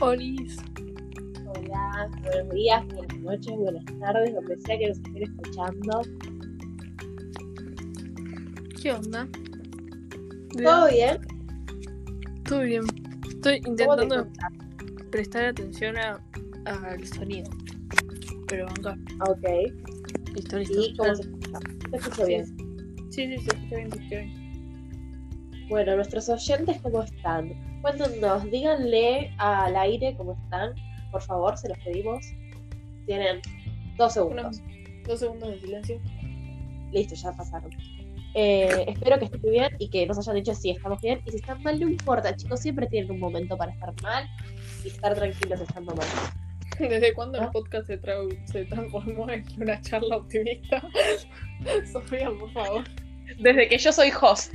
Olis. 0.00 0.56
Hola, 1.46 2.10
buenos 2.22 2.54
días, 2.54 2.86
buenas 2.88 3.18
noches, 3.20 3.56
buenas 3.56 3.84
tardes, 4.00 4.34
donde 4.34 4.56
sea 4.58 4.78
que 4.78 4.88
nos 4.88 4.98
estén 4.98 5.22
escuchando. 5.22 6.02
¿Qué 8.82 8.92
onda? 8.92 9.28
¿Todo 10.62 10.88
bien? 10.90 11.18
Todo 12.44 12.60
bien. 12.62 12.82
Estoy 13.28 13.60
¿Cómo 13.60 13.76
te 13.96 14.04
intentando 14.04 14.28
prestar 15.10 15.44
atención 15.46 15.96
a- 15.96 16.20
al 16.66 17.06
sonido. 17.06 17.50
Pero 18.48 18.66
acá. 18.68 18.96
Ok. 19.28 19.44
Listo, 20.34 20.58
listo. 20.58 20.80
¿Y 20.82 20.96
cómo 20.96 21.14
se 21.14 21.22
escucha? 21.22 21.58
¿Se 21.90 21.96
escucha 21.96 22.16
Sí. 22.24 22.28
bien? 22.28 22.46
Sí, 23.10 23.26
sí, 23.26 23.38
sí, 23.38 23.48
está 23.64 23.76
bien, 23.76 23.86
está 23.86 23.98
bien. 24.08 25.66
Bueno, 25.68 25.96
nuestros 25.96 26.28
oyentes, 26.28 26.80
¿cómo 26.82 27.02
están? 27.02 27.50
Cuéntenos, 27.82 28.50
díganle 28.50 29.32
al 29.38 29.76
aire 29.76 30.14
cómo 30.16 30.32
están. 30.32 30.74
Por 31.12 31.22
favor, 31.22 31.56
se 31.56 31.68
los 31.68 31.78
pedimos. 31.78 32.24
Tienen 33.06 33.40
dos 33.96 34.14
segundos. 34.14 34.58
Unos 34.58 35.04
dos 35.06 35.20
segundos 35.20 35.48
de 35.50 35.60
silencio. 35.60 36.00
Listo, 36.92 37.14
ya 37.14 37.32
pasaron. 37.32 37.70
Eh, 38.34 38.84
espero 38.88 39.18
que 39.18 39.26
estén 39.26 39.40
bien 39.42 39.68
y 39.78 39.88
que 39.88 40.06
nos 40.06 40.18
hayan 40.18 40.36
dicho 40.36 40.54
si 40.54 40.70
estamos 40.70 41.00
bien. 41.00 41.20
Y 41.26 41.30
si 41.30 41.36
están 41.36 41.62
mal, 41.62 41.78
no 41.78 41.88
importa, 41.88 42.34
chicos. 42.34 42.60
Siempre 42.60 42.86
tienen 42.88 43.10
un 43.12 43.20
momento 43.20 43.56
para 43.56 43.72
estar 43.72 43.92
mal 44.02 44.28
y 44.84 44.88
estar 44.88 45.14
tranquilos 45.14 45.60
estando 45.60 45.94
mal. 45.94 46.06
¿Desde 46.78 47.14
cuándo 47.14 47.40
¿Ah? 47.40 47.44
el 47.44 47.50
podcast 47.52 47.86
se, 47.86 47.98
tra- 48.02 48.46
se 48.46 48.64
transformó 48.66 49.30
en 49.30 49.44
una 49.58 49.80
charla 49.80 50.16
optimista? 50.18 50.82
Sofía, 51.92 52.28
por 52.38 52.50
favor. 52.52 52.84
Desde 53.38 53.68
que 53.68 53.78
yo 53.78 53.92
soy 53.92 54.10
host. 54.20 54.52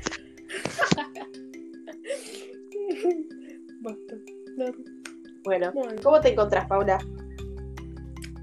Basta. 3.81 4.15
No, 4.57 4.65
Bueno, 5.43 5.71
Bueno, 5.73 6.01
¿cómo 6.03 6.19
te 6.21 6.29
encontrás, 6.31 6.67
Paula? 6.67 6.99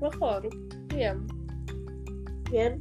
mejor. 0.00 0.48
Bien. 0.94 1.26
¿Bien? 2.50 2.80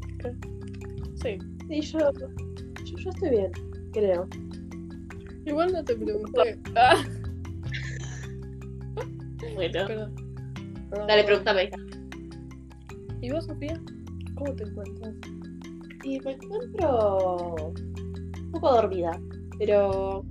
Sí. 1.22 1.38
Sí, 1.68 1.82
yo, 1.82 2.00
yo, 2.14 2.98
yo 2.98 3.10
estoy 3.10 3.30
bien, 3.32 3.52
creo. 3.92 4.28
Igual 5.46 5.74
no 5.74 5.84
te 5.84 5.96
pregunté. 5.96 6.60
Ah, 6.76 6.96
Bueno, 9.56 9.86
perdón. 9.88 10.16
Dale, 11.08 11.24
pregúntame. 11.24 11.70
¿Y 13.22 13.32
vos, 13.32 13.46
Sofía? 13.46 13.80
¿Cómo 14.36 14.54
te 14.56 14.64
encuentras? 14.64 15.16
Y 16.04 16.20
me 16.22 16.32
encuentro 16.34 17.56
un 17.60 18.52
poco 18.52 18.72
dormida, 18.74 19.20
pero 19.58 20.24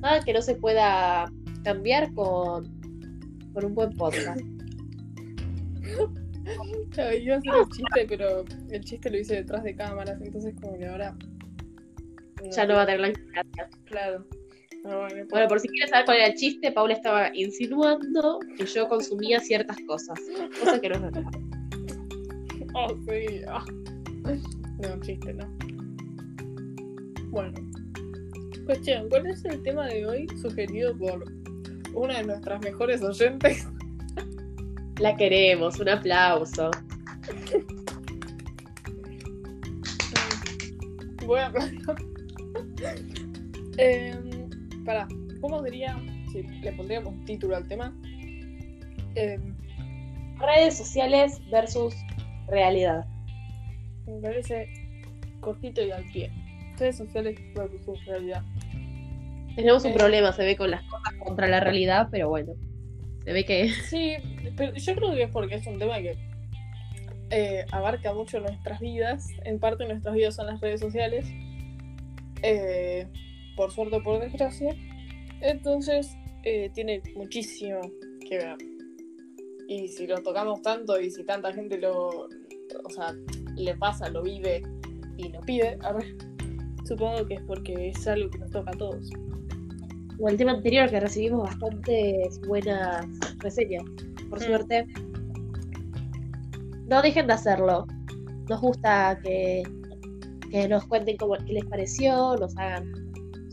nada 0.00 0.20
que 0.24 0.32
no 0.32 0.42
se 0.42 0.54
pueda 0.54 1.30
cambiar 1.64 2.12
con, 2.14 2.64
con 3.52 3.64
un 3.64 3.74
buen 3.74 3.92
podcast. 3.96 4.40
Ya, 6.96 7.14
iba 7.14 7.34
a 7.34 7.38
hacer 7.38 7.52
el 7.54 7.68
chiste, 7.68 8.06
pero 8.08 8.44
el 8.70 8.84
chiste 8.84 9.10
lo 9.10 9.18
hice 9.18 9.34
detrás 9.36 9.62
de 9.64 9.76
cámaras, 9.76 10.20
entonces 10.22 10.54
como 10.60 10.78
que 10.78 10.86
ahora... 10.86 11.14
Ya 12.56 12.66
no 12.66 12.74
va 12.74 12.82
a 12.82 12.86
tener 12.86 13.00
la 13.00 13.08
inspiración. 13.08 13.68
Claro. 13.84 14.24
Bueno, 14.84 15.26
Bueno, 15.28 15.48
por 15.48 15.60
si 15.60 15.68
quieres 15.68 15.90
saber 15.90 16.06
cuál 16.06 16.16
era 16.18 16.26
el 16.28 16.34
chiste, 16.34 16.72
Paula 16.72 16.94
estaba 16.94 17.30
insinuando 17.34 18.38
que 18.56 18.64
yo 18.64 18.88
consumía 18.88 19.40
ciertas 19.40 19.76
cosas, 19.86 20.18
cosa 20.58 20.80
que 20.80 20.88
no 20.88 20.94
es 20.94 21.02
verdad. 21.02 21.24
Oh, 22.74 22.88
sí. 23.08 23.40
ah. 23.48 23.64
No, 24.24 25.00
chiste, 25.00 25.32
no. 25.32 25.48
Bueno. 27.30 27.52
Cuestión, 28.66 29.08
¿cuál 29.08 29.26
es 29.26 29.44
el 29.46 29.62
tema 29.62 29.86
de 29.88 30.06
hoy 30.06 30.28
sugerido 30.40 30.96
por 30.96 31.24
una 31.94 32.18
de 32.18 32.24
nuestras 32.24 32.60
mejores 32.62 33.02
oyentes? 33.02 33.66
La 34.98 35.16
queremos, 35.16 35.78
un 35.78 35.88
aplauso. 35.88 36.70
Voy 41.26 41.40
a 41.40 41.52
eh, 43.78 44.14
Pará, 44.84 45.06
¿cómo 45.40 45.62
sería 45.62 45.96
si 46.32 46.42
le 46.42 46.72
pondríamos 46.72 47.14
un 47.14 47.24
título 47.24 47.56
al 47.56 47.68
tema? 47.68 47.94
Em, 49.14 49.54
Redes 50.38 50.78
sociales 50.78 51.40
versus 51.50 51.94
realidad. 52.48 53.04
me 54.06 54.20
parece 54.20 54.68
cortito 55.40 55.82
y 55.82 55.90
al 55.90 56.04
pie. 56.12 56.30
Redes 56.78 56.96
sociales 56.96 57.38
versus 57.54 58.04
realidad. 58.06 58.42
Tenemos 59.58 59.84
un 59.84 59.90
Eh. 59.90 59.94
problema, 59.94 60.32
se 60.32 60.44
ve 60.44 60.56
con 60.56 60.70
las 60.70 60.82
cosas 60.84 61.14
contra 61.18 61.48
la 61.48 61.58
realidad, 61.58 62.08
pero 62.12 62.28
bueno. 62.28 62.52
Se 63.24 63.32
ve 63.32 63.44
que 63.44 63.68
Sí, 63.90 64.14
pero 64.56 64.72
yo 64.74 64.94
creo 64.94 65.12
que 65.14 65.22
es 65.24 65.30
porque 65.30 65.54
es 65.56 65.66
un 65.66 65.78
tema 65.78 65.98
que 65.98 66.16
eh, 67.30 67.64
abarca 67.72 68.14
mucho 68.14 68.38
nuestras 68.38 68.78
vidas. 68.78 69.26
En 69.44 69.58
parte 69.58 69.84
nuestras 69.86 70.14
vidas 70.14 70.36
son 70.36 70.46
las 70.46 70.60
redes 70.60 70.80
sociales. 70.80 71.26
Eh, 72.42 73.06
por 73.56 73.72
suerte 73.72 73.96
o 73.96 74.02
por 74.02 74.20
desgracia. 74.20 74.76
Entonces 75.40 76.16
eh, 76.44 76.70
tiene 76.72 77.02
muchísimo 77.16 77.80
que 78.28 78.38
ver. 78.38 78.56
Y 79.68 79.88
si 79.88 80.06
lo 80.06 80.22
tocamos 80.22 80.62
tanto 80.62 81.00
y 81.00 81.10
si 81.10 81.24
tanta 81.24 81.52
gente 81.52 81.78
lo, 81.78 82.08
o 82.08 82.90
sea, 82.90 83.12
le 83.56 83.76
pasa, 83.76 84.08
lo 84.08 84.22
vive 84.22 84.62
y 85.16 85.28
lo 85.30 85.40
pide, 85.40 85.76
arre, 85.82 86.14
supongo 86.84 87.26
que 87.26 87.34
es 87.34 87.42
porque 87.42 87.88
es 87.88 88.06
algo 88.06 88.30
que 88.30 88.38
nos 88.38 88.50
toca 88.52 88.70
a 88.70 88.74
todos. 88.78 89.10
Como 90.18 90.28
el 90.28 90.36
tema 90.36 90.52
anterior 90.52 90.90
que 90.90 91.00
recibimos 91.00 91.44
bastantes 91.44 92.40
buenas 92.46 93.06
reseñas, 93.38 93.84
por 94.28 94.40
Mm. 94.40 94.42
suerte. 94.42 94.86
No 96.86 97.02
dejen 97.02 97.26
de 97.26 97.32
hacerlo. 97.34 97.86
Nos 98.48 98.60
gusta 98.60 99.18
que, 99.22 99.62
que 100.50 100.68
nos 100.68 100.84
cuenten 100.86 101.16
cómo, 101.18 101.34
qué 101.46 101.52
les 101.52 101.64
pareció, 101.66 102.36
nos 102.36 102.56
hagan 102.56 102.92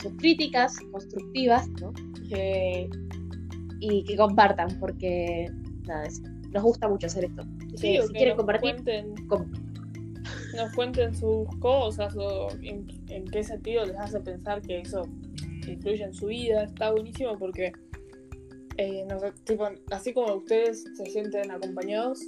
sus 0.01 0.13
críticas 0.17 0.77
constructivas, 0.91 1.67
¿no? 1.81 1.93
Que- 2.29 2.89
y 3.81 4.03
que 4.05 4.15
compartan, 4.15 4.69
porque 4.79 5.51
nada, 5.85 6.05
es- 6.05 6.21
nos 6.51 6.63
gusta 6.63 6.87
mucho 6.87 7.07
hacer 7.07 7.25
esto. 7.25 7.41
Así 7.41 7.77
Sí, 7.77 7.91
que 7.93 7.99
o 7.99 8.07
si 8.07 8.13
que 8.13 8.17
quieren 8.19 8.37
compartir, 8.37 8.75
cuenten- 8.77 9.27
com- 9.27 9.51
nos 10.55 10.73
cuenten 10.73 11.13
sus 11.13 11.47
cosas 11.59 12.15
o 12.15 12.47
en, 12.61 12.87
en 13.09 13.25
qué 13.25 13.43
sentido 13.43 13.85
les 13.85 13.97
hace 13.99 14.19
pensar 14.21 14.61
que 14.61 14.79
eso 14.79 15.01
influye 15.73 16.03
en 16.03 16.13
su 16.13 16.27
vida. 16.27 16.63
Está 16.63 16.91
buenísimo 16.91 17.37
porque, 17.37 17.71
eh, 18.77 19.05
tipo, 19.45 19.67
así 19.91 20.13
como 20.13 20.35
ustedes 20.35 20.83
se 20.95 21.05
sienten 21.05 21.51
acompañados, 21.51 22.19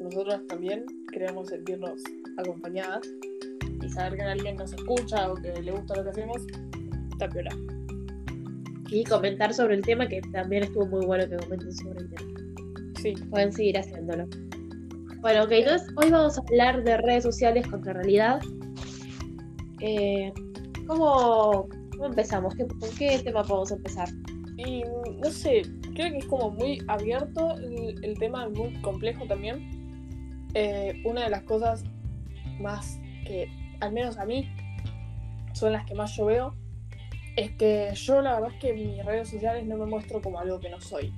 nosotros 0.00 0.46
también 0.46 0.84
queremos 1.12 1.48
sentirnos 1.48 2.02
acompañadas 2.38 3.06
y 3.82 3.88
saber 3.88 4.18
que 4.18 4.22
alguien 4.22 4.56
nos 4.56 4.72
escucha 4.72 5.32
o 5.32 5.34
que 5.36 5.52
le 5.62 5.72
gusta 5.72 5.96
lo 5.96 6.04
que 6.04 6.10
hacemos, 6.10 6.42
está 7.12 7.28
piola. 7.28 7.50
y 8.88 9.02
comentar 9.02 9.52
sobre 9.52 9.74
el 9.74 9.82
tema, 9.82 10.06
que 10.06 10.20
también 10.32 10.62
estuvo 10.62 10.86
muy 10.86 11.04
bueno 11.04 11.28
que 11.28 11.36
comenten 11.36 11.72
sobre 11.72 12.00
el 12.02 12.10
tema. 12.10 12.30
Sí, 13.02 13.14
pueden 13.30 13.52
seguir 13.52 13.78
haciéndolo. 13.78 14.28
Bueno, 15.20 15.42
ok, 15.42 15.50
entonces 15.50 15.88
hoy 15.96 16.10
vamos 16.10 16.38
a 16.38 16.42
hablar 16.42 16.84
de 16.84 16.96
redes 16.98 17.24
sociales 17.24 17.66
contra 17.66 17.94
realidad. 17.94 18.40
Eh, 19.80 20.32
¿cómo, 20.86 21.68
cómo 21.96 22.06
empezamos? 22.10 22.54
¿Qué- 22.54 22.66
¿Con 22.66 22.90
qué 22.98 23.18
tema 23.18 23.42
podemos 23.42 23.70
empezar? 23.70 24.08
y 24.56 24.82
no 25.22 25.30
sé, 25.30 25.62
creo 25.94 26.10
que 26.12 26.18
es 26.18 26.24
como 26.24 26.50
muy 26.50 26.82
abierto 26.88 27.56
el, 27.58 28.16
tema, 28.18 28.48
muy 28.48 28.72
complejo 28.80 29.26
también. 29.26 30.48
Eh, 30.54 31.02
una 31.04 31.24
de 31.24 31.30
las 31.30 31.42
cosas 31.42 31.84
más 32.58 32.98
que, 33.26 33.48
al 33.80 33.92
menos 33.92 34.16
a 34.16 34.24
mí, 34.24 34.48
son 35.52 35.72
las 35.72 35.84
que 35.84 35.94
más 35.94 36.16
yo 36.16 36.26
veo, 36.26 36.54
es 37.36 37.50
que 37.52 37.90
yo 37.94 38.22
la 38.22 38.34
verdad 38.34 38.52
es 38.54 38.60
que 38.60 38.70
en 38.70 38.76
mis 38.76 39.04
redes 39.04 39.28
sociales 39.28 39.66
no 39.66 39.76
me 39.76 39.84
muestro 39.84 40.22
como 40.22 40.38
algo 40.38 40.58
que 40.58 40.70
no 40.70 40.80
soy. 40.80 41.12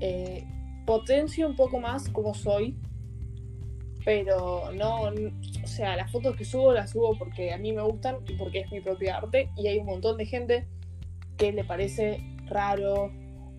Eh, 0.00 0.46
potencio 0.86 1.46
un 1.46 1.56
poco 1.56 1.80
más 1.80 2.08
como 2.08 2.32
soy, 2.32 2.78
pero 4.06 4.72
no, 4.72 5.10
sea, 5.78 5.96
las 5.96 6.10
fotos 6.10 6.36
que 6.36 6.44
subo 6.44 6.72
las 6.72 6.90
subo 6.90 7.16
porque 7.18 7.52
a 7.52 7.58
mí 7.58 7.72
me 7.72 7.82
gustan 7.82 8.16
y 8.28 8.34
porque 8.34 8.60
es 8.60 8.70
mi 8.72 8.80
propio 8.80 9.14
arte 9.14 9.48
y 9.56 9.66
hay 9.68 9.78
un 9.78 9.86
montón 9.86 10.16
de 10.16 10.26
gente 10.26 10.66
que 11.36 11.52
le 11.52 11.64
parece 11.64 12.18
raro 12.46 13.10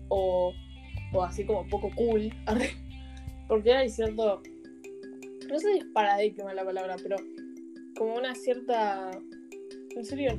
o, 0.08 0.52
o 1.12 1.22
así 1.22 1.44
como 1.46 1.66
poco 1.68 1.90
cool, 1.96 2.30
porque 3.48 3.72
hay 3.72 3.88
cierto, 3.88 4.42
no 5.48 5.58
sé 5.58 5.72
si 5.72 5.78
es 5.78 5.84
paradigma 5.94 6.52
la 6.54 6.64
palabra, 6.64 6.96
pero 7.02 7.16
como 7.96 8.14
una 8.16 8.34
cierta, 8.34 9.10
en 9.96 10.04
serio, 10.04 10.38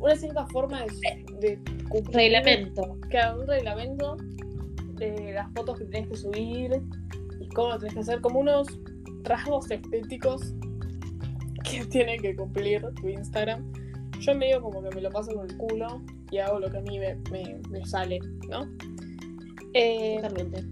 una 0.00 0.14
cierta 0.16 0.46
forma 0.46 0.84
de, 0.84 1.24
de 1.40 1.58
cumplir- 1.88 2.14
Reglamento. 2.14 2.96
Claro, 3.10 3.40
un 3.40 3.46
reglamento 3.46 4.16
de 4.94 5.32
las 5.34 5.52
fotos 5.54 5.78
que 5.78 5.84
tenés 5.86 6.08
que 6.08 6.16
subir 6.16 6.70
y 7.40 7.48
cómo 7.48 7.70
lo 7.70 7.78
tenés 7.78 7.94
que 7.94 8.00
hacer, 8.00 8.20
como 8.20 8.40
unos 8.40 8.66
rasgos 9.26 9.70
estéticos 9.70 10.54
que 11.64 11.84
tiene 11.86 12.16
que 12.18 12.34
cumplir 12.36 12.82
tu 13.00 13.08
Instagram. 13.08 13.70
Yo 14.20 14.34
medio 14.34 14.60
como 14.62 14.82
que 14.82 14.94
me 14.94 15.00
lo 15.02 15.10
paso 15.10 15.34
con 15.34 15.50
el 15.50 15.56
culo 15.56 16.02
y 16.30 16.38
hago 16.38 16.58
lo 16.58 16.70
que 16.70 16.78
a 16.78 16.80
mí 16.80 16.98
me, 16.98 17.16
me- 17.30 17.60
me 17.70 17.84
sale, 17.84 18.18
¿no? 18.48 18.66
Eh, 19.74 20.18
Totalmente. 20.22 20.64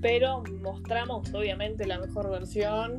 pero 0.00 0.42
mostramos 0.62 1.32
obviamente 1.34 1.86
la 1.86 1.98
mejor 2.00 2.30
versión, 2.30 2.98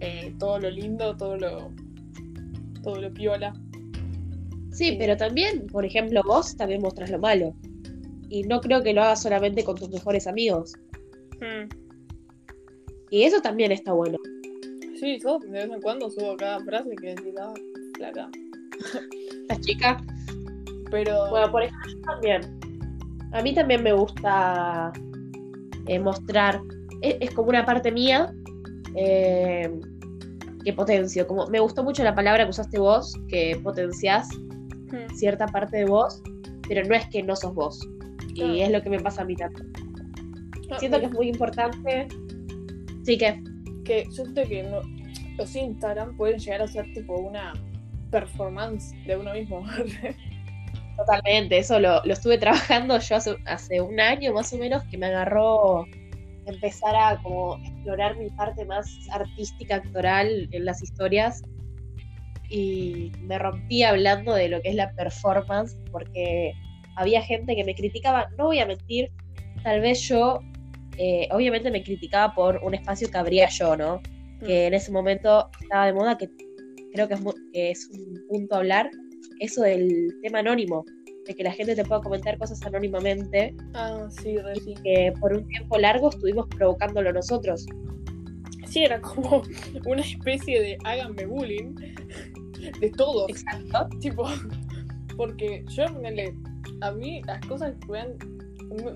eh, 0.00 0.34
todo 0.38 0.58
lo 0.58 0.70
lindo, 0.70 1.16
todo 1.16 1.36
lo 1.36 1.72
todo 2.82 3.00
lo 3.00 3.12
piola. 3.12 3.52
Sí, 4.70 4.90
Sí. 4.90 4.96
pero 4.98 5.16
también, 5.16 5.66
por 5.66 5.84
ejemplo, 5.84 6.20
vos 6.24 6.56
también 6.56 6.82
mostrás 6.82 7.10
lo 7.10 7.18
malo. 7.18 7.54
Y 8.28 8.42
no 8.42 8.60
creo 8.60 8.82
que 8.82 8.92
lo 8.92 9.02
hagas 9.02 9.22
solamente 9.22 9.64
con 9.64 9.76
tus 9.76 9.88
mejores 9.90 10.26
amigos. 10.26 10.74
Hmm. 11.40 11.68
Y 13.10 13.22
eso 13.22 13.40
también 13.40 13.72
está 13.72 13.92
bueno. 13.92 14.18
Sí, 14.98 15.18
yo 15.22 15.38
de 15.38 15.50
vez 15.50 15.70
en 15.70 15.80
cuando 15.80 16.10
subo 16.10 16.36
cada 16.36 16.60
frase 16.60 16.90
que 16.96 17.08
decís, 17.08 17.34
ah, 17.40 17.52
flaca. 17.96 18.30
Esta 19.42 19.60
chica. 19.60 20.02
Pero 20.90 21.30
Bueno, 21.30 21.50
por 21.50 21.62
ejemplo, 21.62 21.92
yo 21.92 22.00
también. 22.02 22.60
A 23.32 23.42
mí 23.42 23.54
también 23.54 23.82
me 23.82 23.92
gusta 23.92 24.92
eh, 25.86 25.98
mostrar. 25.98 26.60
Es, 27.02 27.16
es 27.20 27.30
como 27.32 27.50
una 27.50 27.64
parte 27.64 27.92
mía 27.92 28.32
eh, 28.96 29.70
que 30.64 30.72
potencio. 30.72 31.26
Como, 31.26 31.46
me 31.48 31.60
gustó 31.60 31.84
mucho 31.84 32.02
la 32.02 32.14
palabra 32.14 32.44
que 32.44 32.50
usaste 32.50 32.78
vos, 32.78 33.12
que 33.28 33.60
potenciás 33.62 34.28
hmm, 34.36 35.14
cierta 35.14 35.46
parte 35.46 35.78
de 35.78 35.84
vos, 35.84 36.22
pero 36.68 36.86
no 36.88 36.94
es 36.94 37.06
que 37.08 37.22
no 37.22 37.36
sos 37.36 37.54
vos. 37.54 37.86
Claro. 38.34 38.54
Y 38.54 38.62
es 38.62 38.70
lo 38.70 38.82
que 38.82 38.90
me 38.90 38.98
pasa 39.00 39.22
a 39.22 39.24
mí 39.24 39.36
también. 39.36 39.72
ah, 40.70 40.78
Siento 40.78 40.98
que 41.00 41.06
es 41.06 41.12
muy 41.12 41.28
importante. 41.28 42.08
Sí, 43.06 43.16
que 43.16 43.40
que 43.86 44.04
yo 44.04 44.24
siento 44.24 44.42
que 44.42 44.62
no, 44.64 44.82
los 45.38 45.54
Instagram 45.54 46.16
pueden 46.16 46.38
llegar 46.38 46.62
a 46.62 46.66
ser 46.66 46.92
tipo 46.92 47.16
una 47.16 47.52
performance 48.10 48.94
de 49.06 49.16
uno 49.16 49.32
mismo. 49.32 49.64
Totalmente, 50.96 51.58
eso 51.58 51.78
lo, 51.78 52.02
lo 52.04 52.12
estuve 52.12 52.38
trabajando 52.38 52.98
yo 52.98 53.16
hace, 53.16 53.36
hace 53.44 53.80
un 53.80 54.00
año 54.00 54.32
más 54.32 54.52
o 54.52 54.58
menos 54.58 54.82
que 54.90 54.98
me 54.98 55.06
agarró 55.06 55.86
empezar 56.46 56.96
a 56.96 57.22
como 57.22 57.58
explorar 57.58 58.16
mi 58.16 58.30
parte 58.30 58.64
más 58.64 58.86
artística, 59.10 59.76
actoral 59.76 60.48
en 60.52 60.64
las 60.64 60.82
historias 60.82 61.42
y 62.48 63.12
me 63.20 63.38
rompí 63.38 63.82
hablando 63.82 64.34
de 64.34 64.48
lo 64.48 64.60
que 64.62 64.70
es 64.70 64.74
la 64.74 64.90
performance 64.92 65.76
porque 65.92 66.54
había 66.96 67.20
gente 67.22 67.54
que 67.54 67.64
me 67.64 67.74
criticaba, 67.74 68.28
no 68.38 68.46
voy 68.46 68.60
a 68.60 68.66
mentir, 68.66 69.12
tal 69.62 69.80
vez 69.80 70.00
yo, 70.08 70.40
eh, 70.98 71.28
obviamente 71.30 71.70
me 71.70 71.82
criticaba 71.82 72.34
por 72.34 72.60
un 72.62 72.74
espacio 72.74 73.10
que 73.10 73.18
abría 73.18 73.48
yo, 73.48 73.76
¿no? 73.76 74.00
Que 74.40 74.66
en 74.66 74.74
ese 74.74 74.92
momento 74.92 75.48
estaba 75.60 75.86
de 75.86 75.92
moda, 75.92 76.18
que 76.18 76.30
creo 76.92 77.08
que 77.08 77.14
es, 77.14 77.20
que 77.52 77.70
es 77.70 77.90
un 77.90 78.26
punto 78.28 78.54
a 78.54 78.58
hablar, 78.58 78.90
eso 79.40 79.62
del 79.62 80.14
tema 80.22 80.40
anónimo, 80.40 80.84
de 81.26 81.34
que 81.34 81.42
la 81.42 81.52
gente 81.52 81.74
te 81.74 81.84
pueda 81.84 82.00
comentar 82.00 82.38
cosas 82.38 82.62
anónimamente, 82.64 83.54
ah, 83.74 84.06
sí, 84.22 84.38
re 84.38 84.54
sí. 84.56 84.74
que 84.84 85.12
por 85.20 85.32
un 85.32 85.46
tiempo 85.48 85.78
largo 85.78 86.10
estuvimos 86.10 86.46
provocándolo 86.48 87.12
nosotros. 87.12 87.66
Sí, 88.66 88.84
era 88.84 89.00
como 89.00 89.42
una 89.86 90.02
especie 90.02 90.60
de 90.60 90.78
háganme 90.84 91.26
bullying 91.26 91.74
de 92.80 92.90
todos. 92.90 93.28
Exacto. 93.30 93.88
Tipo, 94.00 94.26
porque 95.16 95.64
yo, 95.70 95.84
a 96.82 96.92
mí 96.92 97.22
las 97.26 97.46
cosas 97.46 97.74
que 97.84 97.92
ven, 97.92 98.16
mu- 98.18 98.45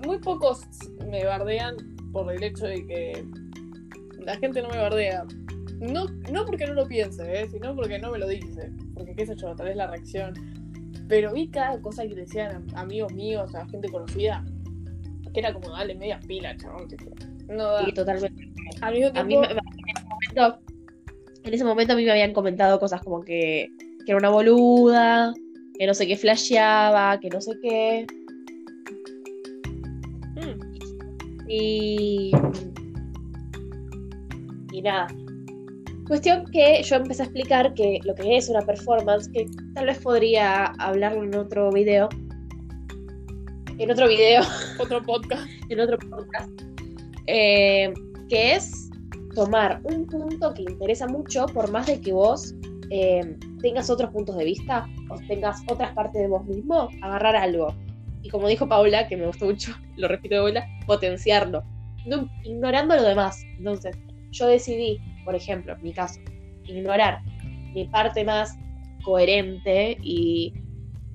muy 0.05 0.19
pocos 0.19 0.61
me 1.07 1.25
bardean 1.25 1.75
por 2.11 2.31
el 2.33 2.43
hecho 2.43 2.65
de 2.65 2.85
que 2.85 3.25
la 4.19 4.35
gente 4.37 4.61
no 4.61 4.69
me 4.69 4.77
bardea. 4.77 5.25
No, 5.79 6.05
no 6.31 6.45
porque 6.45 6.67
no 6.67 6.73
lo 6.75 6.87
piense, 6.87 7.23
¿eh? 7.41 7.47
sino 7.49 7.75
porque 7.75 7.97
no 7.97 8.11
me 8.11 8.19
lo 8.19 8.27
dice. 8.27 8.71
Porque 8.93 9.15
qué 9.15 9.25
sé 9.25 9.35
yo, 9.35 9.55
tal 9.55 9.67
vez 9.67 9.75
la 9.75 9.87
reacción. 9.87 10.33
Pero 11.07 11.33
vi 11.33 11.47
cada 11.49 11.81
cosa 11.81 12.07
que 12.07 12.13
decían 12.15 12.67
amigos 12.75 13.11
míos, 13.13 13.53
a 13.55 13.65
gente 13.67 13.89
conocida, 13.89 14.45
que 15.33 15.39
era 15.39 15.53
como 15.53 15.69
dale 15.69 15.95
media 15.95 16.19
pila, 16.27 16.55
chabón. 16.57 16.87
No 17.49 17.63
da. 17.71 17.89
Y 17.89 17.93
totalmente. 17.93 18.49
Al 18.81 18.93
mismo 18.93 19.11
A 19.15 19.23
mí 19.23 19.37
me- 19.37 19.47
en 19.47 19.57
ese 19.57 20.03
momento, 20.05 20.59
en 21.43 21.53
ese 21.53 21.63
momento 21.63 21.93
a 21.93 21.95
mí 21.95 22.05
me 22.05 22.11
habían 22.11 22.33
comentado 22.33 22.79
cosas 22.79 23.01
como 23.01 23.21
que, 23.21 23.67
que 24.05 24.11
era 24.11 24.17
una 24.17 24.29
boluda, 24.29 25.33
que 25.77 25.87
no 25.87 25.93
sé 25.93 26.05
qué 26.05 26.15
flasheaba, 26.15 27.19
que 27.19 27.29
no 27.29 27.41
sé 27.41 27.53
qué. 27.61 28.05
Y. 31.51 32.31
Y 34.71 34.81
nada. 34.81 35.07
Cuestión 36.07 36.45
que 36.51 36.81
yo 36.83 36.95
empecé 36.95 37.23
a 37.23 37.25
explicar 37.25 37.73
que 37.73 37.99
lo 38.05 38.15
que 38.15 38.37
es 38.37 38.49
una 38.49 38.61
performance, 38.61 39.29
que 39.33 39.45
tal 39.73 39.87
vez 39.87 39.99
podría 39.99 40.67
hablarlo 40.79 41.23
en 41.23 41.35
otro 41.35 41.69
video. 41.71 42.07
En 43.77 43.91
otro 43.91 44.07
video, 44.07 44.43
otro 44.79 45.01
podcast. 45.03 45.45
en 45.69 45.79
otro 45.79 45.97
podcast. 45.97 46.49
eh, 47.27 47.93
que 48.29 48.55
es 48.55 48.89
tomar 49.35 49.81
un 49.83 50.07
punto 50.07 50.53
que 50.53 50.61
interesa 50.61 51.05
mucho, 51.07 51.45
por 51.47 51.69
más 51.69 51.87
de 51.87 51.99
que 51.99 52.13
vos 52.13 52.55
eh, 52.89 53.37
tengas 53.61 53.89
otros 53.89 54.09
puntos 54.11 54.37
de 54.37 54.45
vista 54.45 54.87
o 55.09 55.15
tengas 55.27 55.61
otras 55.69 55.93
partes 55.93 56.21
de 56.21 56.27
vos 56.29 56.45
mismo, 56.45 56.87
agarrar 57.01 57.35
algo. 57.35 57.75
Y 58.23 58.29
como 58.29 58.47
dijo 58.47 58.67
Paula, 58.67 59.07
que 59.07 59.17
me 59.17 59.25
gustó 59.27 59.45
mucho, 59.45 59.73
lo 59.97 60.07
repito 60.07 60.35
de 60.35 60.41
vuelta, 60.41 60.67
potenciarlo, 60.85 61.63
no- 62.05 62.29
ignorando 62.43 62.95
lo 62.95 63.03
demás. 63.03 63.41
Entonces, 63.57 63.97
yo 64.31 64.47
decidí, 64.47 64.99
por 65.25 65.35
ejemplo, 65.35 65.73
en 65.73 65.81
mi 65.81 65.93
caso, 65.93 66.19
ignorar 66.65 67.21
mi 67.73 67.85
parte 67.87 68.23
más 68.23 68.57
coherente 69.03 69.97
y 70.01 70.53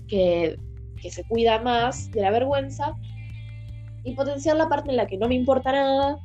que, 0.08 0.58
que 1.00 1.10
se 1.10 1.24
cuida 1.24 1.60
más 1.60 2.10
de 2.10 2.22
la 2.22 2.30
vergüenza 2.30 2.94
y 4.04 4.14
potenciar 4.14 4.56
la 4.56 4.68
parte 4.68 4.90
en 4.90 4.96
la 4.96 5.06
que 5.06 5.18
no 5.18 5.28
me 5.28 5.34
importa 5.34 5.72
nada 5.72 6.18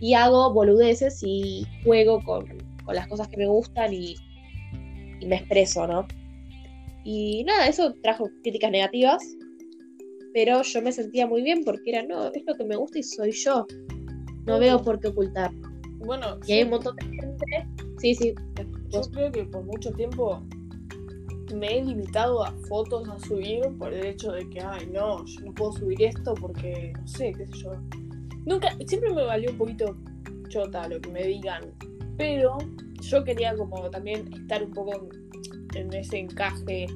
y 0.00 0.14
hago 0.14 0.52
boludeces 0.52 1.20
y 1.22 1.66
juego 1.84 2.22
con, 2.22 2.46
con 2.84 2.94
las 2.94 3.06
cosas 3.06 3.28
que 3.28 3.36
me 3.36 3.46
gustan 3.46 3.92
y 3.92 4.16
me 5.26 5.36
expreso, 5.36 5.86
¿no? 5.86 6.06
Y 7.04 7.44
nada, 7.44 7.66
eso 7.68 7.94
trajo 8.02 8.28
críticas 8.42 8.70
negativas, 8.70 9.22
pero 10.32 10.62
yo 10.62 10.82
me 10.82 10.92
sentía 10.92 11.26
muy 11.26 11.42
bien 11.42 11.64
porque 11.64 11.90
era, 11.90 12.02
no, 12.02 12.32
es 12.32 12.42
lo 12.46 12.54
que 12.56 12.64
me 12.64 12.76
gusta 12.76 12.98
y 12.98 13.02
soy 13.02 13.32
yo. 13.32 13.66
No 14.46 14.58
veo 14.58 14.82
por 14.82 14.98
qué 14.98 15.08
ocultar. 15.08 15.52
Bueno, 15.98 16.38
Y 16.46 16.52
hay 16.52 16.58
yo- 16.60 16.64
un 16.66 16.70
montón 16.72 16.96
de 16.96 17.04
gente. 17.04 17.46
Sí, 17.98 18.14
sí. 18.14 18.34
Yo 18.90 19.00
creo 19.12 19.30
que 19.30 19.44
por 19.44 19.64
mucho 19.64 19.92
tiempo 19.92 20.42
me 21.54 21.78
he 21.78 21.84
limitado 21.84 22.44
a 22.44 22.52
fotos 22.68 23.08
a 23.08 23.18
subir 23.20 23.60
por 23.78 23.92
el 23.92 24.06
hecho 24.06 24.32
de 24.32 24.48
que, 24.48 24.60
ay, 24.60 24.88
no, 24.92 25.24
yo 25.24 25.40
no 25.44 25.52
puedo 25.54 25.72
subir 25.72 26.02
esto 26.02 26.34
porque, 26.34 26.92
no 26.98 27.06
sé, 27.06 27.32
qué 27.36 27.46
sé 27.46 27.52
yo. 27.62 27.72
Nunca, 28.46 28.76
siempre 28.86 29.12
me 29.14 29.22
valió 29.24 29.50
un 29.50 29.58
poquito 29.58 29.96
chota 30.48 30.88
lo 30.88 31.00
que 31.00 31.10
me 31.10 31.24
digan, 31.26 31.62
pero 32.16 32.58
yo 33.00 33.22
quería 33.24 33.54
como 33.56 33.88
también 33.90 34.32
estar 34.34 34.62
un 34.64 34.72
poco 34.72 35.08
en 35.74 35.92
ese 35.94 36.18
encaje 36.18 36.86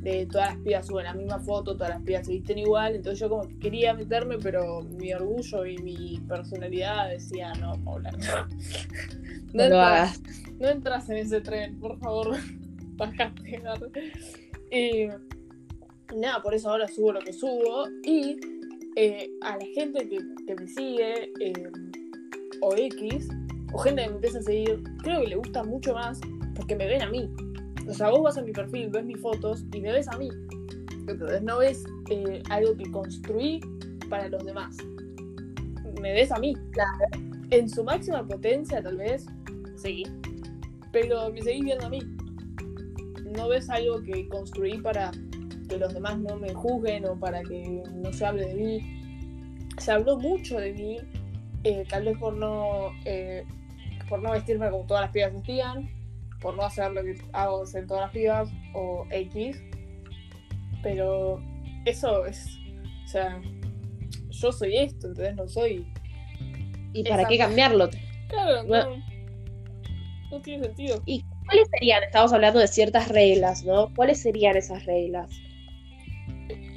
de 0.00 0.26
todas 0.26 0.54
las 0.54 0.58
pibas 0.64 0.86
suben 0.86 1.04
la 1.04 1.14
misma 1.14 1.38
foto, 1.40 1.74
todas 1.76 1.90
las 1.90 2.02
pibas 2.02 2.26
se 2.26 2.32
visten 2.32 2.58
igual, 2.58 2.94
entonces 2.94 3.18
yo 3.20 3.28
como 3.28 3.48
que 3.48 3.58
quería 3.58 3.94
meterme, 3.94 4.38
pero 4.38 4.82
mi 4.82 5.12
orgullo 5.12 5.66
y 5.66 5.78
mi 5.78 6.20
personalidad 6.28 7.08
decía, 7.10 7.52
no, 7.54 7.72
Paula, 7.84 8.10
no. 8.12 8.18
No 9.54 9.62
entras- 9.64 10.20
no 10.58 10.68
entras 10.68 11.08
en 11.10 11.16
ese 11.18 11.40
tren, 11.40 11.78
por 11.80 11.98
favor. 11.98 12.36
Bajate. 12.96 13.62
Y 14.70 15.08
nada, 16.16 16.42
por 16.42 16.52
eso 16.54 16.70
ahora 16.70 16.86
subo 16.88 17.12
lo 17.12 17.20
que 17.20 17.32
subo. 17.32 17.86
Y 18.04 18.36
eh, 18.96 19.30
a 19.42 19.56
la 19.56 19.64
gente 19.74 20.06
que, 20.08 20.18
que 20.46 20.54
me 20.54 20.66
sigue, 20.68 21.32
eh, 21.40 21.70
o 22.60 22.74
X, 22.76 23.28
o 23.72 23.78
gente 23.78 24.02
que 24.02 24.08
me 24.08 24.14
empieza 24.16 24.38
a 24.40 24.42
seguir, 24.42 24.82
creo 25.02 25.22
que 25.22 25.28
le 25.28 25.36
gusta 25.36 25.62
mucho 25.64 25.94
más 25.94 26.20
porque 26.54 26.76
me 26.76 26.86
ven 26.86 27.02
a 27.02 27.08
mí. 27.08 27.30
O 27.88 27.94
sea, 27.94 28.10
vos 28.10 28.22
vas 28.22 28.36
a 28.36 28.42
mi 28.42 28.52
perfil, 28.52 28.90
ves 28.90 29.04
mis 29.04 29.20
fotos 29.20 29.64
y 29.72 29.80
me 29.80 29.92
ves 29.92 30.08
a 30.08 30.18
mí. 30.18 30.28
Entonces 31.08 31.42
no 31.42 31.58
ves 31.58 31.84
eh, 32.10 32.42
algo 32.50 32.76
que 32.76 32.90
construí 32.90 33.60
para 34.10 34.28
los 34.28 34.44
demás. 34.44 34.76
Me 36.00 36.12
ves 36.12 36.30
a 36.30 36.38
mí. 36.38 36.54
En 37.50 37.68
su 37.68 37.82
máxima 37.82 38.26
potencia, 38.26 38.82
tal 38.82 38.98
vez, 38.98 39.26
sí. 39.76 40.02
Pero 40.92 41.32
me 41.32 41.40
seguís 41.40 41.64
viendo 41.64 41.86
a 41.86 41.88
mí. 41.88 42.00
No 43.36 43.48
ves 43.48 43.70
algo 43.70 44.02
que 44.02 44.28
construí 44.28 44.78
para 44.78 45.10
que 45.68 45.78
los 45.78 45.92
demás 45.94 46.18
no 46.18 46.36
me 46.36 46.52
juzguen 46.52 47.06
o 47.06 47.18
para 47.18 47.42
que 47.42 47.82
no 47.94 48.12
se 48.12 48.26
hable 48.26 48.46
de 48.48 48.54
mí. 48.54 49.00
Se 49.78 49.92
habló 49.92 50.18
mucho 50.18 50.58
de 50.58 50.72
mí, 50.72 50.98
eh, 51.64 51.84
tal 51.88 52.04
vez 52.04 52.18
por 52.18 52.34
no, 52.34 52.90
eh, 53.04 53.44
por 54.08 54.20
no 54.20 54.32
vestirme 54.32 54.70
como 54.70 54.84
todas 54.86 55.04
las 55.04 55.12
pibas 55.12 55.32
vestían, 55.32 55.88
por 56.40 56.56
no 56.56 56.62
hacer 56.62 56.92
lo 56.92 57.02
que 57.02 57.16
hago 57.32 57.64
en 57.74 57.86
todas 57.86 58.02
las 58.04 58.12
pibas 58.12 58.50
o 58.74 59.06
X. 59.10 59.60
Pero 60.82 61.42
eso 61.84 62.26
es, 62.26 62.46
o 63.04 63.08
sea, 63.08 63.40
yo 64.30 64.52
soy 64.52 64.76
esto, 64.76 65.08
entonces 65.08 65.34
no 65.34 65.48
soy 65.48 65.86
¿Y 66.92 67.04
para 67.04 67.26
qué 67.26 67.38
cambiarlo? 67.38 67.90
Claro, 68.28 68.62
no, 68.64 68.96
no 70.30 70.42
tiene 70.42 70.64
sentido. 70.64 71.02
¿Y 71.06 71.24
cuáles 71.46 71.68
serían? 71.70 72.02
Estamos 72.02 72.32
hablando 72.32 72.60
de 72.60 72.68
ciertas 72.68 73.08
reglas, 73.08 73.64
¿no? 73.64 73.92
¿Cuáles 73.94 74.22
serían 74.22 74.56
esas 74.56 74.84
reglas? 74.86 75.30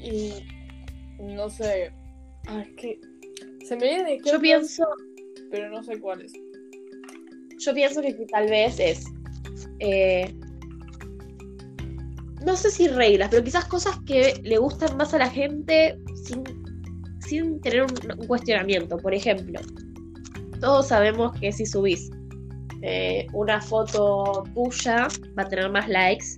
Y 0.03 0.33
no 1.19 1.49
sé, 1.49 1.91
Ah, 2.47 2.61
es 2.61 2.75
que. 2.75 2.99
Se 3.65 3.75
me 3.75 3.87
viene 3.87 4.19
Yo 4.25 4.39
pienso. 4.39 4.83
Pero 5.49 5.69
no 5.69 5.83
sé 5.83 5.99
cuál 5.99 6.21
es. 6.21 6.33
Yo 7.59 7.73
pienso 7.73 8.01
que 8.01 8.13
tal 8.31 8.49
vez 8.49 8.79
es. 8.79 9.05
Eh, 9.81 10.31
no 12.45 12.55
sé 12.55 12.69
si 12.71 12.87
reglas, 12.87 13.29
pero 13.29 13.43
quizás 13.43 13.65
cosas 13.65 13.99
que 14.05 14.39
le 14.43 14.57
gustan 14.57 14.95
más 14.97 15.13
a 15.13 15.17
la 15.17 15.29
gente 15.29 15.97
sin, 16.23 16.43
sin 17.19 17.59
tener 17.61 17.83
un, 17.83 18.27
cuestionamiento. 18.27 18.97
Por 18.97 19.13
ejemplo, 19.13 19.59
todos 20.59 20.87
sabemos 20.87 21.37
que 21.39 21.51
si 21.51 21.65
subís 21.65 22.09
eh, 22.83 23.27
una 23.33 23.59
foto 23.59 24.43
tuya 24.53 25.07
va 25.37 25.43
a 25.43 25.49
tener 25.49 25.69
más 25.69 25.87
likes 25.87 26.37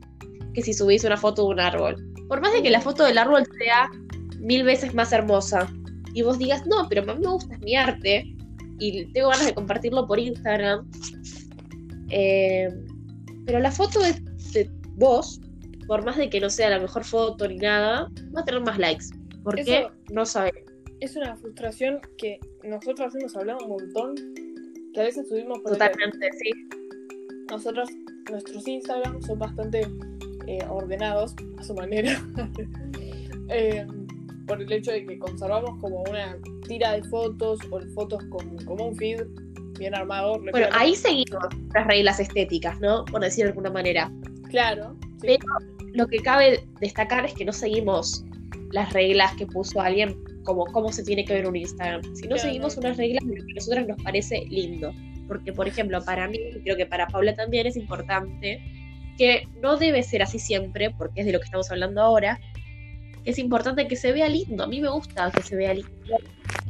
que 0.54 0.62
si 0.62 0.74
subís 0.74 1.04
una 1.04 1.18
foto 1.18 1.44
de 1.44 1.48
un 1.50 1.60
árbol. 1.60 2.14
Por 2.30 2.42
más 2.42 2.54
de 2.54 2.64
que 2.64 2.70
la 2.70 2.82
foto 2.82 3.04
del 3.04 3.18
árbol 3.18 3.44
sea 3.58 3.90
mil 4.40 4.64
veces 4.64 4.94
más 4.94 5.12
hermosa 5.12 5.70
y 6.14 6.22
vos 6.22 6.38
digas, 6.38 6.66
no, 6.66 6.88
pero 6.90 7.02
a 7.10 7.16
mí 7.16 7.22
me 7.22 7.30
gusta 7.30 7.58
mi 7.60 7.76
arte 7.76 8.36
y 8.80 9.06
tengo 9.14 9.30
ganas 9.30 9.46
de 9.48 9.54
compartirlo 9.54 10.08
por 10.08 10.20
Instagram, 10.20 10.90
eh, 12.10 12.70
pero 13.46 13.60
la 13.60 13.72
foto 13.72 14.00
de, 14.00 14.14
de 14.54 14.70
vos 14.96 15.40
por 15.88 16.04
más 16.04 16.18
de 16.18 16.30
que 16.30 16.40
no 16.40 16.50
sea 16.50 16.70
la 16.70 16.80
mejor 16.80 17.04
foto 17.04 17.48
ni 17.48 17.58
nada, 17.58 18.10
va 18.36 18.42
a 18.42 18.46
tener 18.46 18.62
más 18.62 18.78
likes. 18.78 19.06
¿Por 19.44 19.56
qué? 19.56 19.88
No 20.12 20.26
sabemos. 20.26 20.62
Es 21.00 21.16
una 21.16 21.36
frustración 21.36 22.00
que 22.18 22.40
nosotros 22.64 23.14
hemos 23.16 23.36
hablado 23.36 23.60
un 23.66 23.70
montón, 23.70 24.16
que 24.94 25.02
a 25.02 25.04
veces 25.04 25.28
subimos 25.28 25.60
por 25.60 25.74
Totalmente, 25.74 26.30
sí. 26.42 26.52
Nosotros, 27.52 27.90
nuestros 28.32 28.68
Instagram 28.68 29.22
son 29.22 29.40
bastante 29.40 29.88
eh, 30.48 30.66
ordenados 30.70 31.36
a 31.58 31.64
su 31.64 31.74
manera. 31.74 32.22
Eh, 33.50 33.86
por 34.48 34.62
el 34.62 34.72
hecho 34.72 34.92
de 34.92 35.06
que 35.06 35.20
conservamos 35.20 35.78
como 35.82 36.02
una 36.10 36.38
tira 36.66 36.94
de 36.94 37.04
fotos 37.04 37.60
o 37.72 37.82
fotos 37.94 38.24
con, 38.30 38.56
como 38.64 38.88
un 38.88 38.96
feed 38.96 39.22
bien 39.84 39.96
armado. 39.96 40.40
Bueno, 40.52 40.68
ahí 40.72 40.96
seguimos 40.96 41.44
las 41.74 41.88
reglas 41.88 42.20
estéticas, 42.20 42.80
¿no? 42.80 43.06
Por 43.06 43.22
decir 43.22 43.44
de 43.44 43.50
alguna 43.50 43.70
manera. 43.70 44.12
Claro. 44.50 44.96
Pero 45.22 45.46
lo 45.94 46.08
que 46.08 46.20
cabe 46.20 46.64
destacar 46.80 47.26
es 47.26 47.34
que 47.34 47.46
no 47.46 47.54
seguimos 47.54 48.24
las 48.72 48.92
reglas 48.94 49.36
que 49.36 49.46
puso 49.46 49.82
alguien 49.82 50.18
como 50.44 50.66
cómo 50.66 50.92
se 50.92 51.04
tiene 51.04 51.24
que 51.26 51.34
ver 51.34 51.48
un 51.48 51.56
Instagram, 51.56 52.02
sino 52.16 52.38
seguimos 52.38 52.76
unas 52.78 52.98
reglas 52.98 53.24
que 53.24 53.40
a 53.40 53.56
nosotros 53.56 53.88
nos 53.88 54.04
parece 54.04 54.46
lindo. 54.50 54.94
Porque, 55.28 55.54
por 55.54 55.68
ejemplo, 55.68 56.04
para 56.04 56.28
mí, 56.28 56.38
y 56.38 56.62
creo 56.64 56.76
que 56.76 56.86
para 56.86 57.08
Paula 57.08 57.34
también 57.34 57.66
es 57.68 57.78
importante, 57.78 58.62
que 59.18 59.48
no 59.62 59.78
debe 59.78 60.04
ser 60.04 60.22
así 60.22 60.40
siempre, 60.40 60.92
porque 60.92 61.22
es 61.22 61.26
de 61.26 61.32
lo 61.32 61.40
que 61.40 61.46
estamos 61.46 61.72
hablando 61.72 62.02
ahora, 62.02 62.40
es 63.24 63.38
importante 63.38 63.88
que 63.88 63.96
se 63.96 64.12
vea 64.12 64.28
lindo. 64.28 64.64
A 64.64 64.68
mí 64.68 64.82
me 64.82 64.90
gusta 64.90 65.32
que 65.32 65.42
se 65.42 65.56
vea 65.56 65.74
lindo. 65.74 66.18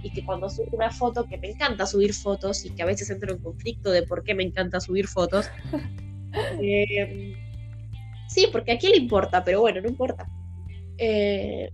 Y 0.04 0.12
que 0.12 0.24
cuando 0.26 0.50
subo 0.50 0.68
una 0.74 0.92
foto, 0.92 1.26
que 1.26 1.38
me 1.38 1.50
encanta 1.50 1.86
subir 1.88 2.14
fotos 2.14 2.66
y 2.66 2.70
que 2.72 2.84
a 2.84 2.86
veces 2.86 3.10
entro 3.10 3.34
en 3.34 3.40
conflicto 3.40 3.90
de 3.90 4.04
por 4.04 4.24
qué 4.24 4.36
me 4.36 4.44
encanta 4.44 4.80
subir 4.80 5.08
fotos, 5.08 5.50
eh, 6.62 7.34
Sí, 8.34 8.48
porque 8.52 8.72
a 8.72 8.78
quién 8.80 8.94
le 8.94 8.98
importa, 8.98 9.44
pero 9.44 9.62
bueno, 9.62 9.80
no 9.82 9.88
importa. 9.88 10.28
Eh, 10.98 11.70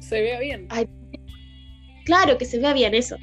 se 0.00 0.20
vea 0.20 0.40
bien. 0.40 0.66
claro, 2.04 2.36
que 2.36 2.44
se 2.44 2.58
vea 2.58 2.72
bien 2.72 2.92
eso. 2.92 3.16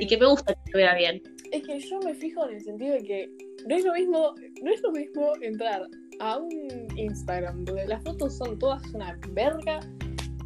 Y 0.00 0.06
que 0.06 0.16
me 0.16 0.26
gusta 0.26 0.54
que 0.54 0.70
se 0.70 0.76
vea 0.78 0.94
bien. 0.94 1.20
Es 1.50 1.64
que 1.64 1.80
yo 1.80 1.98
me 2.00 2.14
fijo 2.14 2.48
en 2.48 2.56
el 2.56 2.62
sentido 2.62 2.94
de 2.94 3.02
que 3.02 3.30
no 3.66 3.76
es 3.76 3.84
lo 3.84 3.94
mismo, 3.94 4.34
no 4.62 4.72
es 4.72 4.80
lo 4.80 4.92
mismo 4.92 5.32
entrar 5.40 5.88
a 6.20 6.36
un 6.38 6.86
Instagram 6.96 7.64
donde 7.64 7.86
las 7.86 8.02
fotos 8.04 8.36
son 8.36 8.58
todas 8.58 8.82
una 8.94 9.18
verga 9.30 9.80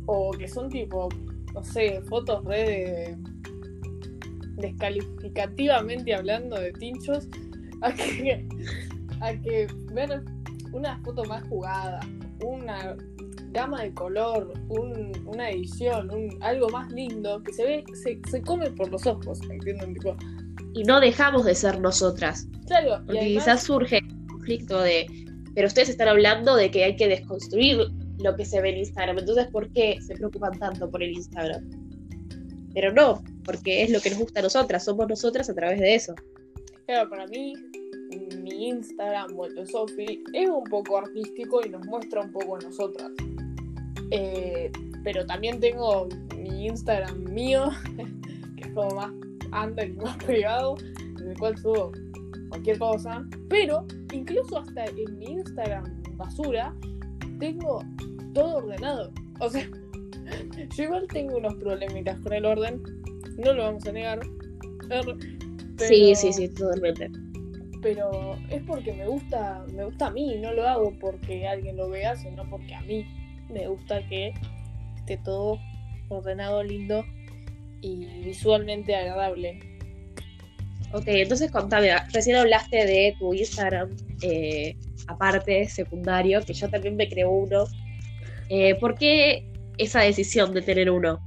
o 0.07 0.31
que 0.33 0.49
son 0.49 0.71
tipo, 0.71 1.11
no 1.59 1.65
sé, 1.65 2.01
fotos 2.09 2.45
re 2.45 3.17
descalificativamente 4.59 6.15
hablando 6.15 6.57
de 6.57 6.73
tinchos 6.73 7.29
a 7.83 7.93
que 7.93 8.47
a 9.21 9.33
que 9.43 9.67
ver 9.93 10.23
una 10.73 11.01
foto 11.03 11.25
más 11.25 11.43
jugada, 11.49 12.01
una 12.45 12.97
gama 13.51 13.83
de 13.83 13.93
color, 13.95 14.53
una 14.69 15.51
edición, 15.51 16.11
un, 16.11 16.39
algo 16.43 16.69
más 16.69 16.93
lindo, 16.93 17.43
que 17.43 17.53
se 17.53 17.65
ve, 17.65 17.85
se, 17.95 18.43
come 18.43 18.71
por 18.71 18.91
los 18.91 19.05
ojos, 19.07 19.41
¿entienden? 19.51 19.97
y 20.75 20.85
no 20.85 21.01
dejamos 21.01 21.45
de 21.45 21.55
ser 21.55 21.81
nosotras. 21.81 22.47
Claro, 22.67 23.03
porque 23.07 23.27
quizás 23.27 23.65
surge 23.65 23.99
el 23.99 24.27
conflicto 24.29 24.81
de, 24.81 25.07
pero 25.55 25.67
ustedes 25.67 25.89
están 25.89 26.09
hablando 26.09 26.55
de 26.55 26.71
que 26.71 26.85
hay 26.85 26.95
que 26.95 27.09
desconstruir 27.09 27.79
lo 28.19 28.37
que 28.37 28.45
se 28.45 28.61
ve 28.61 28.71
en 28.71 28.79
Instagram, 28.79 29.19
entonces 29.19 29.47
¿por 29.49 29.71
qué 29.73 29.99
se 30.01 30.15
preocupan 30.15 30.59
tanto 30.59 30.91
por 30.91 31.03
el 31.03 31.13
Instagram? 31.13 31.69
Pero 32.75 32.93
no, 32.93 33.23
porque 33.45 33.83
es 33.83 33.91
lo 33.91 34.01
que 34.01 34.11
nos 34.11 34.19
gusta 34.19 34.41
a 34.41 34.43
nosotras, 34.43 34.85
somos 34.85 35.09
nosotras 35.09 35.49
a 35.49 35.55
través 35.55 35.81
de 35.81 35.95
eso. 35.95 36.15
Claro, 36.87 37.11
para 37.11 37.27
mí 37.27 37.55
mi 38.43 38.69
Instagram 38.69 39.37
o 39.37 39.47
el 39.47 39.55
de 39.55 39.67
Sofi 39.67 40.23
es 40.33 40.49
un 40.49 40.65
poco 40.65 40.99
artístico 40.99 41.61
y 41.65 41.69
nos 41.69 41.85
muestra 41.87 42.23
un 42.23 42.33
poco 42.33 42.57
a 42.57 42.61
nosotras. 42.61 43.11
Eh, 44.11 44.71
pero 45.05 45.25
también 45.27 45.61
tengo 45.61 46.09
mi 46.37 46.67
Instagram 46.67 47.25
mío, 47.25 47.71
que 48.57 48.69
es 48.69 48.75
como 48.75 48.95
más 48.95 49.13
under 49.67 49.89
y 49.89 49.93
más 49.95 50.17
privado, 50.25 50.77
en 51.21 51.31
el 51.31 51.39
cual 51.39 51.57
subo 51.59 51.93
cualquier 52.49 52.79
cosa. 52.79 53.25
Pero 53.49 53.87
incluso 54.13 54.59
hasta 54.59 54.87
en 54.87 55.19
mi 55.19 55.27
Instagram 55.27 56.03
basura 56.17 56.75
tengo 57.39 57.83
todo 58.35 58.57
ordenado. 58.57 59.13
O 59.41 59.51
sea, 59.51 59.69
yo 60.77 60.83
igual 60.83 61.07
tengo 61.09 61.37
unos 61.37 61.55
problemitas 61.55 62.19
con 62.21 62.33
el 62.33 62.45
orden, 62.45 62.83
no 63.39 63.53
lo 63.53 63.65
vamos 63.65 63.87
a 63.87 63.93
negar. 63.93 64.21
Sí, 65.79 66.15
sí, 66.15 66.33
sí, 66.33 66.49
totalmente 66.49 67.11
pero 67.81 68.37
es 68.51 68.63
porque 68.63 68.93
me 68.93 69.07
gusta, 69.07 69.65
me 69.73 69.85
gusta 69.85 70.07
a 70.07 70.11
mí, 70.11 70.37
no 70.39 70.53
lo 70.53 70.67
hago 70.67 70.93
porque 70.99 71.47
alguien 71.47 71.77
lo 71.77 71.89
vea, 71.89 72.17
sino 72.17 72.49
porque 72.49 72.75
a 72.75 72.81
mí 72.83 73.07
me 73.49 73.69
gusta 73.69 74.07
que 74.09 74.35
esté 74.97 75.17
todo 75.19 75.59
ordenado, 76.09 76.63
lindo 76.63 77.05
y 77.81 78.05
visualmente 78.25 78.95
agradable. 78.95 79.61
Ok, 80.93 81.05
entonces 81.07 81.51
contame, 81.51 81.91
recién 82.13 82.37
hablaste 82.37 82.87
de 82.87 83.15
tu 83.19 83.35
Instagram 83.35 83.95
eh, 84.23 84.77
aparte, 85.09 85.67
secundario, 85.69 86.41
que 86.45 86.53
yo 86.55 86.69
también 86.69 86.97
me 86.97 87.09
creo 87.09 87.31
uno. 87.31 87.65
Eh, 88.49 88.77
¿Por 88.77 88.95
qué 88.95 89.51
esa 89.77 90.01
decisión 90.01 90.55
de 90.55 90.63
tener 90.63 90.91
uno? 90.91 91.21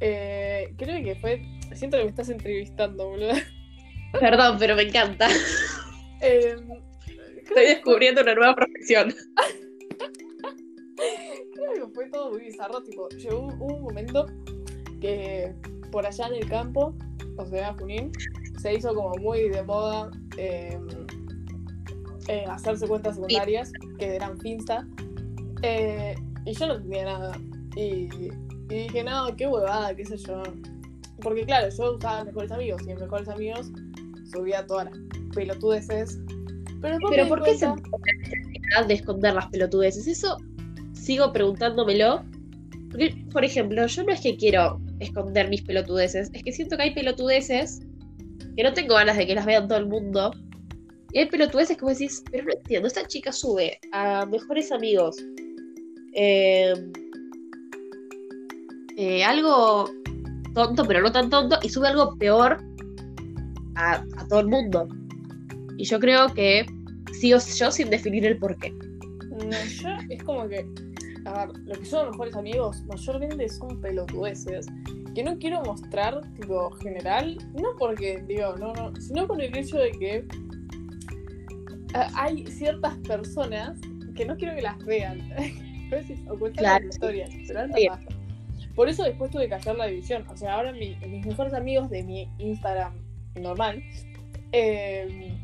Eh, 0.00 0.72
creo 0.76 1.02
que 1.04 1.16
fue, 1.16 1.42
siento 1.74 1.98
que 1.98 2.04
me 2.04 2.10
estás 2.10 2.30
entrevistando, 2.30 3.08
boludo. 3.08 3.34
Perdón, 4.20 4.56
pero 4.58 4.74
me 4.76 4.82
encanta. 4.82 5.28
Em, 6.20 6.66
Estoy 7.48 7.66
descubriendo 7.66 8.22
una 8.22 8.34
nueva 8.34 8.54
profesión. 8.56 9.14
Creo 11.54 11.86
que 11.86 11.94
fue 11.94 12.10
todo 12.10 12.30
muy 12.30 12.40
bizarro. 12.40 12.82
Tipo, 12.82 13.08
llegó 13.10 13.46
un 13.46 13.82
momento 13.82 14.26
que 15.00 15.54
por 15.92 16.04
allá 16.04 16.26
en 16.26 16.34
el 16.34 16.48
campo, 16.48 16.94
o 17.36 17.46
sea, 17.46 17.74
Junín, 17.74 18.10
se 18.60 18.74
hizo 18.74 18.94
como 18.94 19.14
muy 19.16 19.48
de 19.48 19.62
moda 19.62 20.10
em, 20.36 21.05
eh, 22.28 22.44
hacerse 22.48 22.86
cuentas 22.86 23.16
secundarias, 23.16 23.72
que 23.98 24.16
eran 24.16 24.38
Finsta. 24.40 24.86
Eh, 25.62 26.14
y 26.44 26.52
yo 26.52 26.66
no 26.66 26.80
tenía 26.80 27.04
nada. 27.04 27.38
Y, 27.76 28.08
y 28.20 28.30
dije, 28.68 29.04
no, 29.04 29.34
qué 29.36 29.46
huevada, 29.46 29.94
qué 29.94 30.04
sé 30.04 30.16
yo. 30.16 30.42
Porque 31.22 31.44
claro, 31.44 31.68
yo 31.76 31.96
usaba 31.96 32.24
mejores 32.24 32.52
amigos 32.52 32.82
y 32.86 32.90
en 32.90 33.00
mejores 33.00 33.28
amigos 33.28 33.70
subía 34.30 34.66
todas 34.66 34.86
las 34.86 34.98
pelotudeces. 35.34 36.18
Pero, 36.80 36.98
¿Pero 37.08 37.28
por 37.28 37.42
qué 37.42 37.56
se 37.56 37.68
necesidad 37.68 38.86
de 38.86 38.94
esconder 38.94 39.34
las 39.34 39.46
pelotudeces? 39.46 40.06
Eso 40.06 40.36
sigo 40.92 41.32
preguntándomelo. 41.32 42.24
Porque, 42.90 43.24
por 43.32 43.44
ejemplo, 43.44 43.86
yo 43.86 44.04
no 44.04 44.12
es 44.12 44.20
que 44.20 44.36
quiero 44.36 44.80
esconder 45.00 45.48
mis 45.48 45.62
pelotudeces, 45.62 46.30
es 46.32 46.42
que 46.42 46.52
siento 46.52 46.76
que 46.76 46.84
hay 46.84 46.94
pelotudeces 46.94 47.80
que 48.56 48.62
no 48.62 48.72
tengo 48.72 48.94
ganas 48.94 49.16
de 49.16 49.26
que 49.26 49.34
las 49.34 49.44
vean 49.44 49.68
todo 49.68 49.78
el 49.78 49.86
mundo. 49.86 50.32
Y 51.12 51.18
hay 51.20 51.26
pelotudeces 51.26 51.76
que 51.76 51.84
vos 51.84 51.98
decís, 51.98 52.22
pero 52.30 52.44
no 52.44 52.52
entiendo, 52.52 52.88
esta 52.88 53.06
chica 53.06 53.32
sube 53.32 53.78
a 53.92 54.26
mejores 54.26 54.72
amigos. 54.72 55.16
Eh, 56.14 56.74
eh, 58.96 59.24
algo 59.24 59.90
tonto, 60.54 60.84
pero 60.84 61.02
no 61.02 61.12
tan 61.12 61.30
tonto, 61.30 61.58
y 61.62 61.68
sube 61.68 61.88
algo 61.88 62.16
peor 62.16 62.58
a, 63.76 64.04
todo 64.28 64.40
el 64.40 64.46
mundo. 64.46 64.88
Y 65.76 65.84
yo 65.84 66.00
creo 66.00 66.32
que 66.32 66.66
sigo 67.20 67.38
yo 67.38 67.70
sin 67.70 67.90
definir 67.90 68.26
el 68.26 68.38
porqué. 68.38 68.70
No, 68.70 69.50
yo 69.50 69.88
es 70.08 70.22
como 70.24 70.48
que, 70.48 70.66
a 71.26 71.46
ver, 71.46 71.58
lo 71.64 71.74
que 71.74 71.84
son 71.84 72.06
los 72.06 72.16
mejores 72.16 72.36
amigos 72.36 72.82
mayormente 72.86 73.48
son 73.48 73.80
pelotudeces 73.80 74.66
que 75.16 75.24
no 75.24 75.38
quiero 75.38 75.62
mostrar, 75.62 76.20
tipo, 76.34 76.70
general, 76.72 77.38
no 77.54 77.70
porque, 77.78 78.22
digo, 78.28 78.54
no, 78.58 78.74
no, 78.74 78.94
sino 79.00 79.26
por 79.26 79.40
el 79.40 79.56
hecho 79.56 79.78
de 79.78 79.90
que 79.92 80.16
eh, 80.16 80.26
hay 82.14 82.46
ciertas 82.46 82.94
personas 82.98 83.78
que 84.14 84.24
no 84.24 84.36
quiero 84.36 84.54
que 84.54 84.62
las 84.62 84.78
vean. 84.84 85.32
veces 85.90 86.18
ocultan 86.28 86.64
las 86.64 86.84
historias, 86.84 87.30
pero 87.46 87.66
Por 88.74 88.88
eso 88.88 89.04
después 89.04 89.30
tuve 89.30 89.48
que 89.48 89.54
hacer 89.54 89.76
la 89.76 89.86
división. 89.86 90.24
O 90.28 90.36
sea, 90.36 90.54
ahora 90.54 90.72
mis 90.72 90.98
mejores 91.26 91.54
amigos 91.54 91.90
de 91.90 92.02
mi 92.02 92.28
Instagram 92.38 92.94
normal, 93.36 93.82
em, 94.52 95.36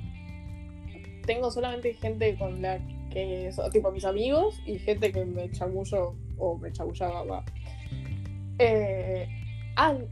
tengo 1.26 1.50
solamente 1.50 1.94
gente 1.94 2.37
con 2.37 2.61
la 2.62 2.80
que 3.11 3.52
son 3.52 3.71
tipo 3.71 3.92
mis 3.92 4.04
amigos 4.04 4.61
y 4.66 4.78
gente 4.78 5.12
que 5.12 5.25
me 5.25 5.50
chamullo 5.50 6.14
o 6.38 6.56
me 6.56 6.73
chamullaba. 6.73 7.44
Eh, 8.59 9.28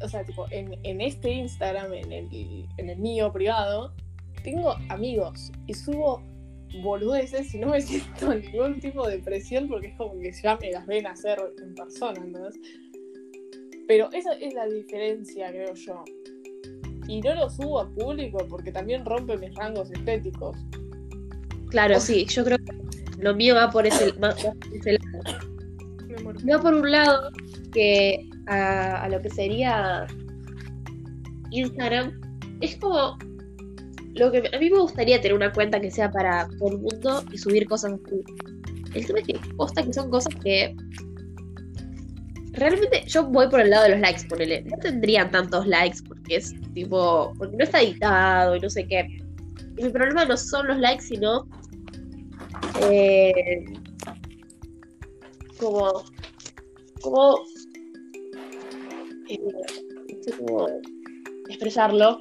o 0.03 0.09
sea, 0.09 0.25
tipo, 0.25 0.47
en, 0.51 0.79
en, 0.83 1.01
este 1.01 1.31
Instagram, 1.31 1.93
en 1.95 2.13
el, 2.13 2.69
en 2.77 2.91
el 2.91 2.99
mío 2.99 3.33
privado, 3.33 3.95
tengo 4.43 4.73
amigos 4.89 5.53
y 5.67 5.75
subo 5.75 6.23
boludeces 6.83 7.53
y 7.55 7.59
no 7.59 7.69
me 7.69 7.81
siento 7.81 8.35
ningún 8.35 8.81
tipo 8.81 9.07
de 9.07 9.19
presión 9.19 9.69
porque 9.69 9.89
es 9.89 9.97
como 9.97 10.19
que 10.19 10.33
ya 10.33 10.57
me 10.61 10.73
las 10.73 10.87
ven 10.87 11.07
hacer 11.07 11.39
en 11.63 11.75
persona, 11.75 12.21
entonces. 12.25 12.61
Pero 13.87 14.09
esa 14.13 14.33
es 14.35 14.55
la 14.55 14.67
diferencia, 14.67 15.51
creo 15.51 15.75
yo. 15.75 16.05
Y 17.09 17.21
no 17.21 17.35
lo 17.35 17.51
subo 17.51 17.81
a 17.81 17.91
público 17.91 18.39
porque 18.49 18.71
también 18.71 19.05
rompe 19.05 19.37
mis 19.37 19.53
rangos 19.57 19.91
estéticos. 19.91 20.57
Claro, 21.71 21.99
sí, 21.99 22.25
yo 22.27 22.45
creo 22.45 22.59
que 22.59 23.21
lo 23.21 23.35
mío 23.35 23.55
va 23.57 23.71
por 23.71 23.87
ese, 23.87 24.13
lado. 24.19 24.55
Va 26.49 26.61
por 26.61 26.75
un 26.75 26.91
lado 26.91 27.31
que 27.73 28.29
a, 28.47 29.03
a 29.03 29.09
lo 29.09 29.21
que 29.21 29.31
sería 29.31 30.07
Instagram 31.51 32.21
es 32.61 32.77
como 32.77 33.17
lo 34.15 34.33
que 34.33 34.43
a 34.53 34.59
mí 34.59 34.71
me 34.71 34.79
gustaría 34.79 35.21
tener 35.21 35.35
una 35.35 35.53
cuenta 35.53 35.81
que 35.81 35.91
sea 35.91 36.11
para 36.11 36.49
todo 36.59 36.71
el 36.71 36.79
mundo 36.79 37.25
y 37.33 37.39
subir 37.39 37.67
cosas 37.67 37.93
así. 37.93 38.23
El 38.95 39.07
tema 39.07 39.21
es 39.21 39.27
que 39.27 39.41
posta 39.57 39.85
que 39.85 39.93
son 39.93 40.11
cosas 40.11 40.35
que 40.43 40.75
realmente 42.53 43.05
yo 43.07 43.25
voy 43.25 43.49
por 43.49 43.61
el 43.61 43.71
lado 43.71 43.85
de 43.85 43.91
los 43.91 44.01
likes, 44.01 44.27
ponele. 44.29 44.63
No 44.63 44.77
tendrían 44.79 45.31
tantos 45.31 45.67
likes 45.67 45.99
porque 46.07 46.37
es 46.37 46.55
tipo, 46.75 47.33
porque 47.39 47.57
no 47.57 47.65
está 47.65 47.81
editado 47.81 48.57
y 48.57 48.61
no 48.61 48.69
sé 48.69 48.87
qué. 48.87 49.07
Y 49.77 49.85
mi 49.85 49.91
problema 49.91 50.25
no 50.25 50.37
son 50.37 50.67
los 50.67 50.79
likes, 50.79 51.05
sino 51.05 51.47
eh, 52.91 53.65
como, 55.59 56.03
como, 57.01 57.39
eh, 59.29 59.39
no 59.39 60.23
sé 60.23 60.33
cómo 60.37 60.69
expresarlo 61.49 62.19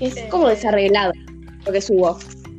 es 0.00 0.16
eh, 0.16 0.28
como 0.30 0.48
desarreglado 0.48 1.12
lo 1.66 1.72
que 1.72 1.80
subo, 1.80 2.18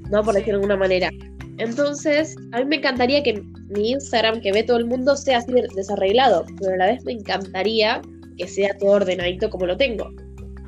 ¿no? 0.10 0.24
Por 0.24 0.34
decirlo 0.34 0.60
de 0.60 0.64
alguna 0.64 0.78
manera. 0.78 1.10
Entonces, 1.58 2.36
a 2.52 2.60
mí 2.60 2.66
me 2.66 2.76
encantaría 2.78 3.24
que 3.24 3.42
mi 3.70 3.92
Instagram, 3.92 4.42
que 4.42 4.52
ve 4.52 4.64
todo 4.64 4.78
el 4.78 4.86
mundo, 4.86 5.16
sea 5.16 5.38
así 5.38 5.52
desarreglado, 5.76 6.46
pero 6.60 6.74
a 6.74 6.78
la 6.78 6.86
vez 6.88 7.04
me 7.06 7.14
encantaría 7.14 8.02
que 8.38 8.48
sea 8.48 8.78
todo 8.78 8.92
ordenadito 8.92 9.50
como 9.50 9.66
lo 9.66 9.78
tengo. 9.78 10.10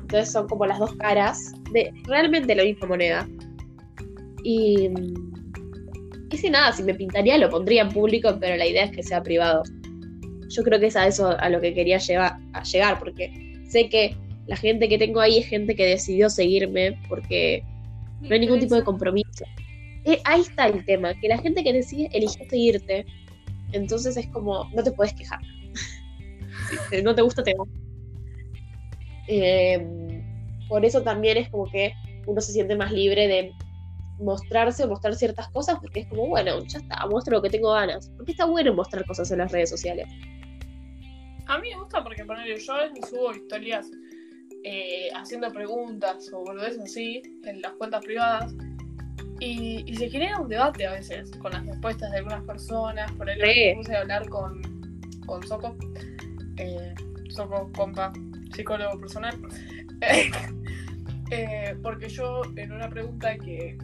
Entonces 0.00 0.32
son 0.32 0.48
como 0.48 0.64
las 0.64 0.78
dos 0.78 0.94
caras 0.96 1.52
de 1.72 1.92
realmente 2.04 2.54
la 2.54 2.64
misma 2.64 2.88
moneda. 2.88 3.28
Y, 4.42 4.88
y 6.30 6.36
si 6.36 6.48
nada, 6.48 6.72
si 6.72 6.82
me 6.82 6.94
pintaría 6.94 7.36
lo 7.36 7.50
pondría 7.50 7.82
en 7.82 7.90
público, 7.90 8.34
pero 8.40 8.56
la 8.56 8.66
idea 8.66 8.84
es 8.84 8.92
que 8.92 9.02
sea 9.02 9.22
privado. 9.22 9.62
Yo 10.48 10.62
creo 10.62 10.80
que 10.80 10.86
es 10.86 10.96
a 10.96 11.06
eso 11.06 11.38
a 11.38 11.48
lo 11.50 11.60
que 11.60 11.74
quería 11.74 11.98
llevar, 11.98 12.38
a 12.54 12.62
llegar, 12.62 12.98
porque 12.98 13.30
sé 13.68 13.90
que 13.90 14.16
la 14.48 14.56
gente 14.56 14.88
que 14.88 14.98
tengo 14.98 15.20
ahí 15.20 15.38
es 15.38 15.46
gente 15.46 15.76
que 15.76 15.86
decidió 15.86 16.30
seguirme 16.30 16.98
porque 17.08 17.62
no 18.22 18.30
hay 18.34 18.40
ningún 18.40 18.58
tipo 18.58 18.74
de 18.74 18.82
compromiso. 18.82 19.44
Eh, 20.04 20.20
ahí 20.24 20.40
está 20.40 20.66
el 20.66 20.84
tema, 20.86 21.12
que 21.20 21.28
la 21.28 21.36
gente 21.38 21.62
que 21.62 21.72
decide 21.72 22.08
eligió 22.12 22.48
seguirte, 22.48 23.04
entonces 23.72 24.16
es 24.16 24.26
como, 24.28 24.64
no 24.74 24.82
te 24.82 24.90
puedes 24.90 25.12
quejar. 25.12 25.40
si 26.90 27.02
no 27.02 27.14
te 27.14 27.20
gusta, 27.20 27.42
te 27.42 27.52
gusta. 27.52 27.78
Em, 29.26 30.22
por 30.66 30.82
eso 30.82 31.02
también 31.02 31.36
es 31.36 31.50
como 31.50 31.70
que 31.70 31.92
uno 32.26 32.40
se 32.40 32.52
siente 32.52 32.74
más 32.74 32.90
libre 32.90 33.28
de 33.28 33.52
mostrarse 34.18 34.82
o 34.84 34.88
mostrar 34.88 35.14
ciertas 35.14 35.48
cosas 35.50 35.78
porque 35.78 36.00
es 36.00 36.06
como, 36.06 36.26
bueno, 36.26 36.64
ya 36.64 36.78
está, 36.78 37.06
muestro 37.06 37.36
lo 37.36 37.42
que 37.42 37.50
tengo 37.50 37.72
ganas. 37.72 38.10
Porque 38.16 38.32
está 38.32 38.46
bueno 38.46 38.72
mostrar 38.72 39.04
cosas 39.04 39.30
en 39.30 39.38
las 39.38 39.52
redes 39.52 39.68
sociales. 39.68 40.08
A 41.46 41.58
mí 41.58 41.68
me 41.68 41.80
gusta 41.80 42.02
porque 42.02 42.24
poner 42.24 42.48
yo 42.48 42.56
subo 42.58 43.34
historias 43.34 43.86
eh, 44.64 45.08
haciendo 45.14 45.52
preguntas 45.52 46.30
o 46.32 46.40
boludeces 46.44 46.80
así 46.80 47.22
en 47.44 47.60
las 47.60 47.72
cuentas 47.72 48.04
privadas. 48.04 48.54
Y, 49.40 49.94
se 49.96 50.10
genera 50.10 50.40
un 50.40 50.48
debate 50.48 50.86
a 50.86 50.92
veces 50.92 51.30
con 51.38 51.52
las 51.52 51.64
respuestas 51.64 52.10
de 52.10 52.18
algunas 52.18 52.42
personas. 52.44 53.10
Por 53.12 53.30
ejemplo, 53.30 53.48
me 53.54 53.74
puse 53.76 53.96
a 53.96 54.00
hablar 54.00 54.28
con, 54.28 54.60
con 55.26 55.46
Soco, 55.46 55.76
eh, 56.56 56.94
Soco, 57.28 57.70
compa, 57.72 58.12
psicólogo 58.54 58.98
personal. 59.00 59.38
Eh, 61.30 61.76
porque 61.82 62.08
yo 62.08 62.40
en 62.56 62.72
una 62.72 62.88
pregunta 62.88 63.36
que, 63.36 63.76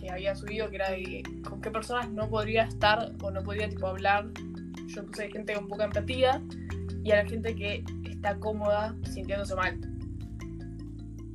que, 0.00 0.10
había 0.10 0.34
subido, 0.34 0.68
que 0.68 0.74
era 0.74 0.90
de 0.90 1.22
con 1.48 1.60
qué 1.60 1.70
personas 1.70 2.10
no 2.10 2.28
podría 2.28 2.64
estar 2.64 3.12
o 3.22 3.30
no 3.30 3.40
podría 3.44 3.68
tipo 3.68 3.86
hablar, 3.86 4.26
yo 4.88 5.06
puse 5.06 5.30
gente 5.30 5.54
con 5.54 5.68
poca 5.68 5.84
empatía 5.84 6.42
y 7.04 7.12
a 7.12 7.22
la 7.22 7.28
gente 7.28 7.54
que 7.54 7.84
está 8.10 8.36
cómoda 8.40 8.96
sintiéndose 9.04 9.54
mal. 9.54 9.78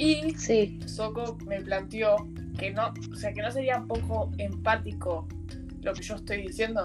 Y 0.03 0.35
sí. 0.35 0.79
Soko 0.85 1.37
me 1.45 1.61
planteó 1.61 2.17
que 2.59 2.71
no, 2.71 2.93
o 3.11 3.15
sea, 3.15 3.31
que 3.33 3.41
no 3.41 3.49
sería 3.49 3.81
poco 3.87 4.31
empático 4.37 5.27
lo 5.81 5.93
que 5.93 6.03
yo 6.03 6.15
estoy 6.15 6.41
diciendo. 6.41 6.83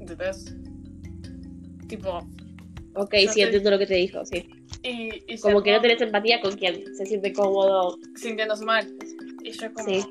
¿Entendés? 0.00 0.56
Tipo. 1.88 2.26
Ok, 2.94 3.14
sí, 3.30 3.42
entiendo 3.42 3.70
lo 3.70 3.78
que 3.78 3.86
te 3.86 3.96
dijo, 3.96 4.24
sí. 4.24 4.48
Y, 4.82 5.38
como 5.38 5.62
que 5.62 5.72
no 5.72 5.80
tenés 5.80 6.00
empatía 6.00 6.40
con 6.40 6.56
quien 6.56 6.94
se 6.96 7.04
siente 7.04 7.32
cómodo. 7.32 7.98
Sintiéndose 8.16 8.64
mal. 8.64 8.86
Y 9.42 9.50
yo 9.50 9.72
como, 9.74 9.86
sí. 9.86 10.02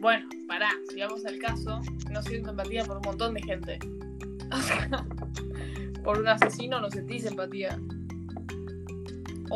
bueno, 0.00 0.26
pará, 0.48 0.70
si 0.90 1.00
vamos 1.00 1.24
al 1.26 1.38
caso, 1.38 1.80
no 2.10 2.22
siento 2.22 2.50
empatía 2.50 2.84
por 2.84 2.96
un 2.96 3.02
montón 3.02 3.34
de 3.34 3.42
gente. 3.42 3.78
por 6.04 6.18
un 6.18 6.28
asesino 6.28 6.80
no 6.80 6.90
sentís 6.90 7.26
empatía. 7.26 7.78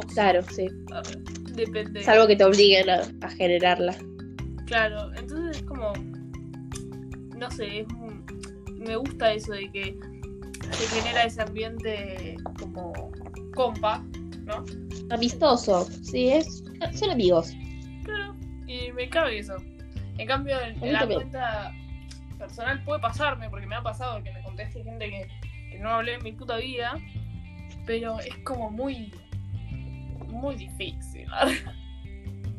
Claro, 0.03 0.43
sí. 0.51 0.69
Depende. 1.55 2.03
Salvo 2.03 2.27
que 2.27 2.37
te 2.37 2.45
obliguen 2.45 2.91
a, 2.91 3.29
generarla. 3.31 3.97
Claro, 4.67 5.13
entonces 5.15 5.59
es 5.59 5.63
como. 5.65 5.93
No 7.37 7.51
sé, 7.51 7.87
me 8.79 8.97
gusta 8.97 9.33
eso 9.33 9.53
de 9.53 9.71
que 9.71 9.99
se 10.73 11.01
genera 11.01 11.25
ese 11.25 11.43
ambiente 11.43 12.37
como 12.59 13.13
compa, 13.55 14.05
¿no? 14.45 14.65
Amistoso, 15.11 15.85
sí, 16.03 16.31
es, 16.31 16.65
son 16.95 17.11
amigos. 17.11 17.53
Claro, 18.05 18.35
y 18.67 18.93
me 18.93 19.09
cabe 19.09 19.39
eso. 19.39 19.57
En 20.19 20.27
cambio, 20.29 20.57
en, 20.61 20.93
la 20.93 21.07
cuenta 21.07 21.73
personal 22.39 22.83
puede 22.85 23.01
pasarme, 23.01 23.51
porque 23.51 23.67
me 23.67 23.75
ha 23.75 23.83
pasado 23.83 24.23
que 24.23 24.33
me 24.33 24.43
conteste 24.43 24.83
gente 24.85 25.11
que, 25.11 25.29
que 25.71 25.79
no 25.79 25.91
hablé 25.91 26.15
en 26.15 26.23
mi 26.23 26.33
puta 26.33 26.57
vida, 26.57 26.95
pero 27.85 28.19
es 28.21 28.37
como 28.45 28.71
muy 28.71 29.13
muy 30.35 30.57
difícil. 30.57 31.27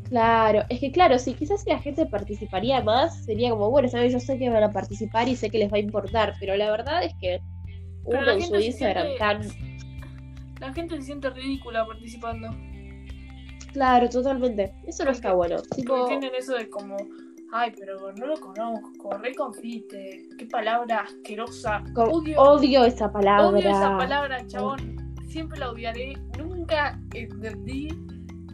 Claro, 0.10 0.64
es 0.70 0.80
que 0.80 0.92
claro, 0.92 1.18
si 1.18 1.34
quizás 1.34 1.64
si 1.64 1.70
la 1.70 1.80
gente 1.80 2.06
participaría 2.06 2.82
más, 2.84 3.26
sería 3.26 3.50
como, 3.50 3.72
bueno, 3.72 3.88
sabes, 3.90 4.14
yo 4.14 4.20
sé 4.20 4.38
que 4.38 4.50
van 4.50 4.64
a 4.64 4.72
participar 4.72 5.28
y 5.28 5.36
sé 5.36 5.50
que 5.50 5.58
les 5.58 5.72
va 5.72 5.78
a 5.78 5.80
importar, 5.80 6.36
pero 6.40 6.56
la 6.56 6.70
verdad 6.70 7.04
es 7.04 7.14
que 7.20 7.42
uno 8.04 8.32
en 8.32 8.42
su 8.42 8.56
Instagram 8.56 9.08
tan... 9.18 9.42
La 10.60 10.72
gente 10.74 10.96
se 10.98 11.02
siente 11.04 11.30
ridícula 11.32 11.86
participando. 11.86 12.50
Claro, 13.74 14.08
totalmente. 14.08 14.74
Eso 14.88 15.04
no 15.06 15.12
está 15.12 15.34
bueno. 15.34 15.58
Tipo... 15.76 16.06
Tienen 16.06 16.34
eso 16.36 16.54
de 16.54 16.70
como, 16.70 16.96
ay, 17.52 17.74
pero 17.78 18.12
no 18.14 18.28
lo 18.28 18.40
conozco, 18.40 19.18
re 19.18 19.34
confite, 19.34 20.22
qué 20.38 20.46
palabra 20.46 21.00
asquerosa. 21.00 21.84
Odio, 21.96 22.40
odio 22.40 22.86
esa 22.86 23.12
palabra. 23.12 23.48
Odio 23.48 23.70
esa 23.70 23.98
palabra, 23.98 24.46
chabón 24.46 24.95
siempre 25.36 25.60
la 25.60 25.70
odiaré. 25.72 26.14
Nunca 26.38 26.98
entendí. 27.14 27.90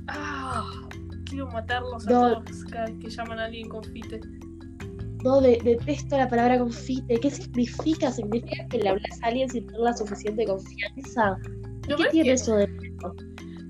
Ah, 0.08 0.90
quiero 1.26 1.46
matarlos 1.52 2.08
a 2.08 2.10
todos 2.10 2.66
cada 2.72 2.86
vez 2.88 2.98
que 3.00 3.10
llaman 3.10 3.38
a 3.38 3.46
alguien 3.46 3.70
confite. 3.70 4.20
No, 5.24 5.40
detesto 5.42 6.18
la 6.18 6.28
palabra 6.28 6.58
confite. 6.58 7.20
¿Qué 7.20 7.30
significa? 7.30 8.12
¿Significa 8.12 8.68
que 8.70 8.80
le 8.80 8.90
hablas 8.90 9.22
a 9.22 9.28
alguien 9.28 9.48
sin 9.48 9.68
tener 9.68 9.82
la 9.82 9.94
suficiente 9.94 10.44
confianza? 10.46 11.38
¿Qué 11.86 11.96
tiene 12.12 12.32
eso 12.32 12.56
de 12.56 12.68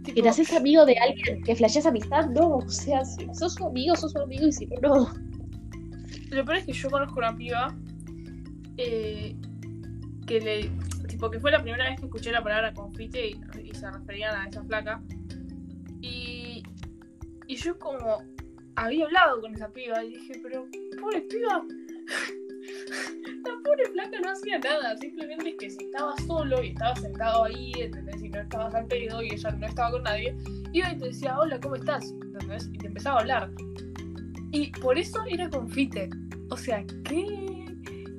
¿Que 0.05 0.21
te 0.21 0.29
haces 0.29 0.53
amigo 0.53 0.85
de 0.85 0.95
alguien 0.97 1.43
que 1.43 1.53
flasheas 1.53 1.85
amistad? 1.85 2.29
No, 2.29 2.57
o 2.57 2.69
sea, 2.69 3.03
si 3.03 3.27
sos 3.33 3.55
su 3.55 3.65
amigo, 3.67 3.93
sos 3.97 4.13
su 4.13 4.19
amigo 4.19 4.47
y 4.47 4.53
si 4.53 4.67
no, 4.67 4.79
no. 4.81 5.13
Lo 6.29 6.45
peor 6.45 6.57
es 6.57 6.65
que 6.65 6.73
yo 6.73 6.89
conozco 6.89 7.19
una 7.19 7.35
piba 7.35 7.75
eh, 8.77 9.35
que 10.25 10.39
le 10.39 10.71
porque 11.21 11.39
fue 11.39 11.51
la 11.51 11.61
primera 11.61 11.87
vez 11.87 11.99
que 11.99 12.07
escuché 12.07 12.31
la 12.31 12.43
palabra 12.43 12.73
confite 12.73 13.29
y, 13.29 13.73
se 13.73 13.89
referían 13.89 14.35
a 14.35 14.49
esa 14.49 14.63
placa. 14.63 15.01
Y, 16.01 16.63
y 17.47 17.55
yo 17.55 17.77
como 17.77 18.23
había 18.75 19.05
hablado 19.05 19.39
con 19.39 19.53
esa 19.53 19.69
piba 19.69 20.03
y 20.03 20.15
dije, 20.15 20.39
pero 20.41 20.67
pobre 20.99 21.21
piba, 21.21 21.63
La 23.45 23.53
pobre 23.63 23.85
flaca 23.91 24.19
no 24.19 24.31
hacía 24.31 24.57
nada, 24.59 24.97
simplemente 24.97 25.49
es 25.49 25.55
que 25.57 25.69
si 25.69 25.85
estaba 25.85 26.15
solo 26.25 26.63
y 26.63 26.69
estaba 26.69 26.95
sentado 26.95 27.45
ahí, 27.45 27.71
¿entendés? 27.77 28.21
Y 28.21 28.29
no 28.29 28.41
estabas 28.41 28.73
al 28.73 28.87
pedo 28.87 29.21
y 29.21 29.33
ella 29.33 29.51
no 29.51 29.67
estaba 29.67 29.91
con 29.91 30.03
nadie, 30.03 30.35
iba 30.73 30.91
y 30.91 30.97
te 30.97 31.05
decía, 31.05 31.37
hola, 31.37 31.59
¿cómo 31.59 31.75
estás? 31.75 32.11
¿Entendés? 32.11 32.67
Y 32.73 32.77
te 32.77 32.87
empezaba 32.87 33.17
a 33.17 33.21
hablar. 33.21 33.51
Y 34.51 34.71
por 34.71 34.97
eso 34.97 35.23
era 35.29 35.49
confite. 35.49 36.09
O 36.49 36.57
sea, 36.57 36.83
¿qué, 37.05 37.50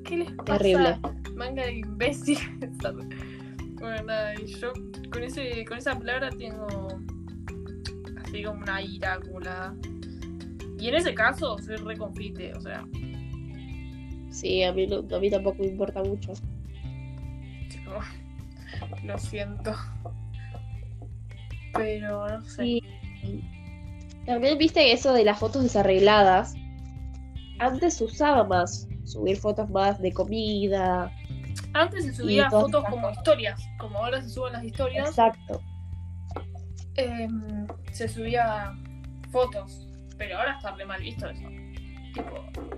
qué 0.03 0.17
les 0.17 0.31
pasa? 0.31 0.57
Terrible. 0.57 0.99
Manga 1.35 1.65
de 1.65 1.79
imbécil. 1.79 2.37
bueno, 3.79 4.03
nada, 4.03 4.35
y 4.39 4.47
yo 4.47 4.71
con, 5.11 5.23
ese, 5.23 5.65
con 5.65 5.77
esa 5.77 5.97
palabra 5.97 6.29
tengo 6.29 6.67
así 8.23 8.43
como 8.43 8.61
una 8.61 8.81
ira 8.81 9.13
acumulada. 9.13 9.75
Y 10.79 10.89
en 10.89 10.95
ese 10.95 11.13
caso, 11.13 11.57
soy 11.59 11.77
reconfite, 11.77 12.53
o 12.53 12.61
sea. 12.61 12.85
Sí, 14.29 14.63
a 14.63 14.73
mí, 14.73 14.87
a 14.91 15.19
mí 15.19 15.29
tampoco 15.29 15.59
me 15.59 15.67
importa 15.67 16.03
mucho. 16.03 16.33
Tipo, 17.69 17.91
lo 19.03 19.17
siento. 19.17 19.73
Pero 21.73 22.27
no 22.27 22.41
sé. 22.41 22.63
Sí. 22.63 22.83
También 24.25 24.57
viste 24.57 24.91
eso 24.91 25.13
de 25.13 25.25
las 25.25 25.39
fotos 25.39 25.63
desarregladas. 25.63 26.55
Antes 27.59 27.95
se 27.95 28.05
usaba 28.05 28.43
más 28.43 28.87
subir 29.13 29.37
fotos 29.37 29.69
más 29.69 30.01
de 30.01 30.11
comida. 30.11 31.11
Antes 31.73 32.05
se 32.05 32.13
subía 32.13 32.49
fotos 32.49 32.83
como 32.89 33.09
historias, 33.11 33.61
como 33.79 33.99
ahora 33.99 34.21
se 34.21 34.29
suben 34.29 34.53
las 34.53 34.63
historias, 34.63 35.09
Exacto. 35.09 35.61
em, 36.95 37.67
se 37.91 38.07
subía 38.07 38.73
fotos, 39.31 39.87
pero 40.17 40.37
ahora 40.37 40.55
está 40.57 40.75
re 40.75 40.85
mal 40.85 41.01
visto 41.01 41.27
eso. 41.29 41.47
Tipo, 42.13 42.35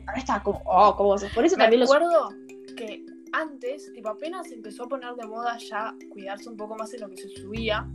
Ahora 0.07 0.17
está 0.17 0.41
como, 0.41 0.61
oh, 0.65 0.95
¿cómo 0.95 1.13
haces? 1.13 1.33
Por 1.33 1.45
eso 1.45 1.57
me 1.57 1.63
también 1.63 1.81
los 1.81 1.91
acuerdo 1.91 2.29
que 2.77 3.05
antes, 3.33 3.91
tipo, 3.93 4.09
apenas 4.09 4.49
empezó 4.51 4.83
a 4.83 4.87
poner 4.87 5.13
de 5.15 5.27
moda 5.27 5.57
ya 5.57 5.93
cuidarse 6.09 6.49
un 6.49 6.57
poco 6.57 6.75
más 6.75 6.93
en 6.93 7.01
lo 7.01 7.09
que 7.09 7.17
se 7.17 7.29
subía, 7.29 7.89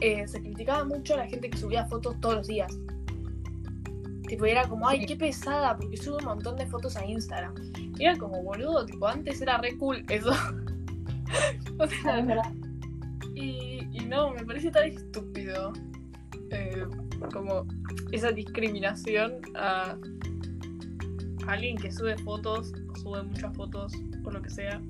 eh, 0.00 0.26
se 0.26 0.40
criticaba 0.40 0.84
mucho 0.84 1.14
a 1.14 1.18
la 1.18 1.26
gente 1.26 1.48
que 1.48 1.56
subía 1.56 1.86
fotos 1.86 2.18
todos 2.20 2.36
los 2.36 2.46
días. 2.46 2.70
Tipo, 4.30 4.46
era 4.46 4.62
como, 4.68 4.86
ay, 4.86 5.04
qué 5.06 5.16
pesada, 5.16 5.76
porque 5.76 5.96
sube 5.96 6.18
un 6.18 6.24
montón 6.26 6.54
de 6.54 6.64
fotos 6.64 6.96
a 6.96 7.04
Instagram. 7.04 7.52
Y 7.98 8.04
era 8.04 8.16
como, 8.16 8.40
boludo, 8.44 8.86
tipo, 8.86 9.08
antes 9.08 9.42
era 9.42 9.58
re 9.58 9.76
cool 9.76 10.04
eso. 10.08 10.30
o 11.80 11.86
sea, 11.88 12.54
y, 13.34 13.88
y 13.90 14.04
no, 14.06 14.30
me 14.30 14.44
parece 14.44 14.70
tan 14.70 14.84
estúpido 14.84 15.72
eh, 16.50 16.86
como 17.32 17.66
esa 18.12 18.30
discriminación 18.30 19.40
a, 19.56 19.96
a 21.48 21.52
alguien 21.52 21.76
que 21.76 21.90
sube 21.90 22.16
fotos 22.18 22.72
o 22.88 22.94
sube 23.00 23.24
muchas 23.24 23.52
fotos 23.56 23.92
o 24.22 24.30
lo 24.30 24.40
que 24.40 24.50
sea. 24.50 24.80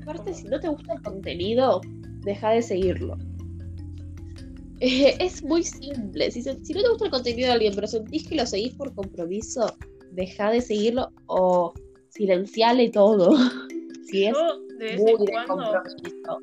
Aparte, 0.00 0.32
si 0.32 0.48
no 0.48 0.58
te 0.58 0.68
gusta 0.68 0.94
el 0.94 1.02
contenido, 1.02 1.82
deja 2.22 2.48
de 2.48 2.62
seguirlo. 2.62 3.18
Eh, 4.84 5.16
es 5.20 5.44
muy 5.44 5.62
simple. 5.62 6.28
Si, 6.32 6.42
no 6.42 6.56
te 6.56 6.88
gusta 6.88 7.04
el 7.04 7.10
contenido 7.12 7.46
de 7.46 7.52
alguien, 7.52 7.72
pero 7.72 7.86
sentís 7.86 8.26
que 8.26 8.34
lo 8.34 8.44
seguís 8.44 8.74
por 8.74 8.92
compromiso, 8.96 9.64
deja 10.10 10.50
de 10.50 10.60
seguirlo 10.60 11.08
o 11.26 11.72
silenciale 12.08 12.90
todo. 12.90 13.30
si 14.10 14.26
es 14.26 14.34
Yo 14.34 14.58
de 14.78 14.84
vez 14.84 15.00
muy 15.00 15.12
en 15.12 15.24
de 15.24 15.32
cuando, 15.32 15.54
compromiso. 15.54 16.40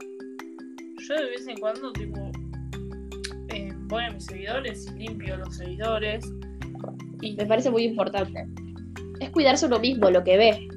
yo 1.09 1.15
de 1.15 1.29
vez 1.31 1.47
en 1.49 1.59
cuando 1.59 1.91
tipo 1.91 2.31
eh, 3.49 3.73
voy 3.87 4.03
a 4.05 4.11
mis 4.11 4.23
seguidores 4.23 4.87
y 4.87 4.99
limpio 4.99 5.35
los 5.35 5.57
seguidores. 5.57 6.25
Y 7.21 7.35
Me 7.35 7.45
parece 7.45 7.69
muy 7.69 7.83
importante. 7.83 8.47
Es 9.19 9.31
cuidarse 9.31 9.65
uno 9.65 9.79
mismo, 9.79 10.09
lo 10.09 10.23
que 10.23 10.37
ve. 10.37 10.67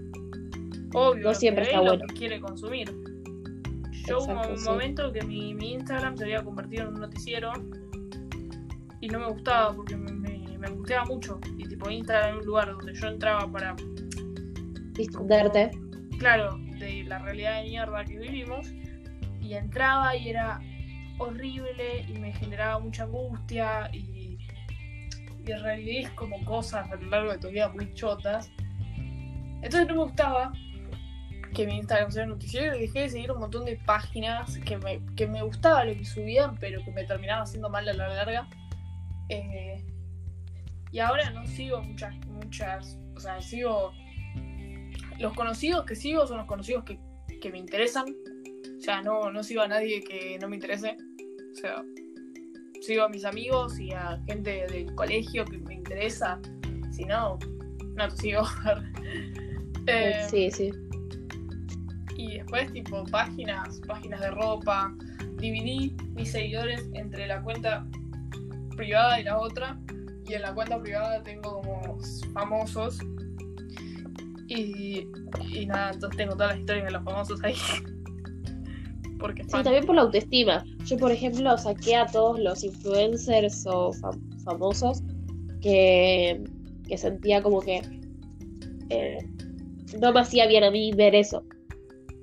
obvio 0.94 1.14
no 1.14 1.14
lo 1.14 1.28
que 1.28 1.34
siempre 1.36 1.62
ve 1.62 1.70
está 1.70 1.80
y 1.80 1.84
lo 1.84 1.90
bueno. 1.92 2.06
que 2.08 2.14
quiere 2.14 2.40
consumir. 2.40 3.01
Yo 4.06 4.18
hubo 4.18 4.48
un 4.50 4.58
sí. 4.58 4.64
momento 4.68 5.12
que 5.12 5.22
mi, 5.22 5.54
mi 5.54 5.74
Instagram 5.74 6.16
se 6.16 6.24
había 6.24 6.42
convertido 6.42 6.84
en 6.84 6.94
un 6.94 7.00
noticiero 7.00 7.52
y 9.00 9.08
no 9.08 9.18
me 9.20 9.26
gustaba 9.28 9.74
porque 9.74 9.96
me, 9.96 10.12
me, 10.12 10.58
me 10.58 10.66
angustiaba 10.66 11.04
mucho. 11.04 11.38
Y 11.58 11.64
tipo 11.68 11.90
Instagram 11.90 12.28
era 12.30 12.38
un 12.38 12.46
lugar 12.46 12.72
donde 12.72 12.94
yo 12.94 13.06
entraba 13.08 13.50
para, 13.50 13.74
Distenderte. 14.94 15.70
claro, 16.18 16.58
de 16.78 17.04
la 17.04 17.18
realidad 17.20 17.62
de 17.62 17.68
mierda 17.70 18.04
que 18.04 18.18
vivimos 18.18 18.72
y 19.40 19.54
entraba 19.54 20.14
y 20.16 20.28
era 20.28 20.60
horrible 21.18 22.04
y 22.08 22.12
me 22.18 22.32
generaba 22.32 22.78
mucha 22.78 23.04
angustia 23.04 23.88
y, 23.92 24.38
y 25.46 25.52
reviví 25.52 26.06
como 26.14 26.44
cosas 26.44 26.90
a 26.90 26.96
lo 26.96 27.06
largo 27.08 27.32
de 27.32 27.38
tu 27.38 27.48
vida 27.48 27.68
muy 27.70 27.92
chotas. 27.94 28.50
Entonces 29.62 29.88
no 29.88 29.94
me 29.94 30.02
gustaba 30.04 30.52
que 31.52 31.66
mi 31.66 31.76
Instagram 31.76 32.10
sea 32.10 32.26
noticiero 32.26 32.76
y 32.76 32.80
dejé 32.82 33.00
de 33.00 33.08
seguir 33.10 33.32
un 33.32 33.40
montón 33.40 33.64
de 33.64 33.76
páginas 33.76 34.58
que 34.58 34.78
me, 34.78 35.00
que 35.16 35.26
me 35.26 35.42
gustaba 35.42 35.84
lo 35.84 35.94
que 35.94 36.04
subían, 36.04 36.56
pero 36.58 36.82
que 36.84 36.90
me 36.90 37.04
terminaban 37.04 37.42
haciendo 37.42 37.68
mal 37.68 37.88
a 37.88 37.92
la 37.92 38.08
larga. 38.08 38.48
Eh, 39.28 39.84
y 40.90 40.98
ahora 40.98 41.30
no 41.30 41.46
sigo 41.46 41.82
muchas, 41.82 42.14
muchas, 42.26 42.98
o 43.16 43.20
sea, 43.20 43.40
sigo... 43.40 43.92
Los 45.18 45.34
conocidos 45.34 45.84
que 45.84 45.94
sigo 45.94 46.26
son 46.26 46.38
los 46.38 46.46
conocidos 46.46 46.84
que, 46.84 46.98
que 47.40 47.50
me 47.50 47.58
interesan. 47.58 48.06
O 48.76 48.80
sea, 48.80 49.02
no, 49.02 49.30
no 49.30 49.42
sigo 49.42 49.62
a 49.62 49.68
nadie 49.68 50.02
que 50.02 50.38
no 50.40 50.48
me 50.48 50.56
interese. 50.56 50.96
O 51.52 51.54
sea, 51.54 51.84
sigo 52.80 53.04
a 53.04 53.08
mis 53.08 53.24
amigos 53.24 53.78
y 53.78 53.92
a 53.92 54.20
gente 54.26 54.66
del 54.66 54.92
colegio 54.94 55.44
que 55.44 55.58
me 55.58 55.74
interesa. 55.74 56.40
Si 56.90 57.04
no, 57.04 57.38
no 57.94 58.08
te 58.08 58.16
sigo. 58.16 58.42
Eh, 59.88 60.28
Sí, 60.30 60.48
sí. 60.48 60.72
Y 62.16 62.38
después, 62.38 62.72
tipo, 62.72 63.04
páginas, 63.04 63.80
páginas 63.86 64.20
de 64.20 64.30
ropa. 64.30 64.94
Dividí 65.38 65.94
mis 66.14 66.30
seguidores 66.30 66.88
entre 66.94 67.26
la 67.26 67.42
cuenta 67.42 67.86
privada 68.76 69.20
y 69.20 69.24
la 69.24 69.38
otra. 69.38 69.78
Y 70.26 70.34
en 70.34 70.42
la 70.42 70.54
cuenta 70.54 70.80
privada 70.80 71.22
tengo 71.22 71.60
como 71.60 71.98
famosos. 72.32 72.98
Y, 74.48 75.06
y 75.50 75.66
nada, 75.66 75.92
entonces 75.92 76.16
tengo 76.16 76.34
todas 76.34 76.50
las 76.52 76.60
historias 76.60 76.84
de 76.86 76.90
los 76.92 77.04
famosos 77.04 77.42
ahí. 77.42 77.54
Porque 79.18 79.44
Sí, 79.44 79.50
también 79.50 79.86
por 79.86 79.94
la 79.94 80.02
autoestima. 80.02 80.64
Yo, 80.84 80.96
por 80.98 81.12
ejemplo, 81.12 81.56
saqué 81.56 81.96
a 81.96 82.06
todos 82.06 82.40
los 82.40 82.64
influencers 82.64 83.64
o 83.66 83.92
fam- 83.92 84.42
famosos 84.42 85.00
que, 85.60 86.42
que 86.88 86.98
sentía 86.98 87.40
como 87.40 87.60
que 87.60 87.82
eh, 88.90 89.18
no 90.00 90.12
me 90.12 90.20
hacía 90.20 90.46
bien 90.48 90.64
a 90.64 90.70
mí 90.72 90.92
ver 90.92 91.14
eso. 91.14 91.44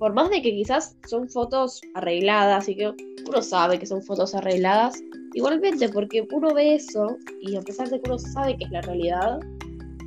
Por 0.00 0.14
más 0.14 0.30
de 0.30 0.40
que 0.40 0.50
quizás 0.50 0.96
son 1.06 1.28
fotos 1.28 1.82
arregladas 1.92 2.70
y 2.70 2.74
que 2.74 2.90
uno 3.28 3.42
sabe 3.42 3.78
que 3.78 3.84
son 3.84 4.02
fotos 4.02 4.34
arregladas, 4.34 4.98
igualmente, 5.34 5.90
porque 5.90 6.26
uno 6.32 6.54
ve 6.54 6.76
eso 6.76 7.18
y 7.42 7.54
a 7.54 7.60
pesar 7.60 7.90
de 7.90 8.00
que 8.00 8.08
uno 8.08 8.18
sabe 8.18 8.56
que 8.56 8.64
es 8.64 8.70
la 8.70 8.80
realidad, 8.80 9.38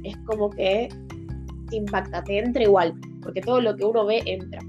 es 0.04 0.18
como 0.26 0.50
que 0.50 0.90
te 1.70 1.76
impacta, 1.76 2.24
te 2.24 2.40
entra 2.40 2.64
igual, 2.64 2.96
porque 3.22 3.42
todo 3.42 3.62
lo 3.62 3.76
que 3.76 3.86
uno 3.86 4.04
ve 4.04 4.24
entra. 4.26 4.60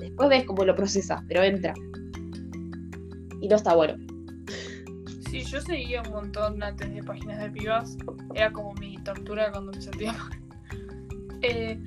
Después 0.00 0.28
ves 0.28 0.44
cómo 0.44 0.64
lo 0.64 0.74
procesas, 0.74 1.22
pero 1.28 1.44
entra. 1.44 1.72
Y 3.40 3.46
no 3.46 3.54
está 3.54 3.76
bueno. 3.76 3.94
Sí, 5.30 5.42
yo 5.42 5.60
seguía 5.60 6.02
un 6.02 6.10
montón 6.10 6.60
antes 6.60 6.92
de 6.92 7.00
páginas 7.04 7.38
de 7.38 7.50
pibas. 7.50 7.96
Era 8.34 8.52
como 8.52 8.74
mi 8.74 8.96
tortura 9.04 9.52
cuando 9.52 9.70
me 9.70 9.80
sentía 9.80 10.12
mal. 10.14 10.32
Eh, 11.46 11.78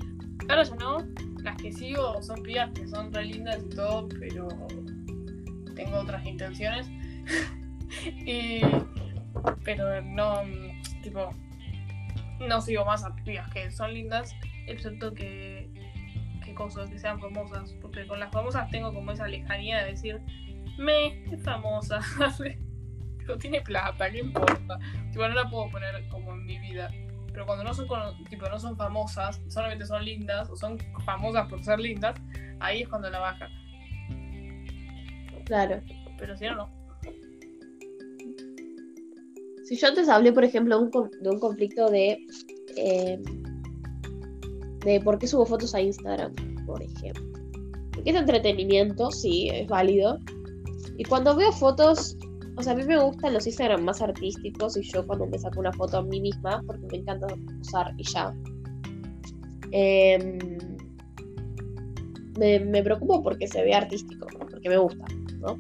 ahora 0.50 0.62
ya 0.62 0.76
no. 0.76 1.00
Las 1.48 1.56
que 1.56 1.72
sigo 1.72 2.22
son 2.22 2.44
pibas 2.44 2.72
que 2.72 2.86
son 2.90 3.14
re 3.14 3.24
lindas 3.24 3.64
y 3.66 3.70
todo, 3.74 4.10
pero 4.20 4.50
tengo 5.76 5.98
otras 6.00 6.26
intenciones. 6.26 6.90
y, 8.04 8.60
pero 9.64 10.02
no, 10.02 10.42
tipo, 11.02 11.34
no 12.46 12.60
sigo 12.60 12.84
más 12.84 13.06
a 13.06 13.16
pibas 13.16 13.50
que 13.54 13.72
son 13.72 13.94
lindas, 13.94 14.36
excepto 14.66 15.14
que, 15.14 15.70
que 16.44 16.54
cosas 16.54 16.90
que 16.90 17.00
sean 17.00 17.18
famosas. 17.22 17.72
Porque 17.82 18.06
con 18.08 18.20
las 18.20 18.30
famosas 18.34 18.70
tengo 18.70 18.94
como 18.94 19.14
esa 19.14 19.26
lejanía 19.30 19.86
de 19.86 19.92
decir, 19.92 20.20
me, 20.78 21.24
es 21.34 21.42
famosa. 21.44 22.02
Tipo, 23.20 23.38
tiene 23.38 23.62
plata, 23.62 24.12
¿qué 24.12 24.20
importa? 24.20 24.80
Tipo, 25.14 25.26
no 25.30 25.34
la 25.34 25.50
puedo 25.50 25.70
poner 25.70 26.10
como 26.10 26.34
en 26.34 26.46
mi 26.46 26.60
vida. 26.60 26.92
Pero 27.38 27.46
cuando 27.46 27.66
no 27.66 27.72
son, 27.72 27.88
tipo, 28.32 28.50
no 28.50 28.58
son 28.58 28.76
famosas, 28.76 29.40
solamente 29.48 29.86
son 29.86 30.04
lindas, 30.04 30.50
o 30.50 30.56
son 30.56 30.76
famosas 31.06 31.48
por 31.48 31.64
ser 31.64 31.80
lindas, 31.80 32.20
ahí 32.60 32.82
es 32.82 32.90
cuando 32.90 33.12
la 33.12 33.20
baja. 33.20 33.48
Claro. 35.46 35.80
Pero 36.18 36.36
si 36.36 36.46
no, 36.46 36.56
no. 36.56 36.70
Si 39.66 39.76
yo 39.76 39.88
antes 39.88 40.10
hablé, 40.10 40.34
por 40.34 40.44
ejemplo, 40.44 40.80
de 40.80 40.86
un, 40.86 41.12
de 41.22 41.30
un 41.30 41.40
conflicto 41.40 41.92
de. 41.92 42.18
eh, 42.76 43.22
de 44.84 45.00
por 45.02 45.20
qué 45.20 45.28
subo 45.28 45.46
fotos 45.46 45.76
a 45.76 45.82
Instagram, 45.82 46.34
por 46.66 46.82
ejemplo. 46.82 47.24
Porque 47.94 48.10
es 48.10 48.16
entretenimiento, 48.16 49.12
sí, 49.12 49.50
es 49.54 49.68
válido. 49.68 50.18
Y 50.98 51.04
cuando 51.04 51.36
veo 51.36 51.52
fotos. 51.52 52.17
O 52.58 52.64
sea, 52.64 52.74
a 52.74 52.76
mí 52.76 52.84
me 52.84 52.98
gustan 52.98 53.34
los 53.34 53.46
Instagram 53.46 53.84
más 53.84 54.02
artísticos 54.02 54.78
y 54.78 54.82
yo 54.82 55.06
cuando 55.06 55.28
me 55.28 55.38
saco 55.38 55.60
una 55.60 55.72
foto 55.74 55.98
a 55.98 56.02
mí 56.02 56.20
misma, 56.20 56.64
porque 56.66 56.88
me 56.92 56.98
encanta 56.98 57.28
usar 57.62 57.94
y 57.98 58.04
ya. 58.04 58.36
Em, 59.72 60.40
me, 62.40 62.60
me 62.60 62.82
preocupo 62.82 63.22
porque 63.22 63.48
se 63.48 63.64
ve 63.64 63.76
artístico, 63.76 64.26
porque 64.50 64.70
me 64.70 64.78
gusta, 64.78 65.06
¿no? 65.40 65.58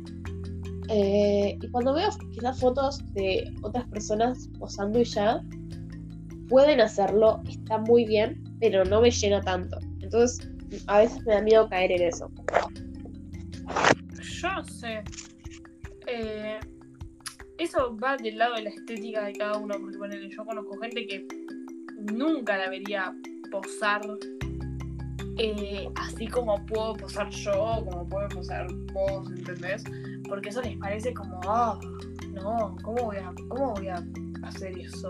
Eh, 0.90 1.58
y 1.62 1.68
cuando 1.70 1.94
veo 1.94 2.10
quizás 2.34 2.60
fotos 2.60 3.14
de 3.14 3.54
otras 3.62 3.86
personas 3.90 4.50
posando 4.58 5.00
y 5.00 5.04
ya, 5.04 5.44
pueden 6.50 6.82
hacerlo, 6.82 7.42
está 7.48 7.78
muy 7.78 8.06
bien, 8.06 8.42
pero 8.60 8.86
no 8.86 9.02
me 9.02 9.12
llena 9.12 9.42
tanto. 9.42 9.78
Entonces, 10.02 10.50
a 10.88 11.00
veces 11.00 11.24
me 11.26 11.34
da 11.34 11.42
miedo 11.42 11.70
caer 11.70 11.92
en 11.92 12.02
eso. 12.04 12.32
Yo 14.42 14.64
sé. 14.64 15.04
Eh, 16.08 16.60
eso 17.58 17.98
va 17.98 18.18
del 18.18 18.38
lado 18.38 18.56
de 18.56 18.64
la 18.64 18.70
estética 18.70 19.26
de 19.26 19.34
cada 19.34 19.58
uno, 19.58 19.76
porque 19.80 19.98
bueno, 19.98 20.16
yo 20.16 20.46
conozco 20.46 20.78
gente 20.80 21.08
que 21.08 21.28
nunca 22.14 22.58
la 22.58 22.70
vería 22.70 23.16
posar 23.52 24.02
eh, 25.38 25.88
así 25.96 26.28
como 26.28 26.66
puedo 26.66 26.94
posar 26.96 27.30
yo, 27.30 27.84
como 27.90 28.08
puedo 28.10 28.28
posar 28.30 28.68
vos, 28.94 29.30
¿entendés? 29.30 29.84
Porque 30.28 30.50
eso 30.50 30.62
les 30.62 30.78
parece 30.78 31.14
como, 31.14 31.40
ah, 31.48 31.80
no, 32.34 32.76
¿cómo 32.84 33.06
voy, 33.06 33.18
a, 33.18 33.32
¿cómo 33.48 33.74
voy 33.74 33.88
a 33.88 34.04
hacer 34.44 34.78
eso? 34.78 35.10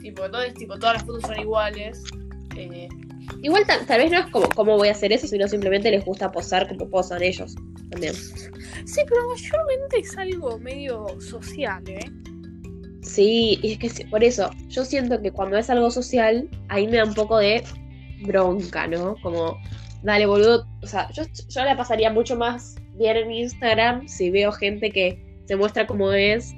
Tipo, 0.00 0.24
entonces, 0.24 0.54
tipo, 0.54 0.78
todas 0.78 0.96
las 0.96 1.04
fotos 1.04 1.22
son 1.22 1.38
iguales. 1.38 2.02
Eh, 2.56 2.88
Igual 3.42 3.66
tal, 3.66 3.98
vez 3.98 4.10
no 4.10 4.18
es 4.18 4.26
como 4.26 4.48
cómo 4.50 4.76
voy 4.76 4.88
a 4.88 4.92
hacer 4.92 5.12
eso, 5.12 5.26
sino 5.26 5.48
simplemente 5.48 5.90
les 5.90 6.04
gusta 6.04 6.30
posar 6.30 6.68
como 6.68 6.88
posan 6.88 7.22
ellos 7.22 7.56
también. 7.94 8.14
Sí, 8.14 9.00
pero 9.08 9.28
mayormente 9.28 9.98
es 9.98 10.16
algo 10.18 10.58
medio 10.58 11.06
social, 11.20 11.82
¿eh? 11.88 12.10
Sí, 13.02 13.58
y 13.62 13.72
es 13.72 13.78
que 13.78 14.06
por 14.06 14.24
eso, 14.24 14.50
yo 14.68 14.84
siento 14.84 15.20
que 15.20 15.30
cuando 15.30 15.56
es 15.56 15.70
algo 15.70 15.90
social, 15.90 16.48
ahí 16.68 16.86
me 16.86 16.96
da 16.96 17.04
un 17.04 17.14
poco 17.14 17.38
de 17.38 17.62
bronca, 18.22 18.86
¿no? 18.86 19.16
Como, 19.22 19.58
dale, 20.02 20.26
boludo. 20.26 20.66
O 20.82 20.86
sea, 20.86 21.10
yo, 21.12 21.24
yo 21.48 21.64
la 21.64 21.76
pasaría 21.76 22.10
mucho 22.10 22.36
más 22.36 22.76
bien 22.96 23.16
en 23.16 23.32
Instagram 23.32 24.08
si 24.08 24.30
veo 24.30 24.52
gente 24.52 24.90
que 24.90 25.22
se 25.46 25.56
muestra 25.56 25.86
como 25.86 26.12
es 26.12 26.54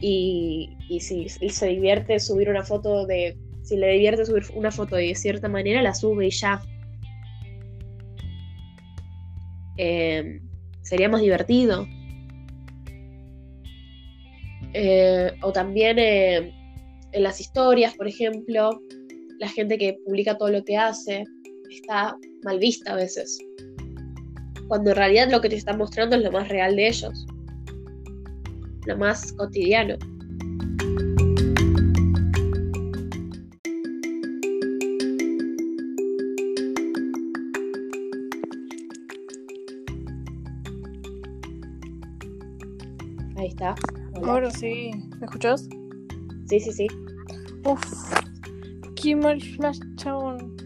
y, 0.00 0.76
y 0.88 1.00
si 1.00 1.28
se 1.28 1.66
divierte 1.66 2.18
subir 2.18 2.48
una 2.48 2.64
foto 2.64 3.06
de. 3.06 3.36
Si 3.62 3.76
le 3.76 3.92
divierte 3.92 4.24
subir 4.24 4.44
una 4.54 4.70
foto 4.70 4.96
de 4.96 5.14
cierta 5.14 5.48
manera, 5.48 5.82
la 5.82 5.94
sube 5.94 6.26
y 6.26 6.30
ya. 6.30 6.62
Em, 9.76 10.49
sería 10.82 11.08
más 11.08 11.20
divertido. 11.20 11.86
Eh, 14.72 15.32
o 15.42 15.52
también 15.52 15.98
eh, 15.98 16.54
en 17.12 17.22
las 17.22 17.40
historias, 17.40 17.94
por 17.94 18.06
ejemplo, 18.06 18.80
la 19.38 19.48
gente 19.48 19.78
que 19.78 19.98
publica 20.04 20.38
todo 20.38 20.50
lo 20.50 20.64
que 20.64 20.76
hace 20.76 21.24
está 21.70 22.16
mal 22.44 22.58
vista 22.58 22.92
a 22.92 22.96
veces. 22.96 23.38
Cuando 24.68 24.90
en 24.90 24.96
realidad 24.96 25.30
lo 25.30 25.40
que 25.40 25.48
te 25.48 25.56
están 25.56 25.78
mostrando 25.78 26.16
es 26.16 26.22
lo 26.22 26.30
más 26.30 26.48
real 26.48 26.76
de 26.76 26.88
ellos. 26.88 27.26
Lo 28.86 28.96
más 28.96 29.32
cotidiano. 29.32 29.96
Está. 43.60 43.74
Ahora 44.26 44.50
sí. 44.50 44.90
¿Me 45.18 45.26
escuchas? 45.26 45.68
Sí, 46.46 46.60
sí, 46.60 46.72
sí. 46.72 46.86
Uf, 47.66 47.82
qué 48.96 49.14
mal 49.14 49.38
flash, 49.38 49.78
chabón. 49.96 50.56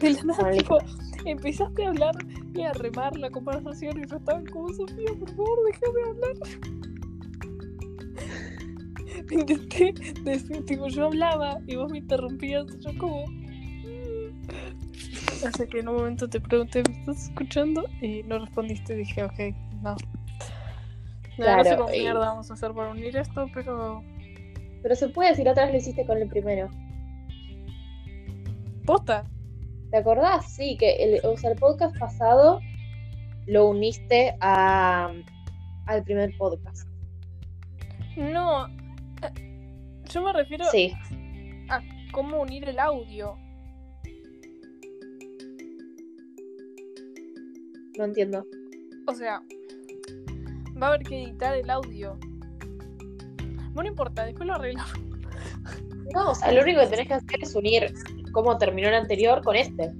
De 0.00 0.10
la 0.10 0.22
nada, 0.22 0.52
tipo, 0.52 0.78
empezaste 1.24 1.84
a 1.84 1.88
hablar 1.88 2.14
y 2.54 2.62
a 2.62 2.72
remar 2.74 3.16
la 3.16 3.30
conversación 3.30 3.98
y 3.98 4.06
yo 4.08 4.16
estaba 4.16 4.40
como, 4.52 4.68
Sofía, 4.74 5.10
por 5.18 5.28
favor, 5.30 5.58
déjame 5.66 6.02
hablar. 6.08 6.36
Intenté 9.32 9.92
decir, 10.22 10.64
tipo, 10.66 10.86
yo 10.86 11.06
hablaba 11.06 11.58
y 11.66 11.74
vos 11.74 11.90
me 11.90 11.98
interrumpías, 11.98 12.64
yo 12.78 12.96
como... 12.96 13.26
Mm". 13.26 14.30
Así 15.44 15.66
que 15.66 15.80
en 15.80 15.88
un 15.88 15.96
momento 15.96 16.28
te 16.28 16.40
pregunté, 16.40 16.84
¿me 16.88 16.96
estás 16.96 17.24
escuchando? 17.24 17.84
Y 18.00 18.22
no 18.22 18.38
respondiste, 18.38 18.94
dije, 18.94 19.24
ok, 19.24 19.40
no. 19.82 19.96
Claro, 21.44 21.58
no 21.58 21.64
sé 21.70 21.76
cómo 21.76 21.94
y- 21.94 22.00
mierda 22.00 22.18
vamos 22.20 22.50
a 22.50 22.54
hacer 22.54 22.72
para 22.72 22.90
unir 22.90 23.16
esto, 23.16 23.46
pero... 23.52 24.02
Pero 24.82 24.94
se 24.94 25.08
puede 25.08 25.30
decir, 25.30 25.48
otra 25.48 25.64
vez 25.64 25.72
lo 25.72 25.78
hiciste 25.78 26.06
con 26.06 26.18
el 26.18 26.28
primero. 26.28 26.70
¿Posta? 28.84 29.24
¿Te 29.90 29.96
acordás? 29.96 30.52
Sí, 30.54 30.76
que 30.76 30.94
el, 30.96 31.20
o 31.24 31.36
sea, 31.36 31.50
el 31.50 31.58
podcast 31.58 31.96
pasado 31.98 32.60
lo 33.46 33.68
uniste 33.68 34.36
a, 34.40 35.12
al 35.86 36.02
primer 36.04 36.36
podcast. 36.38 36.88
No, 38.16 38.66
eh, 38.68 40.02
yo 40.08 40.22
me 40.22 40.32
refiero 40.32 40.64
Sí, 40.70 40.92
a 41.68 41.80
cómo 42.12 42.40
unir 42.42 42.68
el 42.68 42.78
audio. 42.78 43.36
no 47.98 48.04
entiendo. 48.04 48.44
O 49.06 49.14
sea, 49.14 49.42
va 50.82 50.86
a 50.86 50.88
haber 50.90 51.02
que 51.02 51.24
editar 51.24 51.56
el 51.56 51.68
audio. 51.70 52.18
Bueno, 53.72 53.82
no 53.82 53.86
importa, 53.88 54.24
después 54.24 54.46
lo 54.46 54.54
arreglamos. 54.54 54.92
No, 56.14 56.30
o 56.30 56.34
sea, 56.34 56.52
lo 56.52 56.62
único 56.62 56.80
que 56.80 56.86
tenés 56.86 57.08
que 57.08 57.14
hacer 57.14 57.42
es 57.42 57.54
unir 57.54 57.92
cómo 58.32 58.56
terminó 58.58 58.88
el 58.88 58.94
anterior 58.94 59.42
con 59.42 59.56
este. 59.56 59.92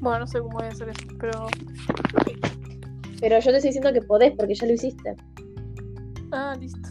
Bueno, 0.00 0.20
no 0.20 0.26
sé 0.26 0.38
cómo 0.40 0.58
voy 0.58 0.66
a 0.66 0.68
hacer 0.68 0.88
esto, 0.90 1.14
pero. 1.18 1.46
Pero 3.20 3.38
yo 3.38 3.50
te 3.50 3.56
estoy 3.56 3.70
diciendo 3.70 3.92
que 3.92 4.02
podés 4.02 4.32
porque 4.36 4.54
ya 4.54 4.66
lo 4.66 4.74
hiciste. 4.74 5.16
Ah, 6.30 6.54
listo. 6.60 6.90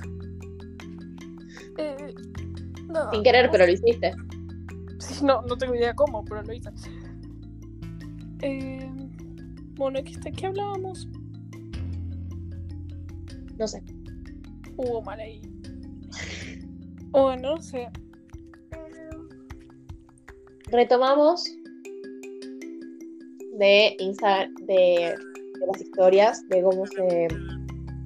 Eh, 1.77 2.13
no, 2.87 3.11
Sin 3.11 3.23
querer, 3.23 3.49
pero 3.51 3.65
lo 3.65 3.71
hiciste. 3.73 4.13
Sí, 4.99 5.23
no, 5.23 5.41
no 5.43 5.57
tengo 5.57 5.75
idea 5.75 5.93
cómo, 5.93 6.25
pero 6.25 6.41
lo 6.41 6.53
hice. 6.53 6.71
Eh, 8.41 8.89
bueno, 9.83 9.99
¿qué, 10.03 10.11
está- 10.11 10.31
¿qué 10.31 10.47
hablábamos? 10.47 11.07
No 13.57 13.67
sé. 13.67 13.83
Hubo 14.77 15.01
mal 15.01 15.19
ahí. 15.19 15.41
Bueno, 17.11 17.55
no 17.55 17.61
sé. 17.61 17.89
Retomamos 20.71 21.45
de 23.59 23.95
Insta, 23.99 24.47
de, 24.65 25.15
de 25.59 25.67
las 25.71 25.81
historias, 25.81 26.47
de 26.49 26.63
cómo 26.63 26.87
se 26.87 27.27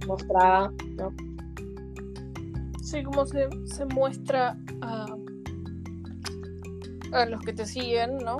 mostraba, 0.06 0.74
¿no? 0.98 1.14
Sí, 2.84 3.04
cómo 3.04 3.26
se, 3.26 3.48
se 3.66 3.86
muestra 3.86 4.58
a, 4.82 5.06
a 7.14 7.26
los 7.28 7.40
que 7.42 7.54
te 7.54 7.66
siguen, 7.66 8.18
¿no? 8.18 8.38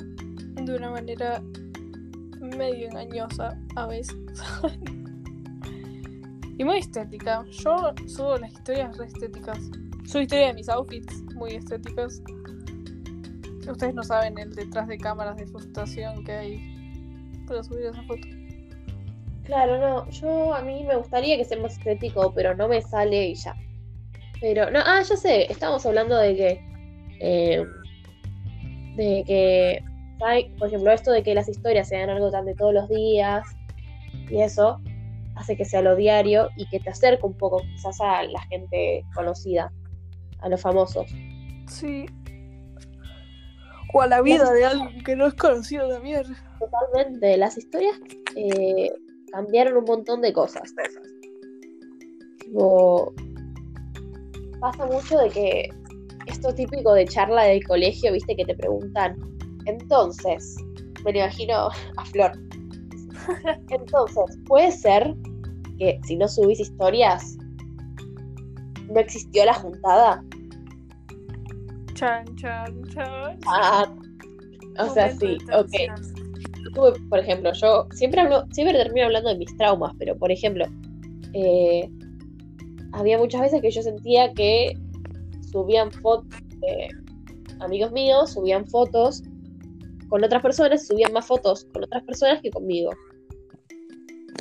De 0.62 0.76
una 0.76 0.90
manera 0.90 1.42
medio 2.40 2.88
engañosa 2.90 3.58
a 3.76 3.88
veces. 3.88 4.16
y 6.58 6.64
muy 6.64 6.78
estética. 6.80 7.44
Yo 7.52 7.94
subo 8.08 8.38
las 8.38 8.52
historias 8.52 8.98
re 8.98 9.06
estéticas. 9.06 9.60
Subo 10.06 10.22
historias 10.22 10.50
de 10.50 10.54
mis 10.54 10.70
outfits 10.70 11.24
muy 11.36 11.56
estéticas. 11.56 12.22
Ustedes 13.70 13.94
no 13.94 14.04
saben 14.04 14.38
el 14.38 14.54
detrás 14.56 14.88
de 14.88 14.98
cámaras 14.98 15.36
de 15.38 15.46
frustración 15.48 16.24
que 16.24 16.32
hay 16.32 16.78
para 17.48 17.64
subir 17.64 17.86
esa 17.86 18.02
foto. 18.04 18.28
Claro, 19.44 19.78
no, 19.80 20.10
yo 20.10 20.54
a 20.54 20.62
mí 20.62 20.84
me 20.84 20.98
gustaría 20.98 21.38
que 21.38 21.46
sea 21.46 21.58
más 21.60 21.78
estético, 21.78 22.34
pero 22.34 22.56
no 22.56 22.68
me 22.68 22.82
sale 22.82 23.28
y 23.30 23.36
ya. 23.36 23.56
Pero, 24.42 24.70
no, 24.70 24.80
ah, 24.86 25.02
ya 25.02 25.16
sé, 25.16 25.52
estamos 25.52 25.86
hablando 25.86 26.18
de 26.18 26.36
que, 26.36 26.62
eh, 27.22 27.66
de 28.96 29.24
que, 29.26 29.84
¿sabe? 30.20 30.52
por 30.58 30.68
ejemplo, 30.68 30.92
esto 30.92 31.12
de 31.12 31.24
que 31.24 31.34
las 31.34 31.48
historias 31.48 31.88
sean 31.88 32.10
algo 32.10 32.32
tan 32.32 32.46
de 32.46 32.56
todos 32.56 32.74
los 32.74 32.90
días 32.90 33.46
y 34.30 34.42
eso 34.42 34.80
hace 35.36 35.56
que 35.56 35.66
sea 35.66 35.82
lo 35.82 35.96
diario 35.96 36.50
y 36.56 36.68
que 36.68 36.80
te 36.80 36.90
acerque 36.90 37.26
un 37.26 37.38
poco 37.38 37.62
quizás 37.62 38.00
a 38.02 38.24
la 38.24 38.42
gente 38.44 39.06
conocida, 39.14 39.72
a 40.40 40.50
los 40.50 40.62
famosos. 40.62 41.10
Sí. 41.68 42.06
O 43.94 44.02
a 44.02 44.08
la 44.08 44.22
vida 44.22 44.52
de 44.52 44.66
alguien 44.66 45.04
que 45.04 45.16
no 45.16 45.28
es 45.28 45.34
conocido 45.36 45.88
de 45.88 46.00
mierda. 46.00 46.36
Totalmente, 46.60 47.38
las 47.38 47.58
historias 47.58 47.96
eh, 48.36 48.92
cambiaron 49.32 49.78
un 49.78 49.86
montón 49.86 50.22
de 50.22 50.34
cosas. 50.34 50.74
Tipo, 52.40 53.14
pasa 54.60 54.86
mucho 54.86 55.18
de 55.20 55.30
que 55.30 55.70
esto 56.26 56.54
típico 56.54 56.94
de 56.94 57.06
charla 57.06 57.44
del 57.44 57.66
colegio, 57.66 58.12
viste, 58.12 58.36
que 58.36 58.46
te 58.46 58.56
preguntan, 58.56 59.37
entonces, 59.68 60.56
me 61.04 61.12
lo 61.12 61.20
imagino 61.20 61.70
a 61.98 62.06
Flor. 62.06 62.32
Entonces, 63.70 64.38
puede 64.48 64.72
ser 64.72 65.14
que 65.78 66.00
si 66.06 66.16
no 66.16 66.28
subís 66.28 66.60
historias, 66.60 67.38
no 68.90 69.00
existió 69.00 69.46
la 69.46 69.54
juntada. 69.54 70.24
Chan, 71.94 72.26
chan, 72.36 72.84
chan. 72.94 73.40
Ah, 73.48 73.94
o 74.80 74.90
sea, 74.94 75.14
sí, 75.16 75.38
ok. 75.54 75.72
tuve, 76.74 76.94
por 77.10 77.20
ejemplo, 77.20 77.52
yo 77.54 77.88
siempre 77.92 78.22
hablo, 78.22 78.46
siempre 78.52 78.78
termino 78.78 79.08
hablando 79.08 79.30
de 79.30 79.38
mis 79.38 79.56
traumas, 79.58 79.94
pero 80.00 80.16
por 80.18 80.32
ejemplo, 80.32 80.66
eh, 81.34 81.90
había 82.94 83.18
muchas 83.18 83.42
veces 83.42 83.62
que 83.62 83.72
yo 83.72 83.82
sentía 83.82 84.32
que 84.34 84.78
subían 85.52 85.92
fotos, 85.92 86.40
amigos 87.60 87.92
míos 87.92 88.32
subían 88.34 88.66
fotos 88.68 89.24
con 90.10 90.24
otras 90.24 90.42
personas, 90.42 90.88
subían 90.88 91.14
más 91.14 91.26
fotos 91.26 91.66
con 91.74 91.84
otras 91.84 92.04
personas 92.04 92.42
que 92.42 92.50
conmigo. 92.50 92.92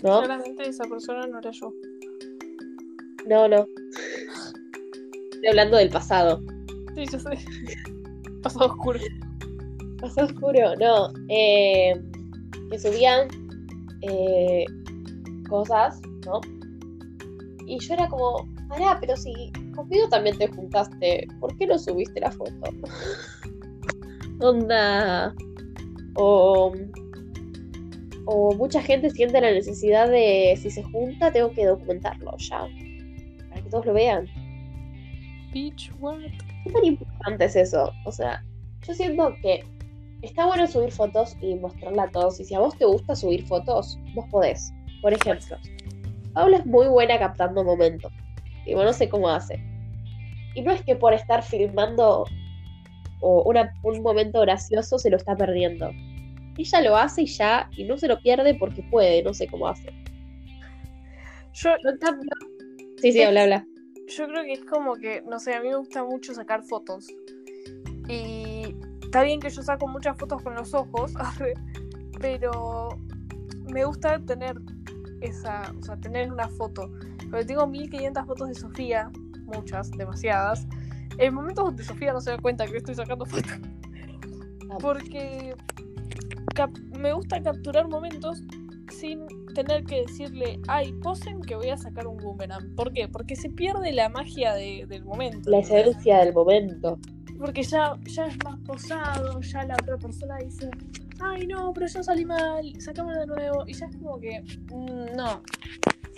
¿No? 0.03 0.23
Claramente 0.23 0.69
esa 0.69 0.85
persona 0.85 1.27
no 1.27 1.39
era 1.39 1.51
yo. 1.51 1.73
No, 3.27 3.49
no. 3.49 3.67
Estoy 5.33 5.49
hablando 5.49 5.77
del 5.79 5.91
pasado. 5.91 6.43
Sí, 6.95 7.07
yo 7.11 7.19
sé. 7.19 7.31
Pasado 8.43 8.67
oscuro. 8.67 9.01
Pasado 10.01 10.27
oscuro, 10.29 10.77
no. 10.77 11.13
Eh, 11.29 11.95
que 12.71 12.79
subían 12.79 13.29
eh, 14.03 14.65
cosas, 15.49 16.01
¿no? 16.25 16.41
Y 17.67 17.79
yo 17.81 17.95
era 17.95 18.09
como, 18.09 18.49
pará, 18.69 18.99
pero 19.01 19.17
si 19.17 19.33
conmigo 19.75 20.09
también 20.09 20.39
te 20.39 20.49
juntaste, 20.49 21.27
¿por 21.41 21.57
qué 21.57 21.67
no 21.67 21.79
subiste 21.79 22.21
la 22.21 22.31
foto? 22.31 22.53
Onda. 24.41 25.35
O, 26.17 26.73
o 28.27 28.55
mucha 28.57 28.83
gente 28.83 29.11
siente 29.11 29.41
la 29.41 29.51
necesidad 29.53 30.09
de, 30.11 30.57
si 30.61 30.71
se 30.71 30.83
junta, 30.83 31.31
tengo 31.33 31.51
que 31.53 31.67
documentarlo 31.67 32.37
ya. 32.39 32.67
Para 33.51 33.63
que 33.63 33.69
todos 33.71 33.87
lo 33.87 33.95
vean. 33.95 34.27
Bitch, 35.53 35.93
what? 36.01 36.19
¿Qué 36.65 36.73
tan 36.73 36.85
importante 36.85 37.45
es 37.45 37.57
eso? 37.57 37.93
O 38.05 38.13
sea, 38.13 38.43
yo 38.87 38.95
siento 38.95 39.35
que 39.43 39.65
está 40.23 40.47
bueno 40.47 40.67
subir 40.67 40.91
fotos 40.91 41.37
y 41.41 41.55
mostrarla 41.55 42.05
a 42.05 42.11
todos. 42.11 42.41
Y 42.41 42.45
si 42.45 42.55
a 42.55 42.59
vos 42.61 42.77
te 42.77 42.85
gusta 42.85 43.15
subir 43.15 43.47
fotos, 43.47 43.99
vos 44.15 44.27
podés. 44.31 44.73
Por 45.03 45.13
ejemplo, 45.13 45.57
Paula 46.35 46.59
es 46.59 46.67
muy 46.67 46.89
buena 46.89 47.19
captando 47.19 47.63
momentos. 47.63 48.13
Digo, 48.65 48.83
no 48.83 48.93
sé 48.93 49.09
cómo 49.09 49.29
hace. 49.29 49.63
Y 50.55 50.63
no 50.63 50.73
es 50.73 50.83
que 50.83 50.97
por 50.97 51.15
estar 51.15 51.43
filmando 51.43 52.25
o 53.21 53.43
una- 53.45 53.73
un 53.83 54.03
momento 54.03 54.41
gracioso 54.41 54.99
se 54.99 55.11
lo 55.11 55.17
está 55.17 55.37
perdiendo. 55.37 55.91
Ella 56.59 56.81
lo 56.81 56.97
hace 56.97 57.23
y 57.23 57.27
ya, 57.27 57.69
y 57.77 57.85
no 57.85 57.99
se 57.99 58.09
lo 58.09 58.21
pierde 58.21 58.55
porque 58.55 58.83
puede, 58.91 59.23
no 59.23 59.35
sé 59.35 59.47
cómo 59.47 59.69
hace. 59.69 59.93
Yo, 61.53 61.71
en 61.85 61.99
cambio- 61.99 62.31
Sí, 62.99 63.13
sí, 63.13 63.23
habla, 63.23 63.43
habla. 63.43 63.67
yo 64.09 64.27
creo 64.27 64.43
que 64.45 64.53
es 64.53 64.65
como 64.65 64.95
que, 64.95 65.23
no 65.23 65.39
sé, 65.39 65.55
a 65.55 65.61
mí 65.61 65.69
me 65.69 65.77
gusta 65.77 66.05
mucho 66.05 66.33
sacar 66.35 66.63
fotos. 66.63 67.07
Y 68.09 68.75
está 69.03 69.23
bien 69.23 69.41
que 69.41 69.51
yo 69.51 69.63
saco 69.63 69.87
muchas 69.87 70.17
fotos 70.17 70.43
con 70.43 70.55
los 70.55 70.73
ojos, 70.75 71.13
pero 72.21 72.89
me 73.73 73.85
gusta 73.85 74.19
tener 74.21 74.57
esa, 75.21 75.73
o 75.79 75.83
sea, 75.83 75.97
tener 75.97 76.33
una 76.33 76.49
foto. 76.49 76.91
Porque 77.31 77.45
tengo 77.45 77.67
1500 77.67 78.27
fotos 78.27 78.49
de 78.49 78.55
Sofía, 78.55 79.11
muchas, 79.45 79.91
demasiadas. 79.91 80.67
En 81.19 81.35
momentos 81.35 81.65
donde 81.65 81.83
Sofía 81.83 82.13
no 82.13 82.21
se 82.21 82.31
da 82.31 82.39
cuenta 82.39 82.67
que 82.67 82.77
estoy 82.77 82.95
sacando 82.95 83.27
fotos. 83.27 83.53
Ah. 84.71 84.77
Porque 84.81 85.55
me 86.99 87.13
gusta 87.13 87.43
capturar 87.43 87.89
momentos 87.89 88.43
sin 88.91 89.27
tener 89.55 89.85
que 89.85 90.03
decirle, 90.03 90.59
ay, 90.69 90.93
posen 91.03 91.41
que 91.43 91.55
voy 91.57 91.69
a 91.69 91.77
sacar 91.77 92.07
un 92.07 92.17
boomerang. 92.19 92.75
¿Por 92.75 92.93
qué? 92.93 93.09
Porque 93.09 93.37
se 93.37 93.51
pierde 93.51 93.93
la 93.93 94.09
magia 94.09 94.55
de- 94.55 94.87
del 94.89 95.05
momento. 95.05 95.51
La 95.51 95.59
esencia 95.59 96.19
del 96.25 96.33
momento. 96.33 96.99
Porque 97.39 97.63
ya, 97.63 97.95
ya 98.07 98.27
es 98.27 98.37
más 98.45 98.59
posado, 98.61 99.41
ya 99.43 99.65
la 99.65 99.75
otra 99.75 99.99
persona 99.99 100.39
dice, 100.39 100.71
ay 101.21 101.47
no, 101.47 101.73
pero 101.75 101.87
yo 101.87 102.03
salí 102.03 102.25
mal, 102.25 102.73
sacámoslo 102.81 103.21
de 103.21 103.27
nuevo. 103.27 103.65
Y 103.67 103.75
ya 103.75 103.87
es 103.87 103.97
como 103.97 104.19
que, 104.19 104.41
mm, 104.73 105.17
no. 105.17 105.43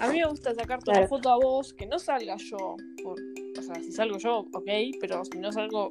A 0.01 0.09
mí 0.13 0.19
me 0.21 0.27
gusta 0.29 0.55
sacarte 0.55 0.91
una 0.91 1.01
Claro. 1.01 1.09
foto 1.09 1.31
a 1.31 1.37
vos, 1.37 1.73
que 1.75 1.87
no 1.87 1.99
salga 1.99 2.37
yo. 2.37 2.77
por- 3.03 3.19
o 3.59 3.63
sea, 3.63 3.75
si 3.77 3.91
salgo 3.91 4.19
yo, 4.19 4.47
ok, 4.53 4.69
pero 5.01 5.25
si 5.25 5.39
no 5.39 5.51
salgo, 5.51 5.89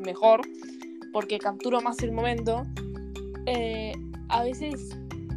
mejor. 0.00 0.40
Porque 1.12 1.38
capturo 1.38 1.80
más 1.80 2.02
el 2.02 2.10
momento. 2.10 2.64
Eh, 3.46 3.92
a 4.28 4.42
veces 4.42 4.96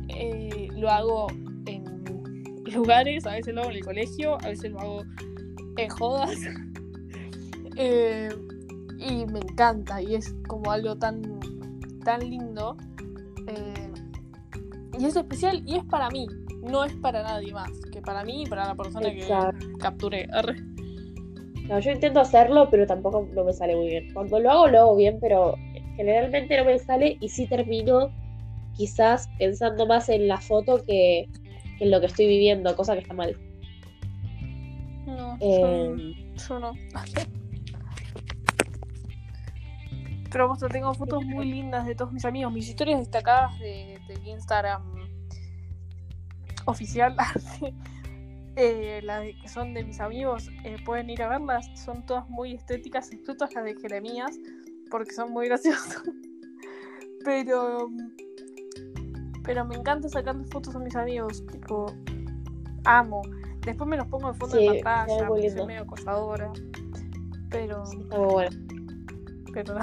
eh, 0.09 0.67
lo 0.75 0.89
hago 0.89 1.27
en 1.65 1.83
lugares, 2.73 3.25
a 3.25 3.31
veces 3.31 3.53
lo 3.53 3.61
hago 3.61 3.71
en 3.71 3.77
el 3.77 3.85
colegio, 3.85 4.37
a 4.41 4.47
veces 4.49 4.71
lo 4.71 4.79
hago 4.79 5.03
en 5.77 5.89
jodas. 5.89 6.35
Eh, 7.79 8.29
y 8.97 9.27
me 9.27 9.37
encanta 9.37 10.01
y 10.01 10.15
es 10.15 10.33
como 10.47 10.71
algo 10.71 10.95
tan 10.95 11.21
tan 12.03 12.27
lindo 12.27 12.75
y 14.97 15.05
es 15.05 15.15
especial 15.15 15.61
y 15.63 15.75
es 15.75 15.83
para 15.83 16.09
mí 16.09 16.25
no 16.63 16.83
es 16.83 16.93
para 16.93 17.23
nadie 17.23 17.53
más 17.53 17.69
que 17.91 18.01
para 18.01 18.23
mí 18.23 18.43
y 18.43 18.45
para 18.47 18.65
la 18.65 18.75
persona 18.75 19.09
Exacto. 19.09 19.59
que 19.59 19.77
capturé. 19.77 20.27
No, 21.67 21.79
yo 21.79 21.91
intento 21.91 22.19
hacerlo, 22.21 22.69
pero 22.69 22.87
tampoco 22.87 23.27
no 23.33 23.43
me 23.43 23.53
sale 23.53 23.75
muy 23.75 23.87
bien. 23.87 24.13
Cuando 24.13 24.39
lo 24.39 24.51
hago, 24.51 24.67
lo 24.67 24.79
hago 24.79 24.95
bien, 24.95 25.17
pero 25.19 25.55
generalmente 25.97 26.55
no 26.57 26.65
me 26.65 26.79
sale 26.79 27.17
y 27.19 27.27
sí 27.27 27.47
termino 27.47 28.11
quizás 28.77 29.27
pensando 29.39 29.85
más 29.87 30.07
en 30.07 30.27
la 30.27 30.37
foto 30.37 30.85
que, 30.85 31.27
que 31.77 31.83
en 31.83 31.91
lo 31.91 31.99
que 31.99 32.05
estoy 32.05 32.27
viviendo, 32.27 32.73
cosa 32.75 32.93
que 32.93 32.99
está 32.99 33.13
mal. 33.13 33.35
no 35.05 35.37
Eh, 35.41 36.15
yo, 36.35 36.47
yo 36.47 36.59
no. 36.59 36.73
Pero 40.31 40.47
vos 40.49 40.59
tengo 40.71 40.93
fotos 40.93 41.25
muy 41.25 41.49
lindas 41.49 41.87
de 41.87 41.95
todos 41.95 42.13
mis 42.13 42.25
amigos. 42.25 42.53
Mis 42.53 42.69
historias 42.69 42.99
destacadas 42.99 43.57
de, 43.59 43.99
de 44.07 44.29
Instagram 44.29 44.83
oficial 46.65 47.15
eh, 48.57 48.99
las 49.03 49.23
que 49.41 49.47
son 49.47 49.73
de 49.73 49.83
mis 49.83 49.99
amigos 49.99 50.49
eh, 50.63 50.75
pueden 50.85 51.09
ir 51.09 51.23
a 51.23 51.29
verlas. 51.29 51.71
Son 51.75 52.05
todas 52.05 52.29
muy 52.29 52.53
estéticas 52.53 53.11
excepto 53.11 53.47
las 53.49 53.63
de 53.63 53.75
Jeremías 53.75 54.37
porque 54.89 55.11
son 55.13 55.31
muy 55.31 55.47
graciosas 55.47 56.01
pero 57.25 57.89
pero 59.43 59.65
me 59.65 59.75
encanta 59.75 60.09
sacarle 60.09 60.43
fotos 60.45 60.75
a 60.75 60.79
mis 60.79 60.95
amigos 60.95 61.45
tipo 61.51 61.85
amo 62.85 63.21
después 63.65 63.89
me 63.89 63.97
los 63.97 64.07
pongo 64.07 64.31
de 64.31 64.37
fondo 64.37 64.57
Sí, 64.57 64.67
de 64.69 64.83
pantalla 64.83 65.27
porque 65.27 65.49
soy 65.49 65.65
medio 65.65 65.81
acosadora 65.83 66.51
pero 67.49 67.85
sí, 67.85 67.97
está 68.01 68.17
muy 68.17 68.33
bueno. 68.33 68.49
pero. 69.53 69.73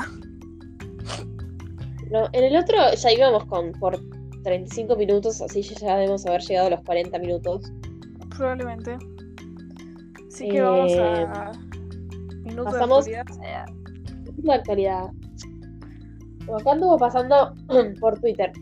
No, 2.11 2.29
en 2.33 2.45
el 2.45 2.57
otro 2.57 2.77
ya 2.95 3.11
íbamos 3.13 3.47
con 3.47 3.73
por 3.73 3.99
35 4.43 4.95
minutos, 4.97 5.41
así 5.41 5.63
ya 5.63 5.97
debemos 5.97 6.27
haber 6.27 6.43
llegado 6.43 6.67
a 6.67 6.71
los 6.71 6.81
40 6.83 7.19
minutos. 7.19 7.73
probablemente 8.37 8.99
así 10.29 10.49
que 10.51 10.61
vamos 10.61 10.93
Eh, 10.93 11.01
a 11.01 11.53
minuto 12.45 12.65
pasamos- 12.71 13.07
de. 13.07 13.25
La 14.45 14.55
actualidad. 14.57 15.11
Bueno, 16.47 16.59
Acá 16.59 16.73
anduvo 16.73 16.99
pasando 16.99 17.55
por 18.01 18.19
Twitter. 18.21 18.53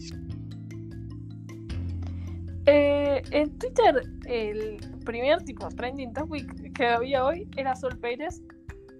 Eh, 2.66 3.22
en 3.32 3.58
Twitter, 3.58 4.02
el 4.26 4.76
primer 5.04 5.42
tipo 5.42 5.68
trending 5.68 6.12
topic 6.12 6.72
que 6.74 6.86
había 6.86 7.24
hoy 7.24 7.48
era 7.56 7.74
Sol 7.74 7.98
Pérez 7.98 8.40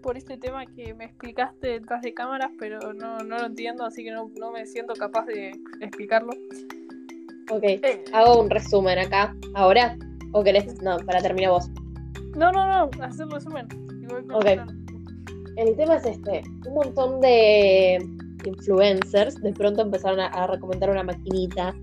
por 0.03 0.17
este 0.17 0.37
tema 0.37 0.67
que 0.67 0.95
me 0.95 1.05
explicaste 1.05 1.69
detrás 1.69 2.03
de 2.03 2.13
cámaras, 2.13 2.51
pero 2.59 2.93
no, 2.93 3.19
no 3.19 3.39
lo 3.39 3.47
entiendo, 3.47 3.85
así 3.85 4.03
que 4.03 4.11
no, 4.11 4.29
no 4.37 4.51
me 4.51 4.67
siento 4.67 4.95
capaz 4.95 5.27
de 5.27 5.53
explicarlo. 5.81 6.33
Ok, 7.51 7.63
Eh, 7.63 8.03
hago 8.13 8.41
un 8.41 8.51
resumen 8.51 8.99
acá. 8.99 9.33
¿Ahora? 9.55 9.97
¿O 10.33 10.43
querés? 10.43 10.83
No, 10.83 10.97
para 11.07 11.23
terminar 11.23 11.53
vos. 11.53 11.71
no, 12.35 12.51
no, 12.51 12.67
no, 12.67 13.05
hacer 13.05 13.29
resumen. 13.29 13.69
y 14.03 14.07
voy 14.07 14.23
Ok. 14.35 14.82
El 15.57 15.77
tema 15.77 15.97
es 15.97 16.07
este. 16.07 16.43
Un 16.67 16.75
montón 16.75 17.21
de 17.21 17.99
influencers 18.45 19.41
de 19.43 19.53
pronto 19.53 19.83
empezaron 19.83 20.21
a, 20.21 20.47
recomendar 20.47 20.91
una 20.91 21.03
maquinita 21.03 21.75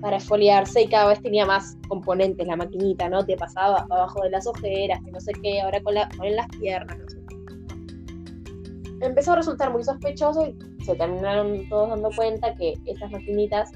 para 0.00 0.16
esfoliarse 0.16 0.82
y 0.82 0.88
cada 0.88 1.08
vez 1.08 1.22
tenía 1.22 1.46
más 1.46 1.76
componentes 1.88 2.46
la 2.46 2.56
maquinita, 2.56 3.08
¿no? 3.08 3.24
Te 3.24 3.36
pasaba 3.36 3.86
abajo 3.90 4.22
de 4.22 4.30
las 4.30 4.46
ojeras, 4.46 5.00
que 5.04 5.10
no 5.12 5.20
sé 5.20 5.32
qué, 5.42 5.60
ahora 5.60 5.80
con, 5.82 5.94
la, 5.94 6.08
con 6.16 6.34
las 6.34 6.48
piernas, 6.58 6.98
no 6.98 7.08
sé 7.08 7.18
qué. 7.28 9.06
Empezó 9.06 9.32
a 9.32 9.36
resultar 9.36 9.72
muy 9.72 9.84
sospechoso 9.84 10.46
y 10.46 10.84
se 10.84 10.94
terminaron 10.94 11.68
todos 11.68 11.90
dando 11.90 12.10
cuenta 12.16 12.54
que 12.54 12.74
estas 12.86 13.10
maquinitas 13.10 13.70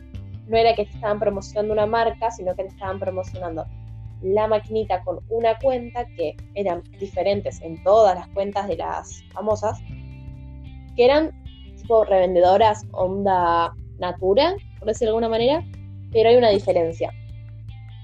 no 0.49 0.57
era 0.57 0.74
que 0.74 0.84
te 0.87 0.93
estaban 0.93 1.18
promocionando 1.18 1.74
una 1.74 1.87
marca, 1.87 2.30
sino 2.30 2.55
que 2.55 2.64
te 2.64 2.70
estaban 2.70 2.99
promocionando 2.99 3.66
la 4.23 4.47
maquinita 4.47 5.03
con 5.05 5.21
una 5.29 5.59
cuenta 5.59 6.07
que 6.17 6.37
eran 6.55 6.83
diferentes 6.99 7.61
en 7.62 7.83
todas 7.83 8.17
las 8.17 8.29
cuentas 8.29 8.69
de 8.69 8.77
las 8.77 9.23
famosas, 9.33 9.79
que 10.97 11.05
eran 11.05 11.31
tipo 11.77 12.05
revendedoras 12.05 12.85
onda 12.93 13.75
natura, 13.99 14.57
por 14.79 14.89
decirlo 14.89 15.12
de 15.12 15.17
alguna 15.17 15.29
manera, 15.29 15.64
pero 16.12 16.29
hay 16.29 16.37
una 16.37 16.51
diferencia, 16.51 17.12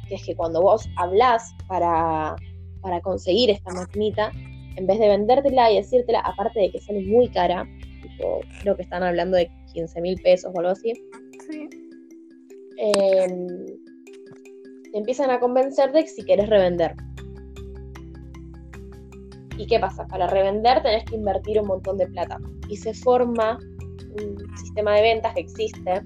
que 0.09 0.17
es 0.17 0.25
que 0.25 0.37
cuando 0.37 0.61
vos 0.61 0.89
hablás 0.97 1.55
para, 1.67 2.37
para 2.81 3.01
conseguir 3.01 3.51
esta 3.51 3.73
maquinita, 3.73 4.31
en 4.77 4.87
vez 4.87 4.99
de 4.99 5.09
vendértela 5.09 5.71
y 5.71 5.77
decírtela, 5.77 6.21
aparte 6.21 6.61
de 6.61 6.71
que 6.71 6.81
sale 6.81 7.03
muy 7.07 7.29
cara, 7.29 7.67
tipo, 8.03 8.41
creo 8.61 8.77
que 8.77 8.83
están 8.83 9.03
hablando 9.03 9.37
de 9.37 9.51
15 9.73 10.01
mil 10.01 10.21
pesos 10.23 10.53
o 10.55 10.59
algo 10.59 10.73
así. 10.73 10.93
Sí. 11.51 11.69
Em, 12.79 13.82
te 14.93 14.99
empiezan 14.99 15.31
a 15.31 15.41
convencer 15.41 15.91
de 15.93 16.03
que 16.03 16.09
si 16.09 16.23
quieres 16.23 16.49
revender. 16.49 16.95
¿Y 19.57 19.67
qué 19.67 19.79
pasa? 19.79 20.07
Para 20.07 20.27
revender 20.27 20.83
tenés 20.83 21.05
que 21.05 21.17
invertir 21.17 21.61
un 21.61 21.67
montón 21.67 21.97
de 21.99 22.07
plata. 22.07 22.39
Y 22.69 22.77
se 22.77 22.95
forma 22.95 23.59
un 24.19 24.57
sistema 24.59 24.95
de 24.95 25.03
ventas 25.03 25.35
que 25.35 25.41
existe, 25.41 26.03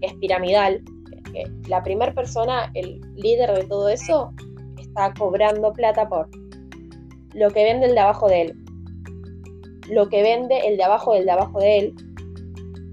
que 0.00 0.06
es 0.06 0.14
piramidal. 0.14 0.82
La 1.68 1.82
primera 1.82 2.12
persona, 2.12 2.70
el 2.74 3.00
líder 3.14 3.52
de 3.52 3.64
todo 3.64 3.88
eso, 3.88 4.32
está 4.78 5.14
cobrando 5.14 5.72
plata 5.72 6.08
por 6.08 6.28
lo 7.34 7.50
que 7.50 7.62
vende 7.62 7.86
el 7.86 7.94
de 7.94 8.00
abajo 8.00 8.28
de 8.28 8.42
él, 8.42 8.64
lo 9.88 10.08
que 10.08 10.22
vende 10.22 10.66
el 10.66 10.76
de 10.76 10.82
abajo 10.82 11.14
del 11.14 11.26
de 11.26 11.30
abajo 11.30 11.60
de 11.60 11.78
él, 11.78 11.94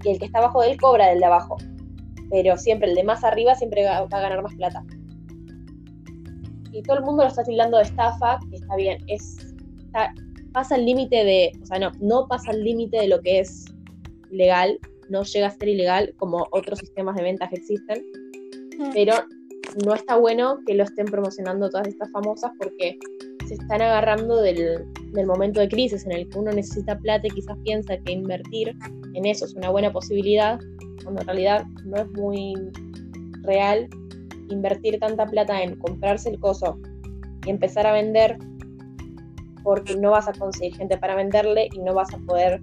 y 0.03 0.09
el 0.09 0.19
que 0.19 0.25
está 0.25 0.37
abajo 0.37 0.61
de 0.61 0.71
él 0.71 0.79
cobra 0.79 1.07
del 1.07 1.19
de 1.19 1.25
abajo. 1.25 1.57
Pero 2.29 2.55
siempre 2.57 2.89
el 2.89 2.95
de 2.95 3.03
más 3.03 3.23
arriba 3.23 3.55
siempre 3.55 3.83
va 3.83 3.97
a 3.97 4.05
ganar 4.05 4.43
más 4.43 4.53
plata. 4.53 4.85
Y 6.71 6.81
todo 6.83 6.97
el 6.97 7.03
mundo 7.03 7.23
lo 7.23 7.29
está 7.29 7.43
tildando 7.43 7.77
de 7.77 7.83
estafa, 7.83 8.39
que 8.49 8.57
está 8.57 8.75
bien, 8.75 9.03
es 9.07 9.37
pasa 10.53 10.75
el 10.75 10.85
límite 10.85 11.23
de, 11.23 11.51
o 11.61 11.65
sea, 11.65 11.79
no, 11.79 11.91
no 11.99 12.27
pasa 12.27 12.51
el 12.51 12.63
límite 12.63 12.97
de 12.97 13.07
lo 13.07 13.21
que 13.21 13.39
es 13.39 13.65
legal, 14.31 14.79
no 15.09 15.23
llega 15.23 15.47
a 15.47 15.51
ser 15.51 15.67
ilegal 15.67 16.13
como 16.17 16.47
otros 16.51 16.79
sistemas 16.79 17.15
de 17.15 17.23
ventas 17.23 17.49
que 17.49 17.57
existen, 17.57 18.03
mm. 18.79 18.89
pero 18.93 19.13
no 19.85 19.93
está 19.93 20.17
bueno 20.17 20.59
que 20.65 20.73
lo 20.73 20.83
estén 20.83 21.05
promocionando 21.05 21.69
todas 21.69 21.87
estas 21.87 22.09
famosas 22.11 22.51
porque 22.57 22.97
se 23.47 23.53
están 23.53 23.81
agarrando 23.81 24.41
del, 24.41 24.85
momento 25.25 25.59
de 25.59 25.69
crisis 25.69 26.05
en 26.05 26.11
el 26.11 26.29
que 26.29 26.39
uno 26.39 26.51
necesita 26.51 26.97
plata 26.97 27.27
y 27.27 27.29
quizás 27.31 27.57
piensa 27.63 27.97
que 27.97 28.11
invertir 28.11 28.75
en 29.13 29.25
eso 29.25 29.45
es 29.45 29.53
una 29.53 29.69
buena 29.69 29.91
posibilidad, 29.91 30.59
cuando 31.03 31.21
en 31.21 31.27
realidad 31.27 31.65
no 31.85 31.97
es 31.97 32.09
muy 32.13 32.55
real 33.43 33.87
invertir 34.49 34.99
tanta 34.99 35.25
plata 35.25 35.61
en 35.61 35.75
comprarse 35.77 36.29
el 36.29 36.39
coso 36.39 36.79
y 37.45 37.49
empezar 37.49 37.85
a 37.87 37.93
vender 37.93 38.37
porque 39.63 39.97
no 39.97 40.11
vas 40.11 40.27
a 40.27 40.33
conseguir 40.33 40.75
gente 40.77 40.97
para 40.97 41.15
venderle 41.15 41.67
y 41.73 41.79
no 41.79 41.93
vas 41.93 42.13
a 42.13 42.17
poder 42.19 42.61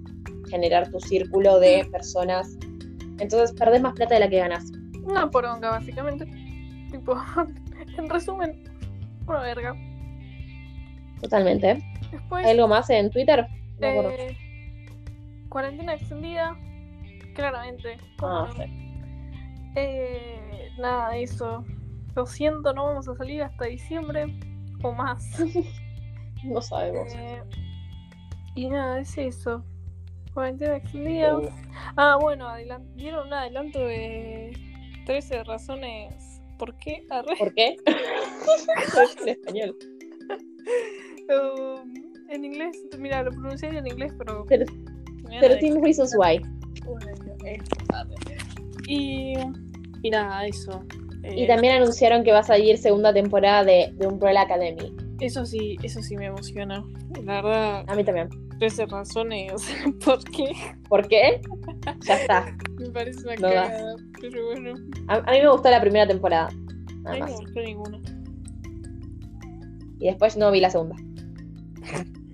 generar 0.49 0.89
tu 0.89 0.99
círculo 0.99 1.59
de 1.59 1.87
personas. 1.91 2.57
Entonces 3.19 3.53
perdés 3.53 3.81
más 3.81 3.93
plata 3.93 4.15
de 4.15 4.21
la 4.21 4.29
que 4.29 4.39
ganas. 4.39 4.71
Una 5.03 5.29
poronga, 5.29 5.69
básicamente. 5.69 6.25
Tipo, 6.91 7.15
en 7.97 8.09
resumen, 8.09 8.63
una 9.27 9.39
verga. 9.39 9.75
Totalmente. 11.21 11.83
¿Hay 12.31 12.51
algo 12.51 12.67
más 12.67 12.89
en 12.89 13.09
Twitter? 13.09 13.45
eh, 13.81 14.37
cuarentena 15.49 15.93
extendida, 15.93 16.57
claramente. 17.35 17.97
Ah, 18.21 18.49
eh, 19.75 20.69
nada, 20.77 21.15
eso. 21.17 21.63
Lo 22.15 22.25
siento, 22.25 22.73
no 22.73 22.85
vamos 22.85 23.07
a 23.07 23.15
salir 23.15 23.43
hasta 23.43 23.65
diciembre 23.65 24.25
o 24.81 24.91
más. 24.93 25.25
no 26.43 26.61
sabemos. 26.61 27.13
Eh, 27.13 27.43
y 28.55 28.69
nada, 28.69 28.99
es 29.01 29.17
eso. 29.17 29.63
Cuarentena 30.33 30.77
extendida. 30.77 31.37
Ah, 31.97 32.17
bueno, 32.19 32.47
dieron 32.95 33.27
un 33.27 33.33
adelanto 33.33 33.79
de 33.79 34.57
13 35.05 35.43
razones. 35.43 36.41
¿Por 36.57 36.75
qué? 36.77 37.05
¿Por 37.37 37.53
qué? 37.53 37.75
en 39.21 39.29
español. 39.29 39.75
Um, 41.29 41.93
en 42.29 42.45
inglés, 42.45 42.77
mira, 42.97 43.23
lo 43.23 43.31
pronuncié 43.31 43.69
en 43.69 43.87
inglés, 43.87 44.13
pero. 44.17 44.45
13 44.45 45.79
Reasons 45.81 46.15
Why. 46.17 46.41
Y, 48.87 49.33
y 50.03 50.09
nada, 50.09 50.45
eso. 50.45 50.85
Y 51.33 51.43
eh, 51.43 51.47
también 51.47 51.75
anunciaron 51.75 52.23
que 52.23 52.31
va 52.31 52.39
a 52.39 52.43
salir 52.43 52.77
segunda 52.77 53.13
temporada 53.13 53.63
de, 53.63 53.91
de 53.93 54.07
Umbrella 54.07 54.41
Academy. 54.41 54.93
Eso 55.19 55.45
sí, 55.45 55.77
eso 55.81 56.01
sí 56.01 56.17
me 56.17 56.25
emociona. 56.25 56.83
La 57.23 57.41
verdad. 57.41 57.85
A 57.87 57.95
mí 57.95 58.03
también. 58.03 58.29
13 58.59 58.85
razones. 58.87 59.53
¿Por 60.05 60.23
qué? 60.25 60.51
¿Por 60.89 61.07
qué? 61.07 61.41
Ya 62.05 62.15
está. 62.15 62.57
me 62.77 62.89
parece 62.89 63.21
una 63.21 63.35
cagada, 63.35 63.95
pero 64.21 64.45
bueno. 64.47 64.73
A, 65.07 65.31
mí 65.31 65.41
me 65.41 65.49
gustó 65.49 65.69
la 65.69 65.81
primera 65.81 66.07
temporada. 66.07 66.49
a 67.05 67.11
mí 67.11 67.19
no 67.19 67.25
me 67.25 67.31
gustó 67.31 67.59
ninguna. 67.61 67.99
Y 69.99 70.07
después 70.07 70.37
no 70.37 70.51
vi 70.51 70.59
la 70.59 70.69
segunda. 70.69 70.95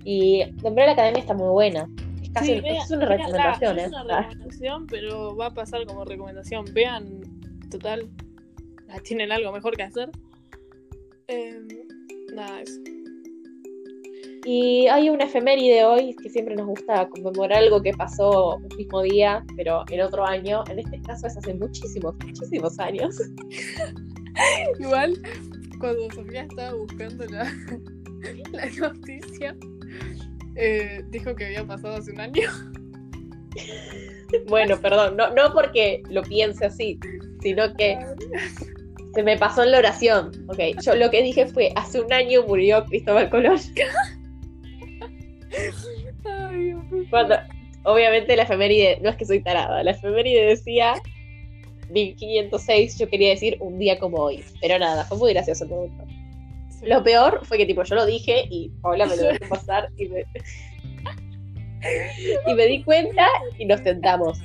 Y 0.04 0.42
Umbrella 0.62 0.86
la 0.86 0.92
Academia 0.92 1.20
está 1.20 1.34
muy 1.34 1.48
buena. 1.48 1.88
Es 2.22 2.30
casi 2.30 2.62
es 2.64 2.90
una 2.90 3.06
recomendación, 3.06 3.78
¿eh? 3.78 3.84
Es 3.84 3.92
una 3.92 4.22
recomendación, 4.22 4.86
pero 4.88 5.36
va 5.36 5.46
a 5.46 5.54
pasar 5.54 5.86
como 5.86 6.04
recomendación. 6.04 6.64
Vean, 6.72 7.20
total, 7.70 8.08
tienen 9.00 9.32
algo 9.32 9.52
mejor 9.52 9.76
que 9.76 9.84
hacer. 9.84 10.10
Em, 11.28 11.68
nada, 12.34 12.62
eso. 12.62 12.80
Y 14.44 14.88
hay 14.88 15.08
una 15.08 15.24
efeméride 15.24 15.84
hoy 15.84 16.16
que 16.16 16.28
siempre 16.28 16.56
nos 16.56 16.66
gusta 16.66 17.08
conmemorar 17.08 17.58
algo 17.58 17.80
que 17.80 17.92
pasó 17.92 18.56
un 18.56 18.76
mismo 18.76 19.02
día, 19.02 19.44
pero 19.56 19.84
en 19.88 20.00
otro 20.00 20.26
año. 20.26 20.64
En 20.68 20.80
este 20.80 21.00
caso 21.02 21.28
es 21.28 21.36
hace 21.36 21.54
muchísimos, 21.54 22.16
muchísimos 22.24 22.78
años. 22.80 23.16
Igual, 24.80 25.20
cuando 25.78 26.10
Sofía 26.10 26.42
estaba 26.42 26.74
buscando 26.74 27.24
la, 27.26 27.44
la 28.52 28.66
noticia, 28.80 29.56
eh, 30.56 31.04
dijo 31.10 31.34
que 31.36 31.46
había 31.46 31.64
pasado 31.64 31.96
hace 31.96 32.10
un 32.10 32.20
año. 32.20 32.50
Bueno, 34.48 34.80
perdón, 34.80 35.16
no, 35.16 35.32
no 35.34 35.52
porque 35.52 36.02
lo 36.08 36.22
piense 36.22 36.64
así, 36.64 36.98
sino 37.42 37.74
que 37.74 37.98
se 39.14 39.22
me 39.22 39.36
pasó 39.36 39.62
en 39.62 39.70
la 39.72 39.78
oración. 39.78 40.46
Ok, 40.48 40.58
yo 40.82 40.94
lo 40.94 41.10
que 41.10 41.22
dije 41.22 41.46
fue, 41.46 41.72
hace 41.76 42.00
un 42.00 42.12
año 42.12 42.42
murió 42.46 42.84
Cristóbal 42.86 43.30
Colón. 43.30 43.58
Cuando, 47.10 47.36
obviamente 47.84 48.36
la 48.36 48.44
efeméride, 48.44 48.98
no 49.02 49.10
es 49.10 49.16
que 49.16 49.26
soy 49.26 49.42
tarada, 49.42 49.82
la 49.82 49.90
efeméride 49.90 50.46
decía 50.46 50.94
1506, 51.90 52.98
yo 52.98 53.08
quería 53.08 53.30
decir 53.30 53.56
un 53.60 53.78
día 53.78 53.98
como 53.98 54.18
hoy. 54.18 54.44
Pero 54.60 54.78
nada, 54.78 55.04
fue 55.04 55.18
muy 55.18 55.32
gracioso 55.32 55.66
todo 55.66 55.84
esto. 55.84 56.04
Lo 56.84 57.02
peor 57.04 57.40
fue 57.44 57.58
que 57.58 57.66
tipo 57.66 57.82
yo 57.84 57.94
lo 57.94 58.06
dije 58.06 58.46
y 58.50 58.70
Paula 58.80 59.06
me 59.06 59.16
lo 59.16 59.22
dejó 59.24 59.48
pasar 59.48 59.88
y 59.98 60.08
me, 60.08 60.24
y 62.46 62.54
me 62.54 62.66
di 62.66 62.82
cuenta 62.82 63.26
y 63.58 63.66
nos 63.66 63.82
tentamos. 63.82 64.40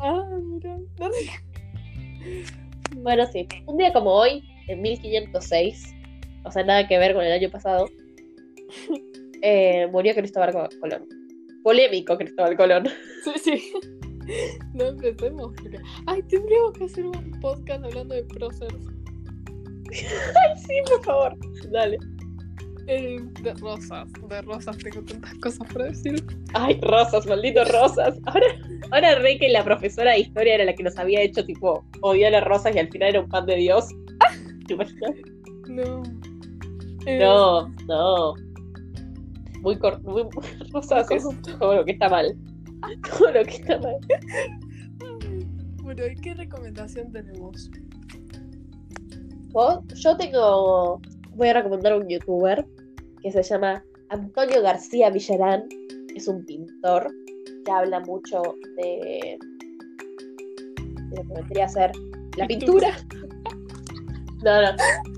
Ah, 0.00 0.24
bueno, 2.96 3.26
sí, 3.26 3.46
un 3.66 3.76
día 3.76 3.92
como 3.92 4.12
hoy, 4.12 4.42
en 4.68 4.82
1506, 4.82 5.94
o 6.44 6.50
sea, 6.50 6.64
nada 6.64 6.86
que 6.86 6.98
ver 6.98 7.14
con 7.14 7.24
el 7.24 7.32
año 7.32 7.50
pasado, 7.50 7.88
eh, 9.42 9.88
murió 9.92 10.14
Cristóbal 10.14 10.52
Colón. 10.80 11.08
Polémico 11.62 12.16
Cristóbal 12.16 12.56
Colón. 12.56 12.88
Sí, 13.24 13.32
sí. 13.42 13.72
No 14.74 14.86
empecemos. 14.86 15.52
Ay, 16.06 16.20
tendríamos 16.24 16.72
que 16.72 16.84
hacer 16.86 17.06
un 17.06 17.30
podcast 17.40 17.84
hablando 17.84 18.12
de 18.12 18.24
próceres. 18.24 18.74
Ay, 19.92 20.58
sí, 20.58 20.74
por 20.84 21.04
favor. 21.04 21.36
Dale. 21.70 21.98
Eh, 22.88 23.20
de 23.42 23.52
rosas, 23.54 24.08
de 24.28 24.42
rosas 24.42 24.78
tengo 24.78 25.02
tantas 25.02 25.34
cosas 25.38 25.72
para 25.72 25.86
decir. 25.86 26.24
Ay, 26.54 26.78
rosas, 26.82 27.26
malditos 27.26 27.68
rosas. 27.72 28.16
Ahora, 28.26 28.46
ahora 28.92 29.14
re 29.16 29.38
que 29.38 29.48
la 29.48 29.64
profesora 29.64 30.12
de 30.12 30.20
historia 30.20 30.54
era 30.54 30.64
la 30.64 30.72
que 30.72 30.84
nos 30.84 30.96
había 30.96 31.20
hecho 31.20 31.44
tipo 31.44 31.84
odiar 32.02 32.32
a 32.36 32.40
rosas 32.42 32.76
y 32.76 32.78
al 32.78 32.88
final 32.88 33.08
era 33.08 33.20
un 33.20 33.28
pan 33.28 33.44
de 33.46 33.56
Dios. 33.56 33.88
¿Te 34.68 34.74
imaginas? 34.74 35.10
No. 35.68 36.02
No, 37.06 37.68
no. 37.88 38.34
Muy 39.62 39.76
corto, 39.78 40.08
muy, 40.08 40.22
rosas 40.72 41.10
es 41.10 41.24
todo 41.58 41.74
lo 41.74 41.84
que 41.84 41.92
está 41.92 42.08
mal. 42.08 42.36
Todo 43.18 43.32
lo 43.32 43.42
que 43.42 43.50
está 43.50 43.80
mal. 43.80 43.96
Bueno, 45.82 46.06
¿y 46.06 46.14
qué 46.16 46.34
recomendación 46.34 47.10
tenemos? 47.10 47.68
Yo 49.94 50.16
tengo. 50.16 51.00
Voy 51.34 51.48
a 51.48 51.54
recomendar 51.54 51.94
a 51.94 51.96
un 51.96 52.08
youtuber 52.08 52.64
que 53.26 53.32
se 53.32 53.42
llama 53.42 53.84
Antonio 54.10 54.62
García 54.62 55.10
Villarán. 55.10 55.64
Es 56.14 56.28
un 56.28 56.44
pintor 56.44 57.12
que 57.64 57.72
habla 57.72 57.98
mucho 57.98 58.40
de, 58.76 59.36
de 60.76 61.16
lo 61.16 61.22
que 61.26 61.34
vendría 61.34 61.64
a 61.64 61.68
ser 61.68 61.90
la 62.36 62.46
pintura. 62.46 62.96
No, 64.44 64.62
no, 64.62 64.68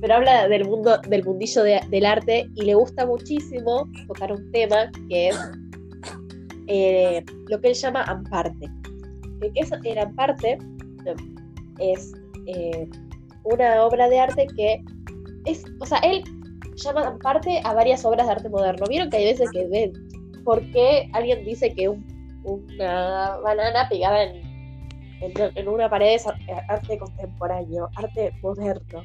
pero 0.01 0.15
habla 0.15 0.49
del 0.49 0.65
mundo, 0.65 0.97
del 1.07 1.23
mundillo 1.23 1.63
del 1.65 2.07
arte 2.07 2.49
y 2.55 2.65
le 2.65 2.75
gusta 2.75 3.05
muchísimo 3.05 3.87
tocar 4.07 4.33
un 4.33 4.51
tema 4.53 4.91
que 5.11 5.29
es 5.29 5.39
eh, 6.67 7.23
lo 7.49 7.61
que 7.61 7.69
él 7.69 7.75
llama 7.75 8.05
amparte. 8.05 8.71
¿Qué 9.43 9.53
es 9.55 9.71
el 9.85 9.99
amparte? 9.99 10.57
Es 11.79 12.15
eh, 12.47 12.89
una 13.45 13.85
obra 13.85 14.09
de 14.09 14.19
arte 14.19 14.47
que 14.57 14.83
es, 15.45 15.63
o 15.79 15.85
sea, 15.85 15.99
él 15.99 16.23
llama 16.79 17.07
aparte 17.07 17.61
a 17.65 17.73
varias 17.75 18.05
obras 18.05 18.27
de 18.27 18.33
arte 18.33 18.49
moderno. 18.49 18.87
Vieron 18.89 19.11
que 19.11 19.19
hay 19.19 19.25
veces 19.27 19.51
que 19.51 19.67
ven 19.67 19.93
por 20.45 20.61
qué 20.73 21.11
alguien 21.13 21.45
dice 21.45 21.75
que 21.75 21.89
un 21.89 22.19
una 22.49 23.37
banana 23.39 23.89
pegada 23.89 24.25
en, 24.25 24.43
en, 25.21 25.69
una 25.69 25.89
pared 25.91 26.19
de 26.21 26.53
arte 26.69 26.99
contemporáneo, 26.99 27.89
arte 27.97 28.33
moderno. 28.43 29.03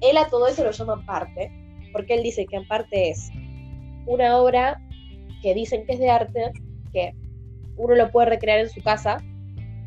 Él 0.00 0.16
a 0.16 0.28
todo 0.28 0.46
eso 0.48 0.64
lo 0.64 0.70
llama 0.70 1.04
parte, 1.06 1.50
porque 1.92 2.14
él 2.14 2.22
dice 2.22 2.46
que 2.46 2.56
en 2.56 2.66
parte 2.66 3.10
es 3.10 3.30
una 4.06 4.38
obra 4.38 4.80
que 5.42 5.54
dicen 5.54 5.86
que 5.86 5.92
es 5.92 5.98
de 5.98 6.10
arte, 6.10 6.52
que 6.92 7.12
uno 7.76 7.94
lo 7.94 8.10
puede 8.10 8.30
recrear 8.30 8.58
en 8.60 8.68
su 8.68 8.82
casa, 8.82 9.18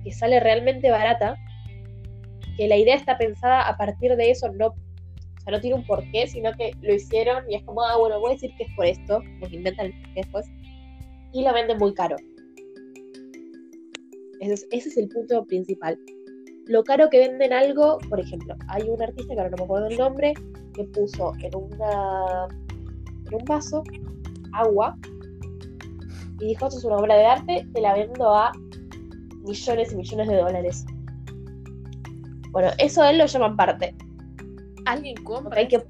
que 0.03 0.11
sale 0.11 0.39
realmente 0.39 0.89
barata, 0.89 1.35
que 2.55 2.67
la 2.67 2.77
idea 2.77 2.95
está 2.95 3.17
pensada 3.17 3.67
a 3.67 3.77
partir 3.77 4.15
de 4.15 4.31
eso, 4.31 4.51
no, 4.53 4.73
sea, 5.47 5.57
no 5.57 5.61
tiene 5.61 5.75
un 5.75 5.85
porqué, 5.85 6.27
sino 6.27 6.51
que 6.53 6.71
lo 6.81 6.93
hicieron 6.93 7.49
y 7.49 7.55
es 7.55 7.63
como, 7.63 7.81
ah, 7.83 7.97
bueno, 7.97 8.19
voy 8.19 8.31
a 8.31 8.33
decir 8.33 8.51
que 8.57 8.63
es 8.65 8.69
por 8.75 8.85
esto, 8.85 9.21
nos 9.39 9.51
inventan 9.51 9.87
el 9.87 9.93
porqué 9.93 10.13
después, 10.15 10.45
y 11.33 11.43
lo 11.43 11.53
venden 11.53 11.77
muy 11.77 11.93
caro. 11.93 12.15
Ese 14.39 14.67
es, 14.71 14.97
el 14.97 15.09
punto 15.09 15.43
principal. 15.45 15.97
Lo 16.67 16.83
caro 16.83 17.09
que 17.09 17.19
venden 17.19 17.53
algo, 17.53 17.97
por 18.09 18.19
ejemplo, 18.19 18.55
hay 18.69 18.83
un 18.83 19.01
artista 19.01 19.33
que 19.33 19.39
ahora 19.39 19.51
no 19.51 19.57
me 19.57 19.63
acuerdo 19.63 19.87
el 19.87 19.97
nombre, 19.97 20.33
que 20.73 20.83
puso 20.85 21.33
en, 21.41 21.55
una, 21.55 22.47
en 23.25 23.33
un 23.33 23.45
vaso 23.45 23.83
agua 24.53 24.95
y 26.39 26.47
dijo, 26.47 26.67
esto 26.67 26.77
es 26.77 26.85
una 26.85 26.97
obra 26.97 27.15
de 27.15 27.25
arte, 27.25 27.67
te 27.73 27.81
la 27.81 27.95
vendo 27.95 28.33
a 28.33 28.51
millones 29.43 29.91
y 29.91 29.95
millones 29.95 30.27
de 30.27 30.35
dólares. 30.35 30.85
Bueno, 32.51 32.69
eso 32.77 33.01
a 33.01 33.11
él 33.11 33.17
lo 33.17 33.25
llaman 33.25 33.55
parte. 33.55 33.95
¿Alguien 34.87 35.15
compra? 35.23 35.67
que... 35.67 35.83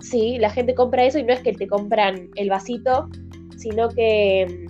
Sí, 0.00 0.38
la 0.38 0.50
gente 0.50 0.74
compra 0.74 1.04
eso 1.04 1.18
y 1.18 1.24
no 1.24 1.32
es 1.32 1.40
que 1.40 1.52
te 1.52 1.66
compran 1.66 2.28
el 2.36 2.50
vasito, 2.50 3.08
sino 3.56 3.88
que 3.88 4.66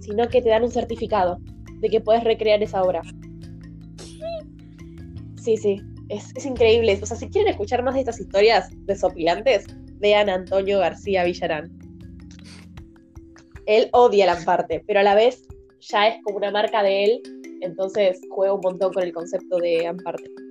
sino 0.00 0.28
que 0.28 0.40
te 0.40 0.48
dan 0.48 0.62
un 0.62 0.70
certificado 0.70 1.38
de 1.80 1.88
que 1.88 2.00
puedes 2.00 2.24
recrear 2.24 2.62
esa 2.62 2.82
obra. 2.82 3.02
Sí, 5.36 5.56
sí, 5.56 5.80
es, 6.08 6.32
es 6.36 6.46
increíble. 6.46 6.98
O 7.02 7.06
sea, 7.06 7.16
si 7.16 7.28
quieren 7.28 7.50
escuchar 7.50 7.82
más 7.82 7.94
de 7.94 8.00
estas 8.00 8.20
historias 8.20 8.68
desopilantes, 8.86 9.66
vean 9.98 10.28
a 10.28 10.34
Antonio 10.34 10.78
García 10.78 11.24
Villarán. 11.24 11.70
Él 13.66 13.88
odia 13.92 14.26
la 14.26 14.44
parte, 14.44 14.82
pero 14.86 15.00
a 15.00 15.02
la 15.02 15.14
vez 15.14 15.42
ya 15.80 16.08
es 16.08 16.22
como 16.22 16.38
una 16.38 16.50
marca 16.50 16.82
de 16.82 17.04
él, 17.04 17.22
entonces 17.60 18.20
juega 18.30 18.54
un 18.54 18.60
montón 18.60 18.92
con 18.92 19.02
el 19.02 19.12
concepto 19.12 19.58
de 19.58 19.86
Amparte 19.86 20.41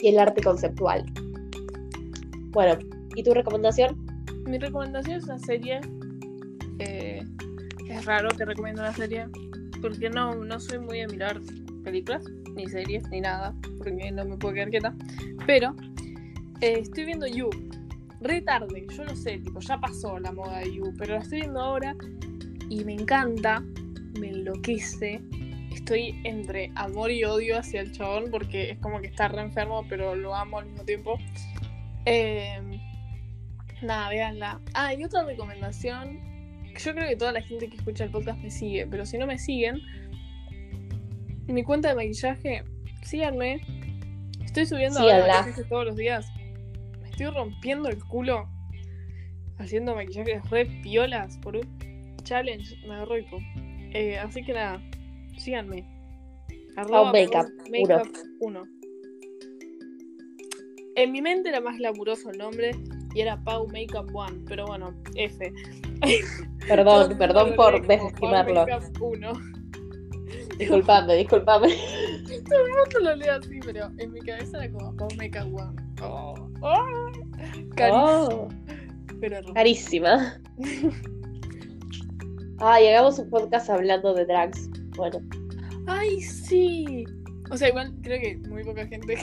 y 0.00 0.08
el 0.08 0.18
arte 0.18 0.42
conceptual. 0.42 1.04
Bueno, 2.50 2.78
¿y 3.14 3.22
tu 3.22 3.34
recomendación? 3.34 3.96
Mi 4.46 4.58
recomendación 4.58 5.18
es 5.18 5.24
una 5.24 5.38
serie. 5.38 5.80
Eh, 6.78 7.24
es 7.88 8.04
raro 8.04 8.28
que 8.30 8.44
recomiendo 8.44 8.82
una 8.82 8.92
serie 8.92 9.26
porque 9.80 10.10
no, 10.10 10.34
no 10.34 10.60
soy 10.60 10.78
muy 10.78 11.00
a 11.00 11.08
mirar 11.08 11.40
películas, 11.84 12.24
ni 12.54 12.66
series, 12.66 13.08
ni 13.10 13.20
nada, 13.20 13.54
porque 13.78 14.10
no 14.10 14.24
me 14.24 14.36
puedo 14.36 14.54
quedar 14.54 14.70
quieta. 14.70 14.94
Pero 15.46 15.74
eh, 16.60 16.80
estoy 16.80 17.04
viendo 17.04 17.26
You. 17.26 17.50
Re 18.20 18.42
tarde, 18.42 18.86
yo 18.96 19.04
lo 19.04 19.14
sé, 19.14 19.38
tipo, 19.38 19.60
ya 19.60 19.78
pasó 19.78 20.18
la 20.18 20.32
moda 20.32 20.58
de 20.58 20.74
You, 20.74 20.92
pero 20.98 21.14
la 21.14 21.20
estoy 21.20 21.40
viendo 21.40 21.60
ahora 21.60 21.94
y 22.68 22.84
me 22.84 22.94
encanta 22.94 23.62
me 24.18 24.30
enloquece. 24.30 25.20
Estoy 25.78 26.20
entre 26.24 26.72
amor 26.74 27.12
y 27.12 27.24
odio 27.24 27.56
hacia 27.56 27.80
el 27.80 27.92
chabón 27.92 28.32
porque 28.32 28.72
es 28.72 28.78
como 28.78 29.00
que 29.00 29.06
está 29.06 29.28
re 29.28 29.40
enfermo, 29.40 29.86
pero 29.88 30.16
lo 30.16 30.34
amo 30.34 30.58
al 30.58 30.66
mismo 30.66 30.84
tiempo. 30.84 31.18
Em, 32.04 32.80
nada, 33.80 34.10
véanla. 34.10 34.60
Ah, 34.74 34.92
y 34.92 35.04
otra 35.04 35.24
recomendación. 35.24 36.18
Yo 36.76 36.94
creo 36.94 37.08
que 37.08 37.16
toda 37.16 37.30
la 37.30 37.42
gente 37.42 37.68
que 37.68 37.76
escucha 37.76 38.04
el 38.04 38.10
podcast 38.10 38.38
me 38.40 38.50
sigue, 38.50 38.86
pero 38.88 39.06
si 39.06 39.18
no 39.18 39.26
me 39.26 39.38
siguen, 39.38 39.80
mi 41.46 41.62
cuenta 41.62 41.90
de 41.90 41.94
maquillaje, 41.94 42.64
síganme. 43.02 43.60
Estoy 44.44 44.66
subiendo 44.66 44.98
maquillaje 44.98 45.62
todos 45.62 45.86
los 45.86 45.96
días. 45.96 46.26
Me 47.00 47.08
estoy 47.08 47.26
rompiendo 47.26 47.88
el 47.88 48.02
culo 48.04 48.48
haciendo 49.58 49.94
maquillajes 49.94 50.42
re 50.50 50.66
piolas 50.82 51.38
por 51.38 51.56
un 51.56 52.16
challenge. 52.24 52.76
Me 52.86 52.94
agarro 52.94 53.14
eh, 53.94 54.18
así 54.18 54.42
que 54.42 54.52
nada, 54.52 54.82
síganme. 55.38 55.86
Arroba 56.76 57.12
Makeup, 57.12 57.48
makeup 57.70 58.08
1. 58.40 58.62
En 60.96 61.12
mi 61.12 61.22
mente 61.22 61.48
era 61.48 61.60
más 61.60 61.78
laburoso 61.78 62.30
el 62.30 62.38
nombre 62.38 62.72
y 63.14 63.20
era 63.20 63.42
Pau 63.44 63.66
Makeup 63.68 64.14
One, 64.14 64.44
pero 64.46 64.66
bueno, 64.66 64.94
F. 65.14 65.52
Perdón, 66.68 67.16
perdón 67.18 67.54
por 67.56 67.86
desestimarlo. 67.86 68.66
Makeup 68.66 69.02
1. 69.02 69.32
Disculpame, 70.58 71.14
disculpame. 71.16 71.68
Todo 72.48 72.66
el 72.66 72.72
mundo 72.72 73.00
lo 73.00 73.16
lee 73.16 73.28
así, 73.28 73.60
pero 73.64 73.90
en 73.96 74.12
mi 74.12 74.20
cabeza 74.20 74.58
era 74.58 74.72
como 74.72 74.94
Pau 74.96 75.08
Makeup 75.16 75.54
One. 75.54 75.82
Oh, 76.02 76.34
oh, 76.62 77.12
carísima. 77.74 78.28
Oh. 78.28 78.48
Pero 79.20 79.54
carísima. 79.54 80.40
Ah, 82.60 82.80
llegamos 82.80 83.20
un 83.20 83.30
podcast 83.30 83.70
hablando 83.70 84.14
de 84.14 84.26
drags. 84.26 84.68
Bueno. 84.98 85.20
Ay, 85.86 86.20
sí. 86.20 87.04
O 87.50 87.56
sea, 87.56 87.68
igual 87.68 87.94
creo 88.02 88.20
que 88.20 88.48
muy 88.48 88.64
poca 88.64 88.84
gente 88.86 89.14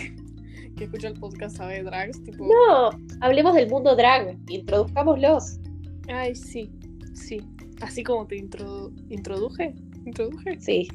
que, 0.76 0.84
escucha 0.86 1.10
el 1.10 1.20
podcast 1.20 1.58
sabe 1.58 1.84
drags. 1.84 2.24
Tipo... 2.24 2.48
No, 2.48 2.90
hablemos 3.20 3.54
del 3.54 3.70
mundo 3.70 3.94
drag. 3.96 4.38
Introduzcámoslos. 4.48 5.60
Ay, 6.08 6.34
sí. 6.34 6.72
Sí. 7.14 7.42
Así 7.82 8.04
como 8.04 8.26
te 8.26 8.38
introduje. 8.38 9.76
¿Introduje? 10.06 10.60
Sí. 10.60 10.88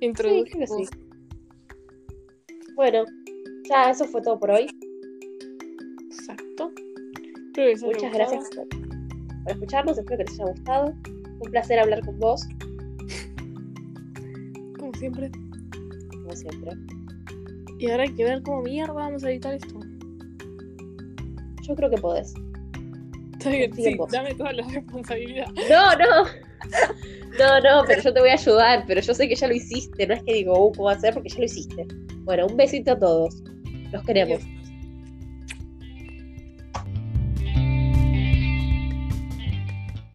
Introduje. 0.00 0.66
Sí, 0.68 0.88
Bueno, 2.76 3.04
ya 3.68 3.90
eso 3.90 4.04
fue 4.04 4.22
todo 4.22 4.38
por 4.38 4.52
hoy. 4.52 4.68
Exacto. 6.12 6.70
Muchas 7.82 8.12
gracias 8.12 8.48
por, 8.54 8.68
por 8.68 9.52
escucharnos. 9.52 9.98
Espero 9.98 10.18
que 10.18 10.24
les 10.30 10.40
haya 10.40 10.52
gustado. 10.52 10.94
Un 11.40 11.50
placer 11.50 11.80
hablar 11.80 12.04
con 12.06 12.18
vos. 12.20 12.46
Siempre. 15.02 15.32
Como 16.12 16.36
siempre. 16.36 16.70
Y 17.80 17.90
ahora 17.90 18.04
hay 18.04 18.14
que 18.14 18.22
ver 18.22 18.40
cómo 18.44 18.62
mierda 18.62 18.92
vamos 18.92 19.24
a 19.24 19.32
editar 19.32 19.52
esto. 19.52 19.80
Yo 21.62 21.74
creo 21.74 21.90
que 21.90 21.96
podés. 21.96 22.32
Está 23.32 23.50
bien, 23.50 23.74
sí, 23.74 23.98
dame 24.12 24.32
toda 24.36 24.52
la 24.52 24.62
responsabilidad. 24.68 25.48
No, 25.68 25.96
no. 25.96 26.24
No, 27.36 27.60
no, 27.60 27.84
pero 27.84 28.00
yo 28.00 28.14
te 28.14 28.20
voy 28.20 28.28
a 28.28 28.34
ayudar. 28.34 28.84
Pero 28.86 29.00
yo 29.00 29.12
sé 29.12 29.26
que 29.26 29.34
ya 29.34 29.48
lo 29.48 29.54
hiciste. 29.54 30.06
No 30.06 30.14
es 30.14 30.22
que 30.22 30.34
digo, 30.34 30.68
uh, 30.68 30.72
¿cómo 30.72 30.88
hacer? 30.88 31.14
Porque 31.14 31.30
ya 31.30 31.38
lo 31.38 31.44
hiciste. 31.46 31.84
Bueno, 32.18 32.46
un 32.46 32.56
besito 32.56 32.92
a 32.92 32.98
todos. 33.00 33.42
Los 33.90 34.04
queremos. 34.04 34.40